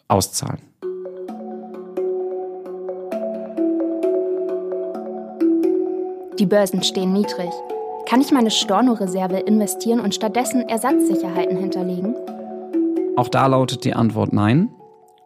auszahlen. 0.07 0.61
Die 6.39 6.45
Börsen 6.45 6.83
stehen 6.83 7.13
niedrig. 7.13 7.49
Kann 8.07 8.21
ich 8.21 8.31
meine 8.31 8.51
Stornoreserve 8.51 9.37
investieren 9.37 9.99
und 9.99 10.13
stattdessen 10.13 10.67
Ersatzsicherheiten 10.67 11.57
hinterlegen? 11.57 12.13
Auch 13.15 13.29
da 13.29 13.47
lautet 13.47 13.85
die 13.85 13.93
Antwort 13.93 14.33
nein. 14.33 14.69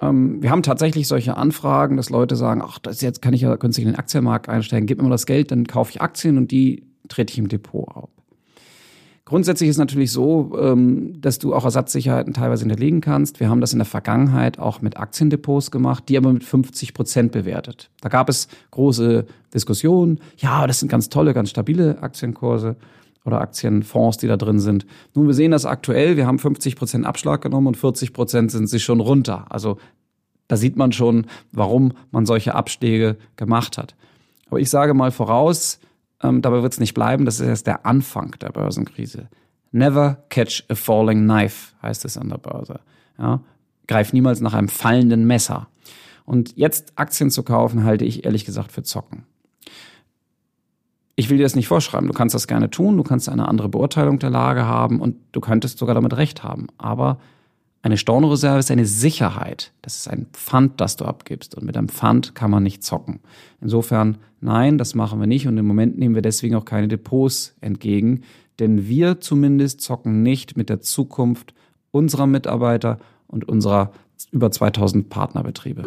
Ähm, 0.02 0.42
wir 0.42 0.52
haben 0.52 0.64
tatsächlich 0.64 1.08
solche 1.08 1.36
Anfragen, 1.36 1.98
dass 1.98 2.10
Leute 2.10 2.36
sagen, 2.36 2.62
ach, 2.64 2.80
das 2.80 3.02
jetzt 3.02 3.22
kann 3.22 3.34
ich 3.34 3.42
ja 3.42 3.56
günstig 3.56 3.86
in 3.86 3.92
den 3.92 4.00
Aktienmarkt 4.00 4.48
einsteigen, 4.48 4.86
gib 4.86 5.00
mir 5.00 5.06
mal 5.06 5.10
das 5.10 5.26
Geld, 5.26 5.52
dann 5.52 5.66
kaufe 5.66 5.92
ich 5.92 6.02
Aktien 6.02 6.38
und 6.38 6.52
die 6.52 6.86
trete 7.10 7.34
ich 7.34 7.40
im 7.40 7.50
Depot 7.50 7.88
auf. 7.88 8.10
Grundsätzlich 9.30 9.70
ist 9.70 9.78
natürlich 9.78 10.12
so, 10.12 10.58
ähm, 10.60 11.22
dass 11.22 11.38
du 11.38 11.54
auch 11.54 11.64
Ersatzsicherheiten 11.64 12.34
teilweise 12.34 12.64
hinterlegen 12.64 13.00
kannst. 13.00 13.40
Wir 13.40 13.48
haben 13.48 13.62
das 13.62 13.74
in 13.74 13.78
der 13.78 13.86
Vergangenheit 13.86 14.58
auch 14.58 14.82
mit 14.82 14.98
Aktiendepots 14.98 15.70
gemacht, 15.70 16.06
die 16.10 16.18
aber 16.18 16.34
mit 16.34 16.44
50 16.44 16.96
Prozent 16.96 17.32
bewertet. 17.32 17.92
Da 18.02 18.10
gab 18.10 18.28
es 18.28 18.48
große 18.72 19.28
Diskussionen. 19.54 20.20
Ja, 20.38 20.66
das 20.66 20.80
sind 20.80 20.90
ganz 20.90 21.10
tolle, 21.10 21.36
ganz 21.36 21.52
stabile 21.52 22.02
Aktienkurse 22.02 22.76
oder 23.24 23.40
Aktienfonds, 23.40 24.18
die 24.18 24.26
da 24.26 24.36
drin 24.36 24.60
sind. 24.60 24.88
Nun, 25.14 25.28
wir 25.28 25.36
sehen 25.36 25.52
das 25.52 25.68
aktuell. 25.68 26.18
Wir 26.18 26.26
haben 26.26 26.40
50 26.40 26.76
Prozent 26.76 27.06
Abschlag 27.06 27.44
genommen 27.44 27.68
und 27.68 27.78
40 27.78 28.14
Prozent 28.14 28.50
sind 28.50 28.66
sie 28.66 28.80
schon 28.80 29.00
runter. 29.00 29.46
Also 29.50 29.78
da 30.48 30.58
sieht 30.58 30.76
man 30.76 30.92
schon, 30.92 31.28
warum 31.52 31.94
man 32.10 32.26
solche 32.26 32.56
Abschläge 32.56 33.18
gemacht 33.36 33.78
hat. 33.78 33.94
Aber 34.50 34.60
ich 34.60 34.72
sage 34.72 34.96
mal 34.96 35.12
voraus, 35.12 35.80
ähm, 36.22 36.42
dabei 36.42 36.62
wird 36.62 36.74
es 36.74 36.80
nicht 36.80 36.94
bleiben. 36.94 37.26
Das 37.26 37.40
ist 37.40 37.48
erst 37.48 37.68
der 37.68 37.86
Anfang 37.86 38.36
der 38.40 38.50
Börsenkrise. 38.50 39.30
Never 39.72 40.24
catch 40.30 40.64
a 40.70 40.76
falling 40.76 41.24
knife, 41.24 41.74
heißt 41.82 42.06
es 42.06 42.18
an 42.18 42.30
der 42.30 42.38
Börse. 42.38 42.80
Ja? 43.18 43.42
Greif 43.88 44.14
niemals 44.14 44.42
nach 44.42 44.54
einem 44.54 44.68
fallenden 44.68 45.26
Messer. 45.26 45.68
Und 46.26 46.56
jetzt 46.58 46.94
Aktien 46.96 47.32
zu 47.32 47.44
kaufen, 47.44 47.84
halte 47.84 48.06
ich 48.06 48.26
ehrlich 48.26 48.46
gesagt 48.46 48.72
für 48.72 48.84
Zocken. 48.84 49.26
Ich 51.16 51.30
will 51.30 51.38
dir 51.38 51.44
das 51.44 51.56
nicht 51.56 51.68
vorschreiben. 51.68 52.08
Du 52.08 52.14
kannst 52.14 52.34
das 52.34 52.48
gerne 52.48 52.70
tun, 52.70 52.96
du 52.96 53.04
kannst 53.04 53.28
eine 53.28 53.48
andere 53.48 53.68
Beurteilung 53.68 54.20
der 54.20 54.30
Lage 54.30 54.66
haben 54.66 55.02
und 55.02 55.18
du 55.32 55.42
könntest 55.42 55.78
sogar 55.78 55.96
damit 55.96 56.16
recht 56.16 56.44
haben. 56.44 56.68
Aber 56.78 57.20
eine 57.82 57.98
Stornoreserve 57.98 58.60
ist 58.60 58.72
eine 58.72 58.86
Sicherheit. 58.86 59.72
Das 59.82 59.96
ist 59.96 60.08
ein 60.10 60.28
Pfand, 60.34 60.80
das 60.82 60.96
du 60.96 61.06
abgibst. 61.06 61.56
Und 61.56 61.66
mit 61.66 61.78
einem 61.78 61.90
Pfand 61.90 62.36
kann 62.36 62.52
man 62.52 62.64
nicht 62.64 62.84
zocken. 62.84 63.20
Insofern, 63.62 64.18
nein, 64.42 64.78
das 64.78 64.96
machen 64.96 65.20
wir 65.20 65.28
nicht. 65.28 65.48
Und 65.48 65.58
im 65.58 65.66
Moment 65.66 65.98
nehmen 65.98 66.16
wir 66.16 66.22
deswegen 66.22 66.56
auch 66.56 66.66
keine 66.66 66.88
Depots 66.88 67.56
entgegen. 67.62 68.22
Denn 68.60 68.88
wir 68.88 69.20
zumindest 69.22 69.82
zocken 69.82 70.24
nicht 70.24 70.58
mit 70.58 70.70
der 70.70 70.82
Zukunft 70.82 71.54
unserer 71.92 72.28
Mitarbeiter 72.28 73.00
und 73.28 73.48
unserer 73.48 73.92
über 74.32 74.52
2000 74.52 75.10
Partnerbetriebe. 75.10 75.84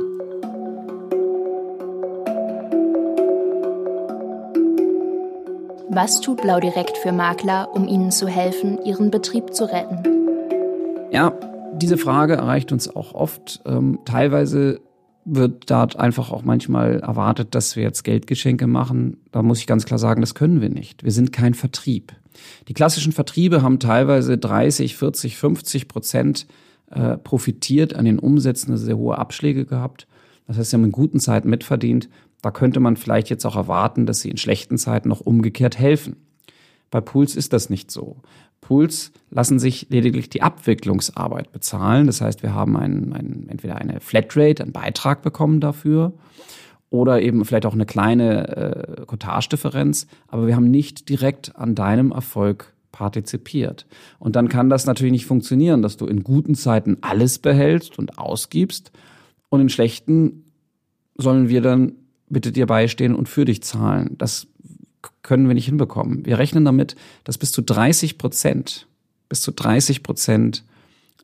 Was 5.94 6.22
tut 6.22 6.40
Blau 6.40 6.59
Direkt 6.59 6.96
für 6.96 7.12
Makler, 7.12 7.68
um 7.74 7.86
ihnen 7.86 8.11
zu 8.11 8.26
helfen, 8.26 8.78
ihren 8.82 9.11
Betrieb 9.11 9.53
zu 9.53 9.70
retten? 9.70 10.03
Ja, 11.11 11.34
diese 11.74 11.98
Frage 11.98 12.36
erreicht 12.36 12.72
uns 12.72 12.88
auch 12.96 13.12
oft. 13.12 13.61
Ähm, 13.66 13.98
teilweise 14.07 14.80
wird 15.25 15.70
dort 15.70 15.97
einfach 15.97 16.31
auch 16.31 16.43
manchmal 16.43 17.01
erwartet, 17.01 17.55
dass 17.55 17.77
wir 17.77 17.83
jetzt 17.83 18.03
Geldgeschenke 18.03 18.66
machen. 18.66 19.18
Da 19.31 19.43
muss 19.43 19.61
ich 19.61 19.66
ganz 19.66 19.85
klar 19.85 19.99
sagen, 19.99 20.20
das 20.20 20.35
können 20.35 20.61
wir 20.61 20.68
nicht. 20.68 21.05
Wir 21.05 21.12
sind 21.12 21.33
kein 21.33 21.55
Vertrieb. 21.55 22.12
Die 22.68 22.75
klassischen 22.75 23.12
Vertriebe 23.12 23.62
haben 23.62 23.79
teilweise 23.79 24.39
30, 24.39 24.97
40, 24.97 25.37
50 25.37 25.89
Prozent 25.89 26.47
äh, 26.91 27.16
profitiert 27.18 27.95
an 27.95 28.05
den 28.05 28.18
Umsätzen, 28.18 28.73
also 28.73 28.85
sehr 28.85 28.99
hohe 28.99 29.18
Abschläge 29.18 29.64
gehabt. 29.64 30.07
Das 30.47 30.59
heißt, 30.59 30.70
sie 30.70 30.77
haben 30.77 30.85
in 30.85 30.93
guten 30.93 31.20
Zeiten 31.20 31.49
mitverdient. 31.49 32.09
Da 32.41 32.51
könnte 32.51 32.81
man 32.81 32.97
vielleicht 32.97 33.31
jetzt 33.31 33.45
auch 33.45 33.57
erwarten, 33.57 34.07
dass 34.07 34.20
sie 34.20 34.31
in 34.31 34.37
schlechten 34.37 34.77
Zeiten 34.77 35.09
noch 35.09 35.20
umgekehrt 35.20 35.79
helfen. 35.79 36.16
Bei 36.93 37.01
Pools 37.01 37.34
ist 37.34 37.53
das 37.55 37.70
nicht 37.70 37.90
so. 37.90 38.18
Pools 38.61 39.12
lassen 39.30 39.59
sich 39.59 39.88
lediglich 39.88 40.28
die 40.28 40.43
Abwicklungsarbeit 40.43 41.51
bezahlen. 41.51 42.07
Das 42.07 42.20
heißt, 42.20 42.45
wir 42.45 42.55
haben 42.55 42.76
einen, 42.76 43.12
einen, 43.14 43.49
entweder 43.49 43.76
eine 43.76 43.99
Flatrate, 43.99 44.62
einen 44.62 44.72
Beitrag 44.72 45.22
bekommen 45.22 45.59
dafür 45.59 46.12
oder 46.90 47.22
eben 47.22 47.45
vielleicht 47.47 47.64
auch 47.64 47.72
eine 47.72 47.86
kleine 47.86 48.57
äh, 48.57 49.07
Cottage-Differenz, 49.07 50.07
aber 50.28 50.47
wir 50.47 50.55
haben 50.55 50.70
nicht 50.70 51.09
direkt 51.09 51.57
an 51.57 51.74
deinem 51.74 52.12
Erfolg 52.12 52.74
partizipiert. 52.93 53.86
Und 54.18 54.36
dann 54.36 54.51
kann 54.51 54.68
das 54.68 54.84
natürlich 54.84 55.12
nicht 55.12 55.26
funktionieren, 55.26 55.80
dass 55.80 55.97
du 55.97 56.07
in 56.07 56.22
guten 56.22 56.55
Zeiten 56.55 56.99
alles 57.01 57.38
behältst 57.38 57.99
und 57.99 58.18
ausgibst 58.18 58.93
und 59.49 59.62
in 59.62 59.70
schlechten 59.70 60.45
sollen 61.16 61.49
wir 61.49 61.62
dann 61.62 61.93
bitte 62.28 62.53
dir 62.53 62.66
beistehen 62.66 63.14
und 63.14 63.28
für 63.28 63.47
dich 63.47 63.62
zahlen. 63.62 64.14
Das 64.18 64.47
können 65.23 65.47
wir 65.49 65.55
nicht 65.55 65.66
hinbekommen. 65.66 66.27
Wir 66.27 66.39
rechnen 66.39 66.64
damit, 66.64 66.97
dass 67.25 67.39
bis 67.39 67.53
zu 67.53 67.62
30 67.62 68.18
Prozent, 68.18 68.87
bis 69.29 69.43
zu 69.43 69.53
30 69.53 70.03
Prozent 70.03 70.64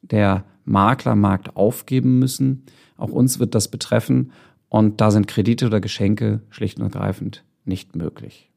der 0.02 0.44
Maklermarkt 0.64 1.56
aufgeben 1.56 2.18
müssen. 2.18 2.64
Auch 2.96 3.10
uns 3.10 3.38
wird 3.38 3.54
das 3.54 3.68
betreffen. 3.68 4.32
Und 4.68 5.00
da 5.00 5.10
sind 5.10 5.26
Kredite 5.26 5.66
oder 5.66 5.80
Geschenke 5.80 6.40
schlicht 6.50 6.78
und 6.78 6.84
ergreifend 6.84 7.44
nicht 7.64 7.96
möglich. 7.96 8.50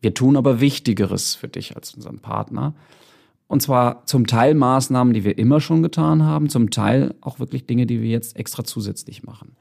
Wir 0.00 0.14
tun 0.14 0.36
aber 0.36 0.60
Wichtigeres 0.60 1.34
für 1.34 1.48
dich 1.48 1.74
als 1.74 1.94
unseren 1.94 2.20
Partner. 2.20 2.74
Und 3.48 3.62
zwar 3.62 4.04
zum 4.06 4.26
Teil 4.26 4.54
Maßnahmen, 4.54 5.14
die 5.14 5.24
wir 5.24 5.38
immer 5.38 5.60
schon 5.60 5.82
getan 5.82 6.22
haben, 6.22 6.48
zum 6.48 6.70
Teil 6.70 7.14
auch 7.20 7.38
wirklich 7.38 7.66
Dinge, 7.66 7.86
die 7.86 8.02
wir 8.02 8.10
jetzt 8.10 8.36
extra 8.36 8.64
zusätzlich 8.64 9.22
machen. 9.22 9.56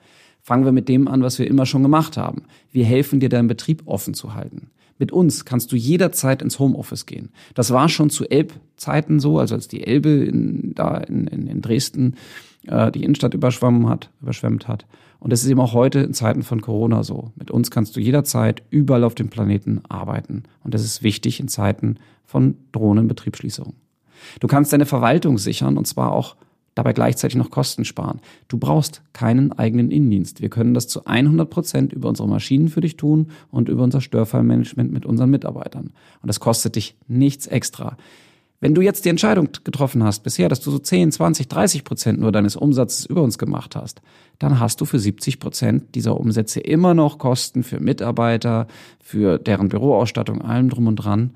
Fangen 0.46 0.64
wir 0.64 0.72
mit 0.72 0.89
dem 0.89 1.08
an, 1.08 1.24
was 1.24 1.39
wir 1.39 1.48
immer 1.48 1.66
schon 1.66 1.82
gemacht 1.82 2.18
haben. 2.18 2.43
Wir 2.72 2.86
helfen 2.86 3.20
dir, 3.20 3.30
deinen 3.30 3.48
Betrieb 3.48 3.82
offen 3.88 4.14
zu 4.14 4.36
halten. 4.36 4.70
Mit 5.00 5.12
uns 5.12 5.43
kannst 5.43 5.72
du 5.72 5.76
jederzeit 5.76 6.43
ins 6.43 6.60
Homeoffice 6.60 7.08
gehen. 7.08 7.30
Das 7.56 7.72
war 7.72 7.89
schon 7.89 8.12
zu 8.12 8.30
Elbzeiten 8.30 9.20
so, 9.20 9.39
also 9.39 9.56
als 9.56 9.68
die 9.68 9.88
Elbe 9.88 10.10
in, 10.10 10.74
da 10.76 10.98
in, 10.98 11.26
in, 11.26 11.48
in 11.48 11.62
Dresden 11.64 12.14
äh, 12.68 12.91
die 12.91 13.04
Innenstadt 13.04 13.34
überschwemmen 13.34 13.89
hat, 13.89 14.12
überschwemmt 14.22 14.68
hat. 14.68 14.86
Und 15.18 15.34
das 15.34 15.41
ist 15.41 15.50
eben 15.50 15.60
auch 15.60 15.74
heute 15.74 16.02
in 16.02 16.14
Zeiten 16.14 16.43
von 16.43 16.62
Corona 16.62 17.02
so. 17.02 17.32
Mit 17.36 17.50
uns 17.50 17.72
kannst 17.72 17.96
du 17.96 18.00
jederzeit 18.00 18.62
überall 18.70 19.04
auf 19.04 19.16
dem 19.16 19.30
Planeten 19.30 19.82
arbeiten. 19.89 20.43
Und 20.64 20.76
das 20.76 20.84
ist 20.84 21.02
wichtig 21.02 21.39
in 21.39 21.48
Zeiten 21.48 21.98
von 22.24 22.56
drohenden 22.72 23.08
Betriebsschließungen. 23.08 23.74
Du 24.39 24.46
kannst 24.46 24.72
deine 24.72 24.86
Verwaltung 24.86 25.39
sichern 25.39 25.76
und 25.76 25.88
zwar 25.88 26.12
auch 26.12 26.36
dabei 26.76 26.93
gleichzeitig 26.93 27.38
noch 27.38 27.49
Kosten 27.49 27.86
sparen. 27.86 28.21
Du 28.47 28.57
brauchst 28.57 29.01
keinen 29.13 29.51
eigenen 29.53 29.89
Innendienst. 29.89 30.41
Wir 30.41 30.49
können 30.49 30.73
das 30.73 30.88
zu 30.88 31.05
100 31.05 31.49
Prozent 31.49 31.93
über 31.93 32.09
unsere 32.09 32.28
Maschinen 32.28 32.67
für 32.67 32.82
dich 32.82 32.97
tun 32.97 33.32
und 33.49 33.69
über 33.69 33.84
unser 33.84 34.01
Störfallmanagement 34.01 34.91
mit 34.91 35.05
unseren 35.05 35.32
Mitarbeitern. 35.32 35.91
Und 36.21 36.28
das 36.28 36.39
kostet 36.39 36.76
dich 36.76 36.95
nichts 37.07 37.47
extra. 37.47 37.97
Wenn 38.61 38.73
du 38.73 38.82
jetzt 38.82 39.05
die 39.05 39.09
Entscheidung 39.09 39.49
getroffen 39.63 40.03
hast 40.03 40.23
bisher, 40.23 40.49
dass 40.49 40.61
du 40.61 40.71
so 40.71 40.80
10, 40.80 41.11
20, 41.11 41.47
30 41.49 41.84
Prozent 41.84 42.19
nur 42.19 42.32
deines 42.32 42.55
Umsatzes 42.55 43.05
über 43.05 43.21
uns 43.21 43.38
gemacht 43.38 43.76
hast, 43.76 44.01
dann 44.39 44.59
hast 44.59 44.80
du 44.82 44.86
für 44.86 44.97
70 44.97 45.39
Prozent 45.39 45.95
dieser 45.95 46.19
Umsätze 46.19 46.61
immer 46.61 46.93
noch 46.93 47.17
Kosten 47.17 47.63
für 47.63 47.80
Mitarbeiter, 47.80 48.67
für 48.99 49.38
deren 49.38 49.69
Büroausstattung, 49.69 50.41
allem 50.41 50.69
drum 50.69 50.88
und 50.88 50.95
dran. 50.95 51.32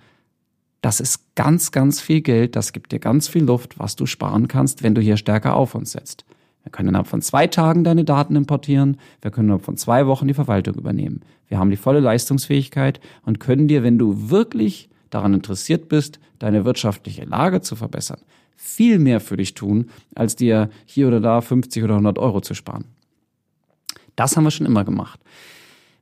Das 0.82 0.99
ist 0.99 1.36
ganz, 1.36 1.71
ganz 1.71 1.99
viel 1.99 2.21
Geld. 2.21 2.55
Das 2.55 2.71
gibt 2.71 2.91
dir 2.91 2.99
ganz 2.99 3.27
viel 3.27 3.43
Luft, 3.43 3.80
was 3.80 3.95
du 3.95 4.05
sparen 4.05 4.47
kannst, 4.47 4.84
wenn 4.84 4.95
du 4.95 5.01
hier 5.01 5.17
stärker 5.17 5.55
auf 5.55 5.75
uns 5.75 5.91
setzt. 5.91 6.25
Wir 6.63 6.71
können 6.71 6.89
innerhalb 6.89 7.07
von 7.07 7.21
zwei 7.21 7.47
Tagen 7.47 7.84
deine 7.84 8.03
Daten 8.03 8.36
importieren. 8.36 8.97
Wir 9.21 9.32
können 9.32 9.47
innerhalb 9.47 9.65
von 9.65 9.77
zwei 9.77 10.07
Wochen 10.07 10.27
die 10.27 10.34
Verwaltung 10.34 10.75
übernehmen. 10.75 11.21
Wir 11.47 11.57
haben 11.57 11.71
die 11.71 11.77
volle 11.77 11.99
Leistungsfähigkeit 11.99 12.99
und 13.25 13.39
können 13.39 13.67
dir, 13.67 13.84
wenn 13.84 13.97
du 13.97 14.30
wirklich 14.30 14.89
daran 15.09 15.34
interessiert 15.34 15.89
bist, 15.89 16.19
deine 16.38 16.65
wirtschaftliche 16.65 17.25
Lage 17.25 17.61
zu 17.61 17.75
verbessern, 17.75 18.21
viel 18.55 18.99
mehr 18.99 19.19
für 19.19 19.38
dich 19.38 19.55
tun, 19.55 19.89
als 20.15 20.36
dir 20.36 20.69
hier 20.86 21.07
oder 21.07 21.19
da 21.19 21.41
50 21.41 21.84
oder 21.84 21.93
100 21.93 22.19
Euro 22.19 22.41
zu 22.41 22.53
sparen. 22.53 22.86
Das 24.15 24.38
haben 24.38 24.43
wir 24.43 24.51
schon 24.51 24.67
immer 24.67 24.84
gemacht. 24.84 25.19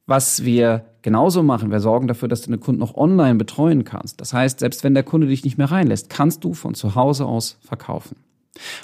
Was 0.05 0.43
wir 0.43 0.85
genauso 1.07 1.41
machen, 1.41 1.71
wir 1.71 1.79
sorgen 1.79 2.09
dafür, 2.09 2.27
dass 2.27 2.41
du 2.41 2.51
den 2.51 2.59
Kunden 2.59 2.83
auch 2.83 2.95
online 2.95 3.35
betreuen 3.35 3.85
kannst. 3.85 4.19
Das 4.19 4.33
heißt, 4.33 4.59
selbst 4.59 4.83
wenn 4.83 4.93
der 4.93 5.03
Kunde 5.03 5.27
dich 5.27 5.45
nicht 5.45 5.57
mehr 5.57 5.71
reinlässt, 5.71 6.09
kannst 6.09 6.43
du 6.43 6.53
von 6.53 6.73
zu 6.73 6.95
Hause 6.95 7.25
aus 7.25 7.57
verkaufen. 7.61 8.17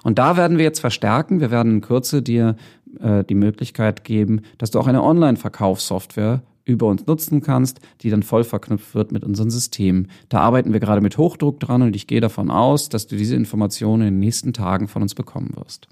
Und 0.04 0.20
da 0.20 0.38
werden 0.38 0.58
wir 0.58 0.64
jetzt 0.64 0.80
verstärken. 0.80 1.42
Wir 1.42 1.52
werden 1.52 1.74
in 1.74 1.82
Kürze 1.82 2.22
dir 2.22 2.56
äh, 3.02 3.26
die 3.26 3.36
Möglichkeit 3.36 4.06
geben, 4.06 4.44
dass 4.58 4.72
du 4.72 4.80
auch 4.80 4.88
eine 4.88 5.04
Online-Verkaufssoftware 5.04 6.44
über 6.64 6.88
uns 6.88 7.06
nutzen 7.08 7.42
kannst, 7.42 7.82
die 8.00 8.10
dann 8.10 8.24
voll 8.24 8.46
verknüpft 8.46 8.96
wird 8.96 9.12
mit 9.12 9.26
unseren 9.26 9.52
Systemen. 9.52 10.08
Da 10.30 10.40
arbeiten 10.40 10.72
wir 10.72 10.80
gerade 10.80 11.02
mit 11.02 11.18
Hochdruck 11.18 11.60
dran 11.60 11.82
und 11.82 11.94
ich 11.94 12.08
gehe 12.08 12.22
davon 12.22 12.50
aus, 12.50 12.88
dass 12.88 13.06
du 13.06 13.18
diese 13.18 13.36
Informationen 13.36 14.04
in 14.04 14.14
den 14.14 14.20
nächsten 14.20 14.54
Tagen 14.54 14.88
von 14.88 15.02
uns 15.02 15.14
bekommen 15.14 15.52
wirst. 15.58 15.90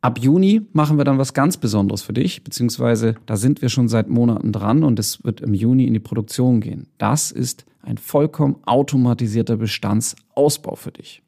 Ab 0.00 0.18
Juni 0.20 0.62
machen 0.72 0.98
wir 0.98 1.04
dann 1.04 1.18
was 1.18 1.34
ganz 1.34 1.56
Besonderes 1.56 2.02
für 2.02 2.12
dich, 2.12 2.44
beziehungsweise 2.44 3.16
da 3.26 3.36
sind 3.36 3.62
wir 3.62 3.68
schon 3.68 3.88
seit 3.88 4.08
Monaten 4.08 4.52
dran 4.52 4.84
und 4.84 4.98
es 4.98 5.24
wird 5.24 5.40
im 5.40 5.54
Juni 5.54 5.86
in 5.86 5.94
die 5.94 6.00
Produktion 6.00 6.60
gehen. 6.60 6.86
Das 6.98 7.30
ist 7.30 7.64
ein 7.82 7.98
vollkommen 7.98 8.56
automatisierter 8.66 9.56
Bestandsausbau 9.56 10.76
für 10.76 10.92
dich. 10.92 11.22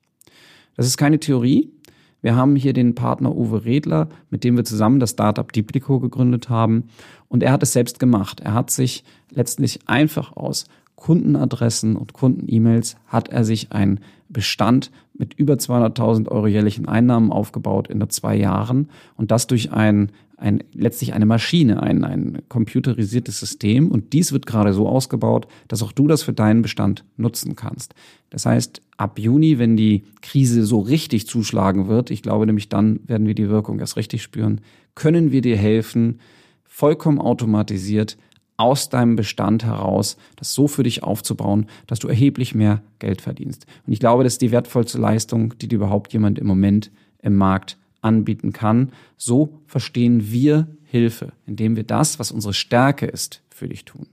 Das 0.77 0.87
ist 0.87 0.97
keine 0.97 1.19
Theorie. 1.19 1.73
Wir 2.21 2.35
haben 2.35 2.57
hier 2.57 2.73
den 2.73 2.95
Partner 2.95 3.35
Uwe 3.35 3.65
Redler, 3.65 4.09
mit 4.31 4.45
dem 4.45 4.57
wir 4.57 4.65
zusammen 4.65 5.01
das 5.01 5.11
Startup 5.11 5.51
Diplico 5.53 6.01
gegründet 6.01 6.49
haben. 6.49 6.85
Und 7.29 7.43
er 7.43 7.53
hat 7.53 7.63
es 7.63 7.73
selbst 7.73 8.01
gemacht. 8.01 8.41
Er 8.41 8.55
hat 8.55 8.71
sich 8.71 9.05
letztlich 9.31 9.81
einfach 9.87 10.37
aus 10.37 10.67
Kundenadressen 10.97 11.95
und 11.95 12.13
Kunden-E-Mails 12.13 12.97
hat 13.07 13.29
er 13.29 13.45
sich 13.45 13.71
ein 13.71 14.01
Bestand 14.29 14.91
mit 15.19 15.35
über 15.35 15.55
200.000 15.55 16.29
Euro 16.29 16.47
jährlichen 16.47 16.89
Einnahmen 16.89 17.33
aufgebaut 17.33 17.89
in 17.89 17.99
nur 17.99 18.09
zwei 18.09 18.37
Jahren 18.37 18.89
und 19.17 19.31
das 19.31 19.49
durch 19.49 19.73
ein, 19.73 20.13
ein 20.37 20.63
letztlich 20.73 21.13
eine 21.13 21.27
Maschine, 21.27 21.83
ein, 21.83 22.05
ein 22.05 22.43
computerisiertes 22.49 23.39
System 23.39 23.91
und 23.91 24.13
dies 24.13 24.33
wird 24.33 24.47
gerade 24.47 24.73
so 24.73 24.89
ausgebaut, 24.89 25.49
dass 25.67 25.83
auch 25.83 25.93
du 25.93 26.07
das 26.07 26.23
für 26.23 26.33
deinen 26.33 26.63
Bestand 26.63 27.05
nutzen 27.17 27.57
kannst. 27.57 27.95
Das 28.31 28.47
heißt, 28.47 28.81
ab 28.97 29.19
Juni, 29.19 29.59
wenn 29.59 29.77
die 29.77 30.05
Krise 30.23 30.65
so 30.65 30.79
richtig 30.79 31.27
zuschlagen 31.27 31.89
wird, 31.89 32.11
ich 32.11 32.23
glaube 32.23 32.47
nämlich 32.47 32.69
dann 32.69 33.01
werden 33.07 33.27
wir 33.27 33.35
die 33.35 33.49
Wirkung 33.49 33.81
erst 33.81 33.97
richtig 33.97 34.23
spüren, 34.23 34.61
können 34.95 35.33
wir 35.33 35.41
dir 35.41 35.57
helfen, 35.57 36.21
vollkommen 36.65 37.21
automatisiert 37.21 38.17
aus 38.59 38.91
deinem 38.91 39.17
Bestand 39.17 39.65
heraus, 39.65 40.19
das 40.37 40.53
so 40.53 40.67
für 40.69 40.83
dich 40.83 41.03
aufzubauen, 41.03 41.67
dass 41.87 42.01
du 42.01 42.09
erheblich 42.09 42.55
mehr 42.55 42.83
Geld 42.99 43.23
verdienst. 43.23 43.67
Und 43.87 43.93
ich 43.93 44.01
glaube, 44.01 44.25
das 44.25 44.35
ist 44.35 44.43
die 44.43 44.51
wertvollste 44.51 44.99
Leistung, 44.99 45.57
die 45.59 45.69
dir 45.69 45.77
überhaupt 45.77 46.13
jemand 46.13 46.39
im 46.39 46.47
Moment 46.47 46.91
im 47.23 47.37
Markt 47.37 47.79
anbieten 48.03 48.53
kann. 48.53 48.93
So 49.17 49.61
verstehen 49.67 50.31
wir 50.31 50.67
Hilfe, 50.85 51.33
indem 51.47 51.77
wir 51.77 51.85
das, 51.85 52.19
was 52.19 52.33
unsere 52.33 52.53
Stärke 52.53 53.07
ist, 53.07 53.43
für 53.49 53.69
dich 53.69 53.85
tun. 53.85 54.07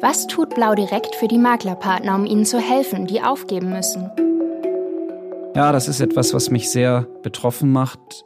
Was 0.00 0.28
tut 0.28 0.54
Blau 0.54 0.76
direkt 0.76 1.16
für 1.16 1.26
die 1.26 1.38
Maklerpartner, 1.38 2.14
um 2.14 2.24
ihnen 2.24 2.44
zu 2.44 2.60
helfen, 2.60 3.08
die 3.08 3.20
aufgeben 3.20 3.70
müssen? 3.70 4.08
Ja, 5.56 5.72
das 5.72 5.88
ist 5.88 5.98
etwas, 5.98 6.32
was 6.34 6.50
mich 6.50 6.70
sehr 6.70 7.08
betroffen 7.22 7.72
macht 7.72 8.24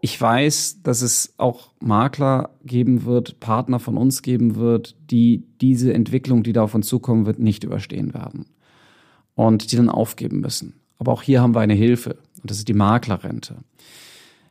ich 0.00 0.20
weiß, 0.20 0.80
dass 0.82 1.02
es 1.02 1.34
auch 1.38 1.72
Makler 1.80 2.50
geben 2.64 3.04
wird, 3.04 3.40
Partner 3.40 3.80
von 3.80 3.96
uns 3.96 4.22
geben 4.22 4.56
wird, 4.56 4.96
die 5.10 5.44
diese 5.60 5.92
Entwicklung, 5.92 6.42
die 6.42 6.52
da 6.52 6.62
auf 6.62 6.74
uns 6.74 6.86
zukommen 6.86 7.26
wird, 7.26 7.38
nicht 7.38 7.64
überstehen 7.64 8.14
werden 8.14 8.46
und 9.34 9.72
die 9.72 9.76
dann 9.76 9.88
aufgeben 9.88 10.40
müssen. 10.40 10.74
Aber 10.98 11.12
auch 11.12 11.22
hier 11.22 11.40
haben 11.40 11.54
wir 11.54 11.60
eine 11.60 11.74
Hilfe 11.74 12.16
und 12.40 12.50
das 12.50 12.58
ist 12.58 12.68
die 12.68 12.74
Maklerrente. 12.74 13.56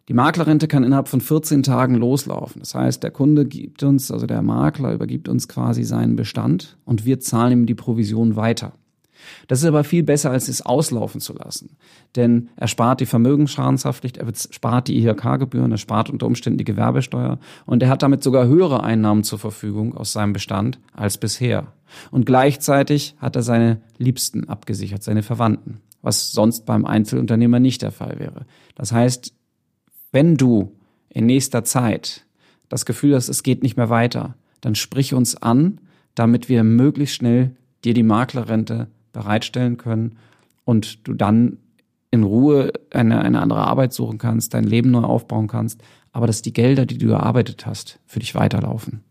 Die 0.10 0.14
Maklerrente 0.14 0.70
kann 0.70 0.86
innerhalb 0.86 1.10
von 1.10 1.20
14 1.20 1.64
Tagen 1.64 1.96
loslaufen. 1.96 2.60
Das 2.60 2.74
heißt, 2.76 3.04
der 3.04 3.12
Kunde 3.12 3.46
gibt 3.46 3.84
uns, 3.84 4.10
also 4.10 4.26
der 4.26 4.42
Makler 4.42 4.94
übergibt 4.94 5.28
uns 5.28 5.50
quasi 5.50 5.84
seinen 5.84 6.16
Bestand 6.16 6.78
und 6.86 7.06
wir 7.06 7.20
zahlen 7.20 7.52
ihm 7.52 7.66
die 7.66 7.76
Provision 7.76 8.38
weiter. 8.38 8.74
Das 9.48 9.60
ist 9.60 9.66
aber 9.66 9.84
viel 9.84 10.04
besser, 10.04 10.32
als 10.32 10.48
es 10.48 10.62
auslaufen 10.62 11.22
zu 11.22 11.34
lassen. 11.34 11.78
Denn 12.16 12.50
er 12.56 12.68
spart 12.68 13.00
die 13.00 13.06
Vermögensschadenshaftpflicht, 13.06 14.18
er 14.18 14.28
spart 14.52 14.88
die 14.88 14.98
IHK-Gebühren, 14.98 15.72
er 15.72 15.78
spart 15.78 16.10
unter 16.10 16.26
Umständen 16.26 16.58
die 16.58 16.64
Gewerbesteuer 16.64 17.40
und 17.66 17.84
er 17.84 17.90
hat 17.90 18.04
damit 18.04 18.24
sogar 18.24 18.48
höhere 18.48 18.84
Einnahmen 18.84 19.24
zur 19.24 19.40
Verfügung 19.40 19.96
aus 19.96 20.14
seinem 20.14 20.34
Bestand 20.34 20.80
als 20.94 21.18
bisher. 21.18 21.74
Und 22.12 22.26
gleichzeitig 22.26 23.16
hat 23.20 23.36
er 23.36 23.44
seine 23.44 23.82
Liebsten 23.98 24.50
abgesichert, 24.50 25.04
seine 25.04 25.24
Verwandten, 25.24 25.82
was 26.02 26.32
sonst 26.32 26.66
beim 26.66 26.86
Einzelunternehmer 26.86 27.60
nicht 27.60 27.82
der 27.82 27.92
Fall 27.92 28.20
wäre. 28.20 28.46
Das 28.76 28.92
heißt, 28.92 29.34
wenn 30.12 30.36
du 30.36 30.74
in 31.10 31.26
nächster 31.26 31.64
Zeit 31.64 32.26
das 32.70 32.86
Gefühl 32.86 33.16
hast, 33.16 33.30
es 33.30 33.44
geht 33.44 33.64
nicht 33.64 33.78
mehr 33.78 33.90
weiter, 33.90 34.36
dann 34.62 34.76
sprich 34.76 35.14
uns 35.14 35.36
an, 35.36 35.80
damit 36.16 36.50
wir 36.50 36.64
möglichst 36.64 37.16
schnell 37.16 37.56
dir 37.84 37.94
die 37.94 38.04
Maklerrente 38.04 38.88
bereitstellen 39.18 39.78
können 39.78 40.18
und 40.64 41.08
du 41.08 41.14
dann 41.14 41.58
in 42.12 42.22
Ruhe 42.24 42.72
eine, 42.92 43.20
eine 43.22 43.42
andere 43.42 43.60
Arbeit 43.60 43.94
suchen 43.94 44.20
kannst, 44.20 44.54
dein 44.54 44.64
Leben 44.64 44.92
neu 44.92 45.02
aufbauen 45.02 45.48
kannst, 45.48 45.82
aber 46.12 46.28
dass 46.28 46.44
die 46.44 46.54
Gelder, 46.54 46.86
die 46.86 47.00
du 47.00 47.10
erarbeitet 47.10 47.66
hast, 47.66 48.00
für 48.06 48.20
dich 48.20 48.36
weiterlaufen. 48.36 49.02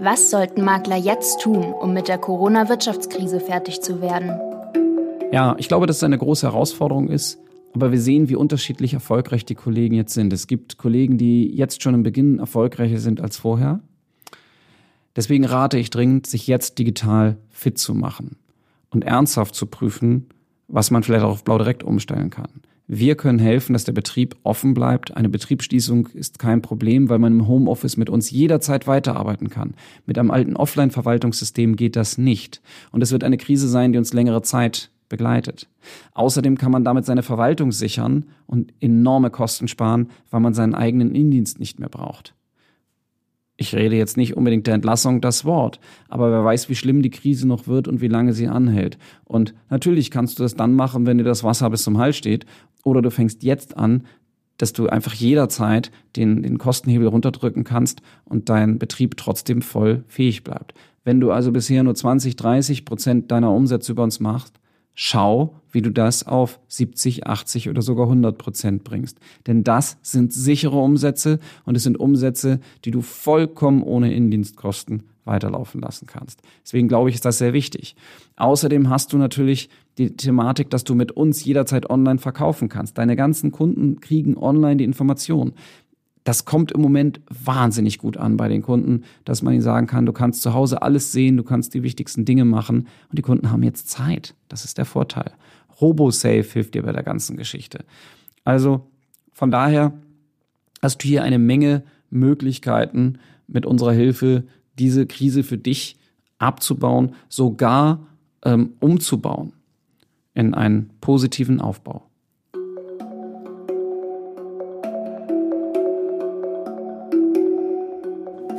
Was 0.00 0.30
sollten 0.30 0.62
Makler 0.62 0.96
jetzt 0.96 1.40
tun, 1.40 1.72
um 1.72 1.94
mit 1.94 2.08
der 2.08 2.18
Corona-Wirtschaftskrise 2.18 3.40
fertig 3.40 3.80
zu 3.80 4.02
werden? 4.02 4.38
Ja, 5.32 5.56
ich 5.58 5.68
glaube, 5.68 5.86
dass 5.86 5.96
es 5.96 6.04
eine 6.04 6.18
große 6.18 6.46
Herausforderung 6.46 7.08
ist, 7.08 7.38
aber 7.74 7.90
wir 7.90 7.98
sehen, 7.98 8.28
wie 8.28 8.36
unterschiedlich 8.36 8.92
erfolgreich 8.92 9.46
die 9.46 9.54
Kollegen 9.54 9.94
jetzt 9.94 10.12
sind. 10.12 10.32
Es 10.34 10.46
gibt 10.46 10.76
Kollegen, 10.76 11.16
die 11.16 11.50
jetzt 11.56 11.82
schon 11.82 11.94
im 11.94 12.02
Beginn 12.02 12.38
erfolgreicher 12.38 12.98
sind 12.98 13.22
als 13.22 13.38
vorher. 13.38 13.80
Deswegen 15.16 15.44
rate 15.44 15.78
ich 15.78 15.90
dringend, 15.90 16.26
sich 16.26 16.46
jetzt 16.46 16.78
digital 16.78 17.36
fit 17.50 17.78
zu 17.78 17.94
machen 17.94 18.36
und 18.90 19.04
ernsthaft 19.04 19.54
zu 19.54 19.66
prüfen, 19.66 20.26
was 20.68 20.90
man 20.90 21.02
vielleicht 21.02 21.24
auch 21.24 21.30
auf 21.30 21.44
Blau 21.44 21.58
direkt 21.58 21.82
umstellen 21.82 22.30
kann. 22.30 22.62
Wir 22.86 23.16
können 23.16 23.38
helfen, 23.38 23.72
dass 23.72 23.84
der 23.84 23.92
Betrieb 23.92 24.36
offen 24.42 24.74
bleibt. 24.74 25.16
Eine 25.16 25.30
Betriebsschließung 25.30 26.08
ist 26.08 26.38
kein 26.38 26.60
Problem, 26.60 27.08
weil 27.08 27.18
man 27.18 27.32
im 27.32 27.48
Homeoffice 27.48 27.96
mit 27.96 28.10
uns 28.10 28.30
jederzeit 28.30 28.86
weiterarbeiten 28.86 29.48
kann. 29.48 29.74
Mit 30.04 30.18
einem 30.18 30.30
alten 30.30 30.54
Offline-Verwaltungssystem 30.54 31.76
geht 31.76 31.96
das 31.96 32.18
nicht. 32.18 32.60
Und 32.90 33.02
es 33.02 33.10
wird 33.10 33.24
eine 33.24 33.38
Krise 33.38 33.68
sein, 33.68 33.92
die 33.92 33.98
uns 33.98 34.12
längere 34.12 34.42
Zeit 34.42 34.90
begleitet. 35.08 35.68
Außerdem 36.12 36.58
kann 36.58 36.72
man 36.72 36.84
damit 36.84 37.06
seine 37.06 37.22
Verwaltung 37.22 37.72
sichern 37.72 38.26
und 38.46 38.74
enorme 38.80 39.30
Kosten 39.30 39.66
sparen, 39.68 40.10
weil 40.30 40.40
man 40.40 40.52
seinen 40.52 40.74
eigenen 40.74 41.14
Innendienst 41.14 41.60
nicht 41.60 41.80
mehr 41.80 41.88
braucht 41.88 42.34
ich 43.56 43.74
rede 43.74 43.96
jetzt 43.96 44.16
nicht 44.16 44.36
unbedingt 44.36 44.66
der 44.66 44.74
Entlassung 44.74 45.20
das 45.20 45.44
Wort, 45.44 45.78
aber 46.08 46.30
wer 46.32 46.44
weiß, 46.44 46.68
wie 46.68 46.74
schlimm 46.74 47.02
die 47.02 47.10
Krise 47.10 47.46
noch 47.46 47.66
wird 47.66 47.86
und 47.86 48.00
wie 48.00 48.08
lange 48.08 48.32
sie 48.32 48.48
anhält. 48.48 48.98
Und 49.24 49.54
natürlich 49.70 50.10
kannst 50.10 50.38
du 50.38 50.42
das 50.42 50.56
dann 50.56 50.74
machen, 50.74 51.06
wenn 51.06 51.18
dir 51.18 51.24
das 51.24 51.44
Wasser 51.44 51.70
bis 51.70 51.84
zum 51.84 51.98
Hals 51.98 52.16
steht, 52.16 52.46
oder 52.82 53.00
du 53.00 53.10
fängst 53.10 53.42
jetzt 53.42 53.76
an, 53.76 54.04
dass 54.58 54.72
du 54.72 54.88
einfach 54.88 55.14
jederzeit 55.14 55.90
den, 56.16 56.42
den 56.42 56.58
Kostenhebel 56.58 57.08
runterdrücken 57.08 57.64
kannst 57.64 58.02
und 58.24 58.48
dein 58.48 58.78
Betrieb 58.78 59.16
trotzdem 59.16 59.62
voll 59.62 60.04
fähig 60.06 60.44
bleibt. 60.44 60.74
Wenn 61.04 61.20
du 61.20 61.30
also 61.30 61.52
bisher 61.52 61.82
nur 61.82 61.94
20, 61.94 62.36
30 62.36 62.84
Prozent 62.84 63.30
deiner 63.30 63.52
Umsätze 63.52 63.92
über 63.92 64.02
uns 64.02 64.20
machst, 64.20 64.58
schau, 64.94 65.60
wie 65.70 65.82
du 65.82 65.90
das 65.90 66.26
auf 66.26 66.60
70, 66.68 67.26
80 67.26 67.68
oder 67.68 67.82
sogar 67.82 68.06
100 68.06 68.38
Prozent 68.38 68.84
bringst. 68.84 69.18
Denn 69.46 69.64
das 69.64 69.98
sind 70.02 70.32
sichere 70.32 70.78
Umsätze 70.78 71.40
und 71.64 71.76
es 71.76 71.82
sind 71.82 71.98
Umsätze, 71.98 72.60
die 72.84 72.90
du 72.90 73.02
vollkommen 73.02 73.82
ohne 73.82 74.14
Indienstkosten 74.14 75.02
weiterlaufen 75.24 75.80
lassen 75.80 76.06
kannst. 76.06 76.42
Deswegen 76.62 76.88
glaube 76.88 77.08
ich, 77.08 77.16
ist 77.16 77.24
das 77.24 77.38
sehr 77.38 77.52
wichtig. 77.52 77.96
Außerdem 78.36 78.90
hast 78.90 79.12
du 79.12 79.18
natürlich 79.18 79.68
die 79.96 80.16
Thematik, 80.16 80.70
dass 80.70 80.84
du 80.84 80.94
mit 80.94 81.12
uns 81.12 81.44
jederzeit 81.44 81.88
online 81.88 82.18
verkaufen 82.18 82.68
kannst. 82.68 82.98
Deine 82.98 83.16
ganzen 83.16 83.52
Kunden 83.52 84.00
kriegen 84.00 84.36
online 84.36 84.76
die 84.76 84.84
Information. 84.84 85.54
Das 86.24 86.46
kommt 86.46 86.72
im 86.72 86.80
Moment 86.80 87.20
wahnsinnig 87.28 87.98
gut 87.98 88.16
an 88.16 88.38
bei 88.38 88.48
den 88.48 88.62
Kunden, 88.62 89.04
dass 89.24 89.42
man 89.42 89.52
ihnen 89.52 89.62
sagen 89.62 89.86
kann, 89.86 90.06
du 90.06 90.12
kannst 90.12 90.42
zu 90.42 90.54
Hause 90.54 90.80
alles 90.80 91.12
sehen, 91.12 91.36
du 91.36 91.42
kannst 91.42 91.74
die 91.74 91.82
wichtigsten 91.82 92.24
Dinge 92.24 92.46
machen 92.46 92.88
und 93.10 93.18
die 93.18 93.22
Kunden 93.22 93.50
haben 93.50 93.62
jetzt 93.62 93.90
Zeit. 93.90 94.34
Das 94.48 94.64
ist 94.64 94.78
der 94.78 94.86
Vorteil. 94.86 95.32
RoboSafe 95.80 96.50
hilft 96.52 96.74
dir 96.74 96.82
bei 96.82 96.92
der 96.92 97.02
ganzen 97.02 97.36
Geschichte. 97.36 97.84
Also 98.42 98.86
von 99.32 99.50
daher 99.50 99.92
hast 100.80 101.04
du 101.04 101.08
hier 101.08 101.22
eine 101.22 101.38
Menge 101.38 101.84
Möglichkeiten 102.10 103.18
mit 103.46 103.66
unserer 103.66 103.92
Hilfe 103.92 104.44
diese 104.78 105.06
Krise 105.06 105.42
für 105.42 105.58
dich 105.58 105.96
abzubauen, 106.38 107.14
sogar 107.28 108.06
ähm, 108.44 108.72
umzubauen 108.80 109.52
in 110.34 110.54
einen 110.54 110.90
positiven 111.00 111.60
Aufbau. 111.60 112.08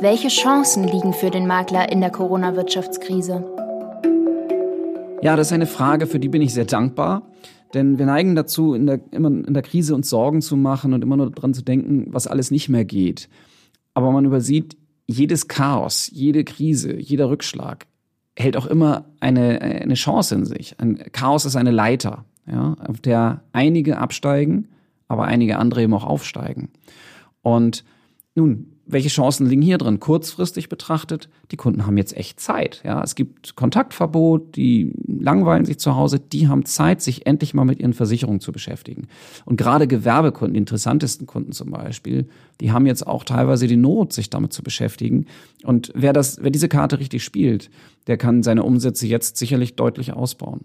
Welche 0.00 0.28
Chancen 0.28 0.84
liegen 0.84 1.14
für 1.14 1.30
den 1.30 1.46
Makler 1.46 1.90
in 1.90 2.02
der 2.02 2.10
Corona-Wirtschaftskrise? 2.10 3.42
Ja, 5.22 5.36
das 5.36 5.48
ist 5.48 5.52
eine 5.54 5.66
Frage, 5.66 6.06
für 6.06 6.20
die 6.20 6.28
bin 6.28 6.42
ich 6.42 6.52
sehr 6.52 6.66
dankbar. 6.66 7.22
Denn 7.72 7.98
wir 7.98 8.04
neigen 8.04 8.34
dazu, 8.34 8.74
in 8.74 8.86
der, 8.86 9.00
immer 9.10 9.28
in 9.28 9.54
der 9.54 9.62
Krise 9.62 9.94
uns 9.94 10.10
Sorgen 10.10 10.42
zu 10.42 10.54
machen 10.54 10.92
und 10.92 11.02
immer 11.02 11.16
nur 11.16 11.30
daran 11.30 11.54
zu 11.54 11.62
denken, 11.62 12.08
was 12.10 12.26
alles 12.26 12.50
nicht 12.50 12.68
mehr 12.68 12.84
geht. 12.84 13.30
Aber 13.94 14.12
man 14.12 14.26
übersieht, 14.26 14.76
jedes 15.06 15.48
Chaos, 15.48 16.10
jede 16.12 16.44
Krise, 16.44 16.94
jeder 16.94 17.30
Rückschlag 17.30 17.86
hält 18.38 18.58
auch 18.58 18.66
immer 18.66 19.06
eine, 19.20 19.62
eine 19.62 19.94
Chance 19.94 20.34
in 20.34 20.44
sich. 20.44 20.78
Ein 20.78 20.98
Chaos 21.12 21.46
ist 21.46 21.56
eine 21.56 21.70
Leiter, 21.70 22.26
ja, 22.46 22.76
auf 22.86 23.00
der 23.00 23.42
einige 23.52 23.96
absteigen, 23.96 24.68
aber 25.08 25.24
einige 25.24 25.58
andere 25.58 25.82
eben 25.82 25.94
auch 25.94 26.04
aufsteigen. 26.04 26.68
Und 27.40 27.82
nun, 28.34 28.75
welche 28.86 29.08
Chancen 29.08 29.46
liegen 29.46 29.62
hier 29.62 29.78
drin? 29.78 29.98
Kurzfristig 29.98 30.68
betrachtet, 30.68 31.28
die 31.50 31.56
Kunden 31.56 31.86
haben 31.86 31.98
jetzt 31.98 32.16
echt 32.16 32.38
Zeit. 32.40 32.82
Ja, 32.84 33.02
es 33.02 33.14
gibt 33.16 33.56
Kontaktverbot, 33.56 34.56
die 34.56 34.92
langweilen 35.06 35.64
sich 35.64 35.78
zu 35.78 35.96
Hause, 35.96 36.20
die 36.20 36.48
haben 36.48 36.64
Zeit, 36.64 37.02
sich 37.02 37.26
endlich 37.26 37.52
mal 37.52 37.64
mit 37.64 37.80
ihren 37.80 37.94
Versicherungen 37.94 38.40
zu 38.40 38.52
beschäftigen. 38.52 39.08
Und 39.44 39.56
gerade 39.56 39.88
Gewerbekunden, 39.88 40.54
die 40.54 40.60
interessantesten 40.60 41.26
Kunden 41.26 41.52
zum 41.52 41.70
Beispiel, 41.70 42.28
die 42.60 42.70
haben 42.70 42.86
jetzt 42.86 43.06
auch 43.06 43.24
teilweise 43.24 43.66
die 43.66 43.76
Not, 43.76 44.12
sich 44.12 44.30
damit 44.30 44.52
zu 44.52 44.62
beschäftigen. 44.62 45.26
Und 45.64 45.92
wer 45.94 46.12
das, 46.12 46.42
wer 46.42 46.50
diese 46.50 46.68
Karte 46.68 47.00
richtig 47.00 47.24
spielt, 47.24 47.70
der 48.06 48.16
kann 48.16 48.44
seine 48.44 48.62
Umsätze 48.62 49.06
jetzt 49.06 49.36
sicherlich 49.36 49.74
deutlich 49.74 50.12
ausbauen 50.12 50.64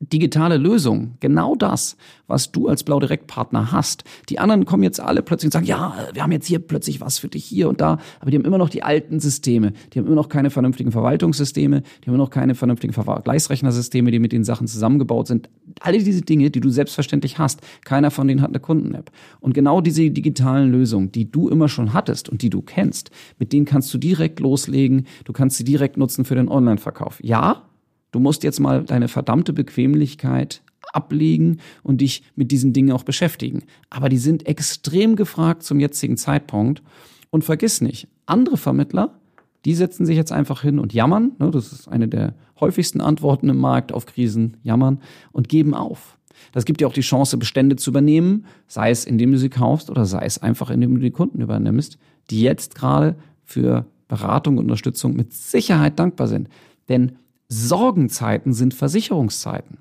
digitale 0.00 0.58
Lösung, 0.58 1.14
genau 1.18 1.56
das, 1.56 1.96
was 2.28 2.52
du 2.52 2.68
als 2.68 2.84
Blau 2.84 3.00
Direkt 3.00 3.26
Partner 3.26 3.72
hast. 3.72 4.04
Die 4.28 4.38
anderen 4.38 4.64
kommen 4.64 4.84
jetzt 4.84 5.00
alle 5.00 5.22
plötzlich 5.22 5.48
und 5.48 5.52
sagen, 5.52 5.66
ja, 5.66 5.92
wir 6.12 6.22
haben 6.22 6.30
jetzt 6.30 6.46
hier 6.46 6.60
plötzlich 6.60 7.00
was 7.00 7.18
für 7.18 7.26
dich 7.26 7.44
hier 7.44 7.68
und 7.68 7.80
da, 7.80 7.98
aber 8.20 8.30
die 8.30 8.36
haben 8.36 8.44
immer 8.44 8.58
noch 8.58 8.68
die 8.68 8.84
alten 8.84 9.18
Systeme, 9.18 9.72
die 9.92 9.98
haben 9.98 10.06
immer 10.06 10.14
noch 10.14 10.28
keine 10.28 10.50
vernünftigen 10.50 10.92
Verwaltungssysteme, 10.92 11.80
die 11.80 12.06
haben 12.06 12.14
immer 12.14 12.24
noch 12.24 12.30
keine 12.30 12.54
vernünftigen 12.54 12.92
Vergleichsrechnersysteme, 12.92 14.12
die 14.12 14.20
mit 14.20 14.30
den 14.30 14.44
Sachen 14.44 14.68
zusammengebaut 14.68 15.26
sind. 15.26 15.48
Alle 15.80 15.98
diese 15.98 16.22
Dinge, 16.22 16.50
die 16.50 16.60
du 16.60 16.70
selbstverständlich 16.70 17.38
hast, 17.38 17.60
keiner 17.84 18.12
von 18.12 18.28
denen 18.28 18.40
hat 18.40 18.50
eine 18.50 18.60
Kunden-App. 18.60 19.10
Und 19.40 19.52
genau 19.52 19.80
diese 19.80 20.10
digitalen 20.10 20.70
Lösungen, 20.70 21.10
die 21.10 21.30
du 21.30 21.48
immer 21.48 21.68
schon 21.68 21.92
hattest 21.92 22.28
und 22.28 22.42
die 22.42 22.50
du 22.50 22.62
kennst, 22.62 23.10
mit 23.38 23.52
denen 23.52 23.66
kannst 23.66 23.92
du 23.92 23.98
direkt 23.98 24.38
loslegen, 24.38 25.06
du 25.24 25.32
kannst 25.32 25.56
sie 25.56 25.64
direkt 25.64 25.96
nutzen 25.96 26.24
für 26.24 26.36
den 26.36 26.48
Online-Verkauf. 26.48 27.18
Ja, 27.22 27.67
Du 28.10 28.20
musst 28.20 28.42
jetzt 28.42 28.60
mal 28.60 28.84
deine 28.84 29.08
verdammte 29.08 29.52
Bequemlichkeit 29.52 30.62
ablegen 30.92 31.58
und 31.82 32.00
dich 32.00 32.22
mit 32.34 32.50
diesen 32.50 32.72
Dingen 32.72 32.92
auch 32.92 33.02
beschäftigen. 33.02 33.64
Aber 33.90 34.08
die 34.08 34.18
sind 34.18 34.46
extrem 34.46 35.16
gefragt 35.16 35.62
zum 35.62 35.80
jetzigen 35.80 36.16
Zeitpunkt. 36.16 36.82
Und 37.30 37.44
vergiss 37.44 37.82
nicht, 37.82 38.08
andere 38.24 38.56
Vermittler, 38.56 39.18
die 39.64 39.74
setzen 39.74 40.06
sich 40.06 40.16
jetzt 40.16 40.32
einfach 40.32 40.62
hin 40.62 40.78
und 40.78 40.94
jammern. 40.94 41.32
Ne, 41.38 41.50
das 41.50 41.72
ist 41.72 41.88
eine 41.88 42.08
der 42.08 42.34
häufigsten 42.58 43.00
Antworten 43.00 43.50
im 43.50 43.58
Markt 43.58 43.92
auf 43.92 44.06
Krisen, 44.06 44.56
jammern 44.62 45.00
und 45.32 45.48
geben 45.48 45.74
auf. 45.74 46.16
Das 46.52 46.64
gibt 46.64 46.80
dir 46.80 46.86
auch 46.86 46.92
die 46.92 47.00
Chance, 47.00 47.36
Bestände 47.36 47.76
zu 47.76 47.90
übernehmen, 47.90 48.46
sei 48.66 48.90
es 48.90 49.04
indem 49.04 49.32
du 49.32 49.38
sie 49.38 49.50
kaufst 49.50 49.90
oder 49.90 50.06
sei 50.06 50.24
es 50.24 50.40
einfach 50.40 50.70
indem 50.70 50.94
du 50.94 51.00
die 51.00 51.10
Kunden 51.10 51.40
übernimmst, 51.40 51.98
die 52.30 52.40
jetzt 52.40 52.74
gerade 52.74 53.16
für 53.44 53.86
Beratung 54.06 54.56
und 54.56 54.64
Unterstützung 54.64 55.14
mit 55.14 55.32
Sicherheit 55.32 55.98
dankbar 55.98 56.28
sind. 56.28 56.48
Denn 56.88 57.18
Sorgenzeiten 57.48 58.52
sind 58.52 58.74
Versicherungszeiten. 58.74 59.78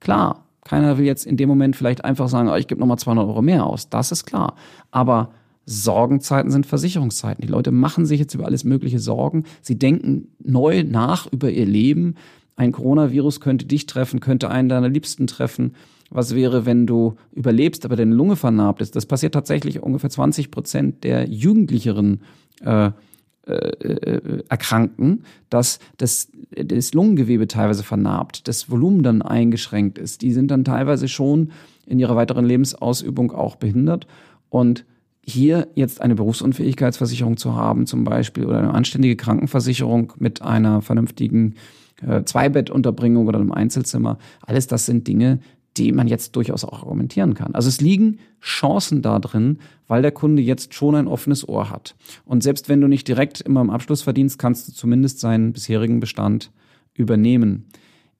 Klar, 0.00 0.44
keiner 0.64 0.98
will 0.98 1.04
jetzt 1.04 1.26
in 1.26 1.36
dem 1.36 1.48
Moment 1.48 1.76
vielleicht 1.76 2.04
einfach 2.04 2.28
sagen, 2.28 2.48
oh, 2.48 2.56
ich 2.56 2.66
gebe 2.66 2.80
nochmal 2.80 2.98
200 2.98 3.26
Euro 3.26 3.42
mehr 3.42 3.66
aus. 3.66 3.88
Das 3.88 4.12
ist 4.12 4.24
klar. 4.24 4.56
Aber 4.90 5.30
Sorgenzeiten 5.66 6.50
sind 6.50 6.66
Versicherungszeiten. 6.66 7.46
Die 7.46 7.52
Leute 7.52 7.70
machen 7.70 8.06
sich 8.06 8.20
jetzt 8.20 8.34
über 8.34 8.46
alles 8.46 8.64
mögliche 8.64 8.98
Sorgen. 8.98 9.44
Sie 9.62 9.78
denken 9.78 10.28
neu 10.42 10.84
nach 10.84 11.30
über 11.30 11.50
ihr 11.50 11.66
Leben. 11.66 12.16
Ein 12.56 12.72
Coronavirus 12.72 13.40
könnte 13.40 13.66
dich 13.66 13.86
treffen, 13.86 14.20
könnte 14.20 14.50
einen 14.50 14.68
deiner 14.68 14.88
Liebsten 14.88 15.26
treffen. 15.26 15.74
Was 16.10 16.34
wäre, 16.34 16.66
wenn 16.66 16.86
du 16.86 17.14
überlebst, 17.32 17.84
aber 17.84 17.96
deine 17.96 18.14
Lunge 18.14 18.36
vernarbt 18.36 18.80
ist? 18.80 18.94
Das 18.94 19.06
passiert 19.06 19.34
tatsächlich 19.34 19.82
ungefähr 19.82 20.10
20 20.10 20.50
Prozent 20.50 21.04
der 21.04 21.28
jugendlicheren 21.28 22.20
äh, 22.60 22.90
erkranken, 24.48 25.24
dass 25.50 25.78
das, 25.98 26.28
das 26.50 26.94
Lungengewebe 26.94 27.46
teilweise 27.46 27.82
vernarbt, 27.82 28.48
das 28.48 28.70
Volumen 28.70 29.02
dann 29.02 29.22
eingeschränkt 29.22 29.98
ist. 29.98 30.22
Die 30.22 30.32
sind 30.32 30.50
dann 30.50 30.64
teilweise 30.64 31.08
schon 31.08 31.50
in 31.86 31.98
ihrer 31.98 32.16
weiteren 32.16 32.44
Lebensausübung 32.44 33.32
auch 33.32 33.56
behindert. 33.56 34.06
Und 34.48 34.84
hier 35.26 35.68
jetzt 35.74 36.00
eine 36.00 36.14
Berufsunfähigkeitsversicherung 36.14 37.36
zu 37.36 37.54
haben, 37.54 37.86
zum 37.86 38.04
Beispiel, 38.04 38.46
oder 38.46 38.58
eine 38.58 38.74
anständige 38.74 39.16
Krankenversicherung 39.16 40.12
mit 40.18 40.42
einer 40.42 40.82
vernünftigen 40.82 41.54
äh, 42.06 42.24
Zweibettunterbringung 42.24 43.26
oder 43.26 43.38
einem 43.38 43.52
Einzelzimmer, 43.52 44.18
alles 44.42 44.66
das 44.66 44.86
sind 44.86 45.06
Dinge, 45.06 45.38
die 45.76 45.92
man 45.92 46.06
jetzt 46.06 46.36
durchaus 46.36 46.64
auch 46.64 46.82
argumentieren 46.82 47.34
kann. 47.34 47.54
Also 47.54 47.68
es 47.68 47.80
liegen 47.80 48.18
Chancen 48.40 49.02
da 49.02 49.18
drin, 49.18 49.58
weil 49.86 50.02
der 50.02 50.12
Kunde 50.12 50.42
jetzt 50.42 50.74
schon 50.74 50.94
ein 50.94 51.08
offenes 51.08 51.48
Ohr 51.48 51.70
hat. 51.70 51.96
Und 52.24 52.42
selbst 52.42 52.68
wenn 52.68 52.80
du 52.80 52.88
nicht 52.88 53.08
direkt 53.08 53.40
immer 53.40 53.60
im 53.60 53.70
Abschluss 53.70 54.02
verdienst, 54.02 54.38
kannst 54.38 54.68
du 54.68 54.72
zumindest 54.72 55.20
seinen 55.20 55.52
bisherigen 55.52 56.00
Bestand 56.00 56.52
übernehmen. 56.94 57.66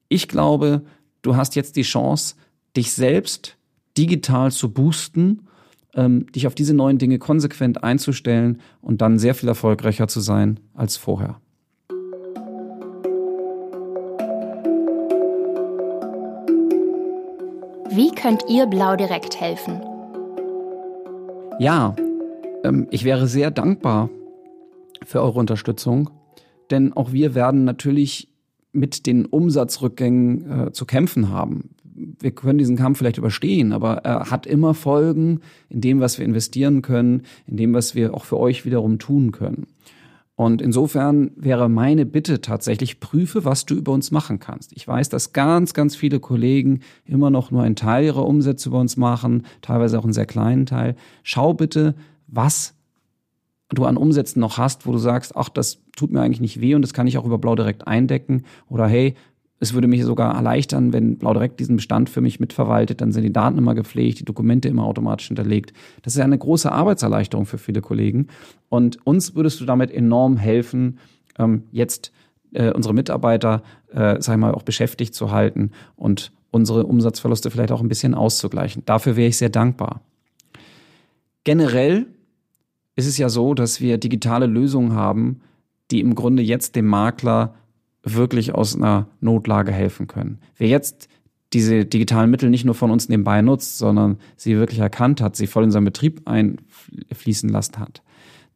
Ich 0.09 0.29
glaube, 0.29 0.83
du 1.23 1.37
hast 1.37 1.55
jetzt 1.55 1.77
die 1.77 1.83
Chance, 1.83 2.35
dich 2.77 2.93
selbst 2.93 3.57
digital 3.97 4.51
zu 4.51 4.73
boosten, 4.73 5.47
ähm, 5.95 6.27
dich 6.33 6.47
auf 6.47 6.55
diese 6.55 6.75
neuen 6.75 6.99
Dinge 6.99 7.19
konsequent 7.19 7.85
einzustellen 7.85 8.61
und 8.81 9.01
dann 9.01 9.19
sehr 9.19 9.35
viel 9.35 9.49
erfolgreicher 9.49 10.09
zu 10.09 10.21
sein 10.21 10.61
als 10.75 10.97
vorher. 10.97 11.41
Wie 17.97 18.11
könnt 18.11 18.43
ihr 18.49 18.67
Blau 18.67 18.97
direkt 18.97 19.41
helfen? 19.41 19.81
Ja, 21.61 21.95
ähm, 22.65 22.89
ich 22.91 23.05
wäre 23.05 23.29
sehr 23.29 23.53
dankbar 23.53 24.11
für 25.05 25.23
eure 25.23 25.39
Unterstützung, 25.39 26.11
denn 26.73 26.93
auch 26.95 27.13
wir 27.13 27.37
werden 27.37 27.63
natürlich 27.63 28.33
mit 28.73 29.07
den 29.07 29.27
Umsatzrückgängen 29.27 30.51
äh, 30.51 30.73
zu 30.73 30.87
kämpfen 30.87 31.29
haben. 31.29 31.71
Wir 31.95 32.33
können 32.33 32.59
diesen 32.59 32.77
Kampf 32.77 32.99
vielleicht 32.99 33.19
überstehen, 33.19 33.73
aber 33.73 33.99
er 33.99 34.29
hat 34.29 34.45
immer 34.45 34.75
Folgen 34.75 35.43
in 35.69 35.81
dem, 35.81 36.01
was 36.01 36.19
wir 36.19 36.25
investieren 36.25 36.83
können, 36.83 37.23
in 37.47 37.57
dem, 37.57 37.75
was 37.75 37.95
wir 37.95 38.13
auch 38.13 38.25
für 38.25 38.41
euch 38.41 38.65
wiederum 38.65 38.99
tun 38.99 39.31
können. 39.31 39.69
Und 40.37 40.61
insofern 40.61 41.31
wäre 41.37 41.69
meine 41.69 42.07
Bitte 42.07 42.41
tatsächlich, 42.41 42.99
prüfe, 42.99 43.45
was 43.45 43.67
du 43.67 43.75
über 43.75 43.93
uns 43.93 44.11
machen 44.11 44.41
kannst. 44.41 44.73
Ich 44.73 44.87
weiß, 44.87 45.09
dass 45.09 45.33
ganz, 45.33 45.75
ganz 45.75 45.95
viele 45.95 46.19
Kollegen 46.19 46.81
immer 47.05 47.31
noch 47.31 47.53
nur 47.53 47.63
einen 47.63 47.77
Teil 47.77 48.05
ihrer 48.05 48.27
Umsätze 48.27 48.69
über 48.69 48.81
uns 48.81 48.97
machen, 48.97 49.47
teilweise 49.63 49.99
auch 49.99 50.05
einen 50.05 50.13
sehr 50.13 50.27
kleinen 50.27 50.67
Teil. 50.67 50.97
Schau 51.23 51.55
bitte, 51.55 51.95
was 52.27 52.75
du 53.71 53.85
an 53.85 53.97
Umsätzen 53.97 54.41
noch 54.41 54.59
hast, 54.59 54.87
wo 54.87 54.93
du 54.93 54.99
sagst, 54.99 55.37
ach, 55.37 55.49
das 55.49 55.79
tut 55.97 56.11
mir 56.11 56.21
eigentlich 56.21 56.41
nicht 56.41 56.61
weh 56.61 56.75
und 56.75 56.83
das 56.83 56.95
kann 56.95 57.07
ich 57.07 57.17
auch 57.17 57.25
über 57.25 57.39
Blau 57.39 57.55
direkt 57.55 57.87
eindecken. 57.87 58.45
Oder 58.69 58.89
hey, 58.89 59.15
es 59.61 59.73
würde 59.73 59.89
mich 59.89 60.05
sogar 60.05 60.35
erleichtern, 60.35 60.93
wenn 60.93 61.17
Blau 61.17 61.33
direkt 61.33 61.61
diesen 61.61 61.77
Bestand 61.77 62.11
für 62.11 62.21
mich 62.21 62.41
mitverwaltet, 62.41 63.01
dann 63.01 63.13
sind 63.13 63.23
die 63.23 63.33
Daten 63.33 63.57
immer 63.57 63.75
gepflegt, 63.75 64.21
die 64.21 64.25
Dokumente 64.25 64.69
immer 64.69 64.85
automatisch 64.85 65.29
hinterlegt. 65.29 65.73
Das 66.03 66.15
ist 66.15 66.21
eine 66.21 66.37
große 66.37 66.71
Arbeitserleichterung 66.71 67.47
für 67.47 67.59
viele 67.59 67.81
Kollegen. 67.81 68.27
Und 68.69 69.05
uns 69.07 69.35
würdest 69.35 69.61
du 69.61 69.65
damit 69.65 69.91
enorm 69.91 70.37
helfen, 70.37 70.99
ähm, 71.39 71.65
jetzt 71.71 72.13
äh, 72.53 72.73
unsere 72.73 72.95
Mitarbeiter 72.95 73.63
äh, 73.95 74.21
sag 74.21 74.35
ich 74.35 74.41
mal, 74.41 74.53
auch 74.53 74.63
beschäftigt 74.63 75.15
zu 75.15 75.31
halten 75.31 75.71
und 75.97 76.33
unsere 76.51 76.85
Umsatzverluste 76.85 77.51
vielleicht 77.51 77.73
auch 77.73 77.81
ein 77.81 77.89
bisschen 77.89 78.15
auszugleichen. 78.15 78.83
Dafür 78.85 79.17
wäre 79.17 79.29
ich 79.29 79.39
sehr 79.39 79.49
dankbar. 79.49 80.03
Generell 81.45 82.07
ist 82.97 83.07
es 83.07 83.19
ja 83.19 83.29
so, 83.29 83.55
dass 83.55 83.81
wir 83.81 83.99
digitale 83.99 84.47
Lösungen 84.47 84.93
haben, 84.93 85.41
die 85.91 86.01
im 86.01 86.15
Grunde 86.15 86.43
jetzt 86.43 86.77
dem 86.77 86.87
Makler 86.87 87.55
wirklich 88.05 88.55
aus 88.55 88.77
einer 88.77 89.09
Notlage 89.21 89.73
helfen 89.73 90.07
können. 90.07 90.39
Wer 90.57 90.69
jetzt 90.69 91.09
diese 91.53 91.85
digitalen 91.85 92.31
Mittel 92.31 92.51
nicht 92.51 92.65
nur 92.65 92.75
von 92.75 92.91
uns 92.91 93.09
nebenbei 93.09 93.41
nutzt, 93.41 93.79
sondern 93.79 94.19
sie 94.37 94.57
wirklich 94.57 94.81
erkannt 94.81 95.21
hat, 95.21 95.37
sie 95.37 95.47
voll 95.47 95.65
in 95.65 95.71
seinen 95.71 95.85
Betrieb 95.85 96.23
einfließen 96.27 97.49
lassen 97.49 97.79
hat, 97.79 98.03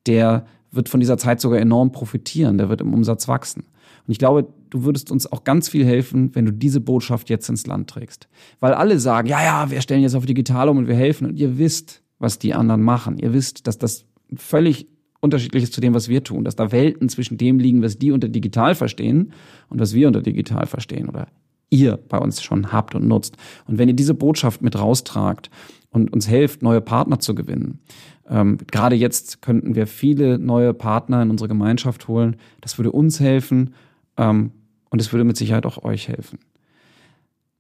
der 0.06 0.46
wird 0.70 0.88
von 0.88 1.00
dieser 1.00 1.16
Zeit 1.16 1.40
sogar 1.40 1.60
enorm 1.60 1.92
profitieren, 1.92 2.58
der 2.58 2.68
wird 2.68 2.80
im 2.80 2.92
Umsatz 2.92 3.28
wachsen. 3.28 3.62
Und 4.06 4.12
ich 4.12 4.18
glaube, 4.18 4.48
du 4.70 4.84
würdest 4.84 5.10
uns 5.10 5.30
auch 5.30 5.44
ganz 5.44 5.68
viel 5.68 5.84
helfen, 5.84 6.34
wenn 6.34 6.44
du 6.44 6.52
diese 6.52 6.80
Botschaft 6.80 7.30
jetzt 7.30 7.48
ins 7.48 7.66
Land 7.66 7.88
trägst. 7.88 8.28
Weil 8.60 8.74
alle 8.74 8.98
sagen, 8.98 9.28
ja, 9.28 9.42
ja, 9.42 9.70
wir 9.70 9.80
stellen 9.80 10.02
jetzt 10.02 10.14
auf 10.14 10.26
digital 10.26 10.68
um 10.68 10.78
und 10.78 10.88
wir 10.88 10.94
helfen. 10.94 11.26
Und 11.26 11.36
ihr 11.38 11.58
wisst, 11.58 12.02
was 12.18 12.38
die 12.38 12.54
anderen 12.54 12.82
machen. 12.82 13.18
Ihr 13.18 13.32
wisst, 13.32 13.66
dass 13.66 13.78
das 13.78 14.04
völlig 14.34 14.88
unterschiedlich 15.20 15.64
ist 15.64 15.72
zu 15.72 15.80
dem, 15.80 15.94
was 15.94 16.08
wir 16.08 16.22
tun. 16.24 16.44
Dass 16.44 16.56
da 16.56 16.72
Welten 16.72 17.08
zwischen 17.08 17.38
dem 17.38 17.58
liegen, 17.58 17.82
was 17.82 17.98
die 17.98 18.12
unter 18.12 18.28
digital 18.28 18.74
verstehen 18.74 19.32
und 19.68 19.80
was 19.80 19.94
wir 19.94 20.06
unter 20.06 20.22
digital 20.22 20.66
verstehen 20.66 21.08
oder 21.08 21.28
ihr 21.70 21.98
bei 22.08 22.18
uns 22.18 22.42
schon 22.42 22.72
habt 22.72 22.94
und 22.94 23.06
nutzt. 23.06 23.36
Und 23.66 23.78
wenn 23.78 23.88
ihr 23.88 23.94
diese 23.94 24.14
Botschaft 24.14 24.62
mit 24.62 24.78
raustragt 24.78 25.50
und 25.90 26.12
uns 26.12 26.28
helft, 26.28 26.62
neue 26.62 26.80
Partner 26.80 27.18
zu 27.18 27.34
gewinnen, 27.34 27.80
ähm, 28.28 28.58
gerade 28.70 28.96
jetzt 28.96 29.42
könnten 29.42 29.74
wir 29.74 29.86
viele 29.86 30.38
neue 30.38 30.74
Partner 30.74 31.22
in 31.22 31.30
unsere 31.30 31.48
Gemeinschaft 31.48 32.08
holen. 32.08 32.36
Das 32.60 32.78
würde 32.78 32.92
uns 32.92 33.20
helfen 33.20 33.74
ähm, 34.16 34.52
und 34.90 35.00
es 35.00 35.12
würde 35.12 35.24
mit 35.24 35.36
Sicherheit 35.36 35.66
auch 35.66 35.82
euch 35.84 36.08
helfen. 36.08 36.38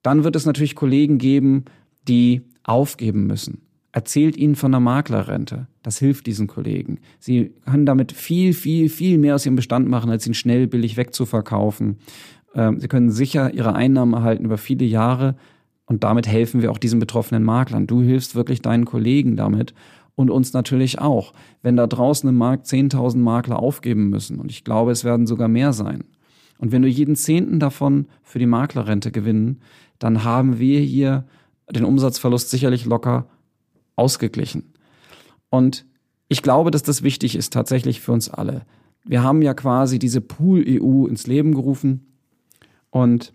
Dann 0.02 0.24
wird 0.24 0.36
es 0.36 0.46
natürlich 0.46 0.74
Kollegen 0.74 1.18
geben, 1.18 1.64
die 2.06 2.42
aufgeben 2.62 3.26
müssen. 3.26 3.67
Erzählt 3.98 4.36
ihnen 4.36 4.54
von 4.54 4.70
der 4.70 4.80
Maklerrente. 4.80 5.66
Das 5.82 5.98
hilft 5.98 6.28
diesen 6.28 6.46
Kollegen. 6.46 7.00
Sie 7.18 7.52
können 7.68 7.84
damit 7.84 8.12
viel, 8.12 8.52
viel, 8.52 8.88
viel 8.88 9.18
mehr 9.18 9.34
aus 9.34 9.44
ihrem 9.44 9.56
Bestand 9.56 9.88
machen, 9.88 10.08
als 10.08 10.24
ihn 10.24 10.34
schnell 10.34 10.68
billig 10.68 10.96
wegzuverkaufen. 10.96 11.98
Ähm, 12.54 12.78
sie 12.78 12.86
können 12.86 13.10
sicher 13.10 13.52
ihre 13.52 13.74
Einnahmen 13.74 14.14
erhalten 14.14 14.44
über 14.44 14.56
viele 14.56 14.84
Jahre 14.84 15.34
und 15.84 16.04
damit 16.04 16.28
helfen 16.28 16.62
wir 16.62 16.70
auch 16.70 16.78
diesen 16.78 17.00
betroffenen 17.00 17.42
Maklern. 17.42 17.88
Du 17.88 18.00
hilfst 18.00 18.36
wirklich 18.36 18.62
deinen 18.62 18.84
Kollegen 18.84 19.34
damit 19.34 19.74
und 20.14 20.30
uns 20.30 20.52
natürlich 20.52 21.00
auch. 21.00 21.32
Wenn 21.62 21.74
da 21.74 21.88
draußen 21.88 22.28
im 22.28 22.36
Markt 22.36 22.66
10.000 22.66 23.16
Makler 23.16 23.58
aufgeben 23.58 24.10
müssen 24.10 24.38
und 24.38 24.52
ich 24.52 24.62
glaube, 24.62 24.92
es 24.92 25.02
werden 25.02 25.26
sogar 25.26 25.48
mehr 25.48 25.72
sein. 25.72 26.04
Und 26.58 26.70
wenn 26.70 26.82
du 26.82 26.88
jeden 26.88 27.16
Zehnten 27.16 27.58
davon 27.58 28.06
für 28.22 28.38
die 28.38 28.46
Maklerrente 28.46 29.10
gewinnen, 29.10 29.58
dann 29.98 30.22
haben 30.22 30.60
wir 30.60 30.78
hier 30.78 31.24
den 31.68 31.84
Umsatzverlust 31.84 32.48
sicherlich 32.50 32.84
locker 32.84 33.26
ausgeglichen. 33.98 34.72
Und 35.50 35.86
ich 36.28 36.42
glaube, 36.42 36.70
dass 36.70 36.82
das 36.82 37.02
wichtig 37.02 37.36
ist 37.36 37.52
tatsächlich 37.52 38.00
für 38.00 38.12
uns 38.12 38.28
alle. 38.28 38.62
Wir 39.04 39.22
haben 39.22 39.42
ja 39.42 39.54
quasi 39.54 39.98
diese 39.98 40.20
Pool-EU 40.20 41.06
ins 41.06 41.26
Leben 41.26 41.54
gerufen 41.54 42.06
und 42.90 43.32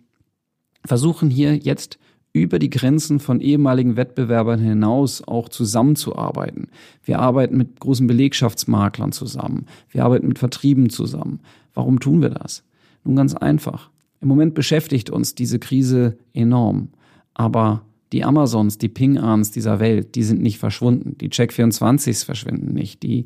versuchen 0.86 1.30
hier 1.30 1.56
jetzt 1.56 1.98
über 2.34 2.58
die 2.58 2.70
Grenzen 2.70 3.20
von 3.20 3.42
ehemaligen 3.42 3.96
Wettbewerbern 3.96 4.60
hinaus 4.60 5.22
auch 5.28 5.50
zusammenzuarbeiten. 5.50 6.68
Wir 7.04 7.20
arbeiten 7.20 7.58
mit 7.58 7.80
großen 7.80 8.08
Belegschaftsmaklern 8.08 9.12
zusammen. 9.12 9.68
Wir 9.90 10.04
arbeiten 10.04 10.28
mit 10.28 10.40
Vertrieben 10.40 10.90
zusammen. 10.90 11.42
Warum 11.76 12.00
tun 12.00 12.22
wir 12.22 12.30
das? 12.30 12.64
Nun 13.04 13.16
ganz 13.16 13.36
einfach. 13.36 13.92
Im 14.20 14.28
Moment 14.30 14.56
beschäftigt 14.56 15.12
uns 15.12 15.36
diese 15.36 15.60
Krise 15.60 16.18
enorm. 16.34 16.90
Aber 17.36 17.84
die 18.14 18.24
Amazons, 18.24 18.78
die 18.78 18.90
Ping-Ans 18.90 19.52
dieser 19.52 19.80
Welt, 19.80 20.16
die 20.16 20.24
sind 20.24 20.42
nicht 20.42 20.60
verschwunden. 20.60 21.18
Die 21.20 21.30
Check24s 21.30 22.24
verschwinden 22.24 22.74
nicht. 22.74 23.04
Die, 23.04 23.26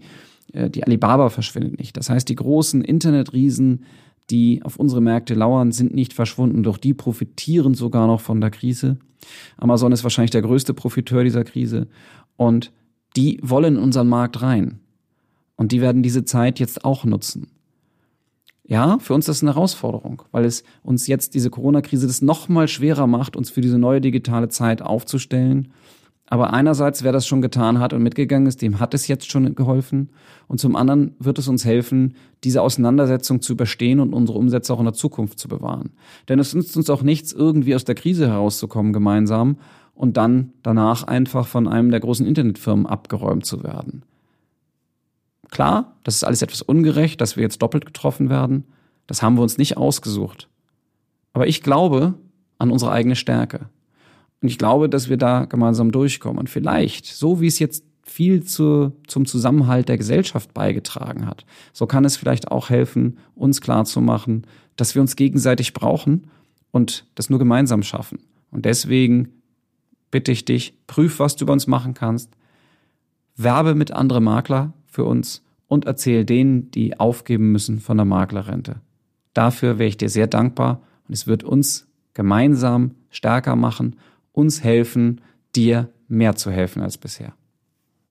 äh, 0.54 0.70
die 0.70 0.84
Alibaba 0.84 1.30
verschwindet 1.30 1.78
nicht. 1.78 1.98
Das 1.98 2.10
heißt, 2.10 2.28
die 2.28 2.36
großen 2.36 2.82
Internetriesen 2.82 3.84
die 4.30 4.62
auf 4.64 4.78
unsere 4.78 5.02
Märkte 5.02 5.34
lauern, 5.34 5.72
sind 5.72 5.94
nicht 5.94 6.14
verschwunden, 6.14 6.64
doch 6.64 6.78
die 6.78 6.94
profitieren 6.94 7.74
sogar 7.74 8.08
noch 8.08 8.22
von 8.22 8.42
der 8.42 8.52
Krise. 8.52 8.98
Amazon 9.58 9.92
ist 9.92 10.04
wahrscheinlich 10.04 10.32
der 10.32 10.42
größte 10.42 10.74
Profiteur 10.74 11.24
dieser 11.24 11.44
Krise 11.44 11.88
und 12.36 12.72
die 13.16 13.40
wollen 13.42 13.76
in 13.76 13.82
unseren 13.82 14.08
Markt 14.08 14.42
rein. 14.42 14.80
Und 15.56 15.72
die 15.72 15.82
werden 15.82 16.04
diese 16.04 16.24
Zeit 16.24 16.60
jetzt 16.60 16.86
auch 16.86 17.04
nutzen. 17.04 17.48
Ja, 18.68 19.00
für 19.00 19.14
uns 19.14 19.28
ist 19.28 19.38
das 19.38 19.44
eine 19.44 19.56
Herausforderung, 19.56 20.24
weil 20.32 20.46
es 20.46 20.64
uns 20.84 21.08
jetzt 21.08 21.34
diese 21.34 21.50
Corona-Krise 21.50 22.06
das 22.06 22.22
nochmal 22.22 22.68
schwerer 22.68 23.08
macht, 23.08 23.36
uns 23.36 23.50
für 23.50 23.62
diese 23.62 23.78
neue 23.78 24.02
digitale 24.02 24.50
Zeit 24.50 24.82
aufzustellen 24.82 25.70
aber 26.30 26.54
einerseits, 26.54 27.04
wer 27.04 27.14
das 27.14 27.26
schon 27.26 27.42
getan 27.42 27.80
hat 27.80 27.94
und 27.94 28.04
mitgegangen 28.04 28.48
ist, 28.48 28.62
dem 28.62 28.80
hat 28.80 28.94
es 28.94 29.08
jetzt 29.08 29.32
schon 29.32 29.56
geholfen. 29.56 30.10
Und 30.48 30.60
zum 30.60 30.76
anderen 30.76 31.16
wird 31.20 31.40
es 31.40 31.48
uns 31.48 31.64
helfen, 31.64 32.16
diese 32.44 32.62
Auseinandersetzung 32.62 33.42
zu 33.42 33.54
überstehen 33.54 34.02
und 34.02 34.14
unsere 34.14 34.38
Umsätze 34.38 34.74
auch 34.74 34.80
in 34.80 34.86
der 34.86 34.94
Zukunft 34.94 35.40
zu 35.40 35.48
bewahren. 35.48 35.92
Denn 36.28 36.40
es 36.40 36.54
nützt 36.54 36.76
uns 36.76 36.90
auch 36.90 37.02
nichts, 37.02 37.32
irgendwie 37.32 37.76
aus 37.76 37.86
der 37.86 37.96
Krise 37.96 38.28
herauszukommen 38.28 38.92
gemeinsam 38.92 39.58
und 39.94 40.18
dann 40.18 40.52
danach 40.64 41.04
einfach 41.04 41.48
von 41.48 41.68
einem 41.68 41.92
der 41.92 42.02
großen 42.02 42.26
Internetfirmen 42.26 42.86
abgeräumt 42.86 43.46
zu 43.46 43.64
werden. 43.64 44.04
Klar, 45.50 45.98
das 46.04 46.16
ist 46.16 46.24
alles 46.24 46.42
etwas 46.42 46.62
ungerecht, 46.62 47.22
dass 47.22 47.36
wir 47.36 47.44
jetzt 47.44 47.62
doppelt 47.62 47.86
getroffen 47.86 48.30
werden. 48.30 48.66
Das 49.08 49.22
haben 49.22 49.36
wir 49.36 49.42
uns 49.42 49.58
nicht 49.58 49.78
ausgesucht. 49.78 50.50
Aber 51.34 51.48
ich 51.48 51.62
glaube 51.62 52.16
an 52.60 52.72
unsere 52.72 52.92
eigene 52.92 53.16
Stärke. 53.16 53.70
Und 54.42 54.50
ich 54.50 54.58
glaube, 54.58 54.90
dass 54.90 55.10
wir 55.10 55.18
da 55.18 55.46
gemeinsam 55.46 55.92
durchkommen. 55.92 56.40
Und 56.40 56.50
vielleicht, 56.50 57.06
so 57.06 57.42
wie 57.42 57.48
es 57.48 57.60
jetzt 57.60 57.84
viel 58.04 58.44
zu, 58.44 58.94
zum 59.08 59.26
Zusammenhalt 59.26 59.90
der 59.90 59.98
Gesellschaft 59.98 60.54
beigetragen 60.54 61.26
hat, 61.26 61.46
so 61.74 61.86
kann 61.86 62.06
es 62.06 62.18
vielleicht 62.18 62.52
auch 62.52 62.70
helfen, 62.70 63.18
uns 63.36 63.62
klarzumachen, 63.62 64.48
dass 64.76 64.96
wir 64.96 65.02
uns 65.02 65.16
gegenseitig 65.16 65.74
brauchen 65.74 66.28
und 66.72 67.06
das 67.16 67.30
nur 67.30 67.40
gemeinsam 67.40 67.84
schaffen. 67.84 68.20
Und 68.50 68.66
deswegen 68.66 69.30
bitte 70.10 70.32
ich 70.32 70.46
dich, 70.46 70.74
prüf, 70.88 71.20
was 71.20 71.36
du 71.36 71.46
bei 71.46 71.54
uns 71.54 71.68
machen 71.68 71.94
kannst, 71.94 72.32
werbe 73.36 73.76
mit 73.76 73.92
anderen 73.92 74.24
Makler 74.24 74.74
für 74.98 75.06
uns 75.06 75.44
und 75.68 75.86
erzähl 75.86 76.26
denen, 76.26 76.72
die 76.72 77.00
aufgeben 77.00 77.52
müssen 77.52 77.80
von 77.80 77.98
der 77.98 78.06
Maklerrente. 78.06 78.82
Dafür 79.36 79.78
wäre 79.78 79.88
ich 79.88 79.98
dir 79.98 80.10
sehr 80.10 80.26
dankbar 80.26 80.82
und 81.08 81.14
es 81.14 81.28
wird 81.28 81.44
uns 81.44 81.88
gemeinsam 82.16 82.96
stärker 83.12 83.56
machen 83.56 83.96
uns 84.38 84.64
helfen, 84.64 85.22
dir 85.56 85.90
mehr 86.08 86.36
zu 86.36 86.52
helfen 86.52 86.84
als 86.84 87.00
bisher. 87.00 87.34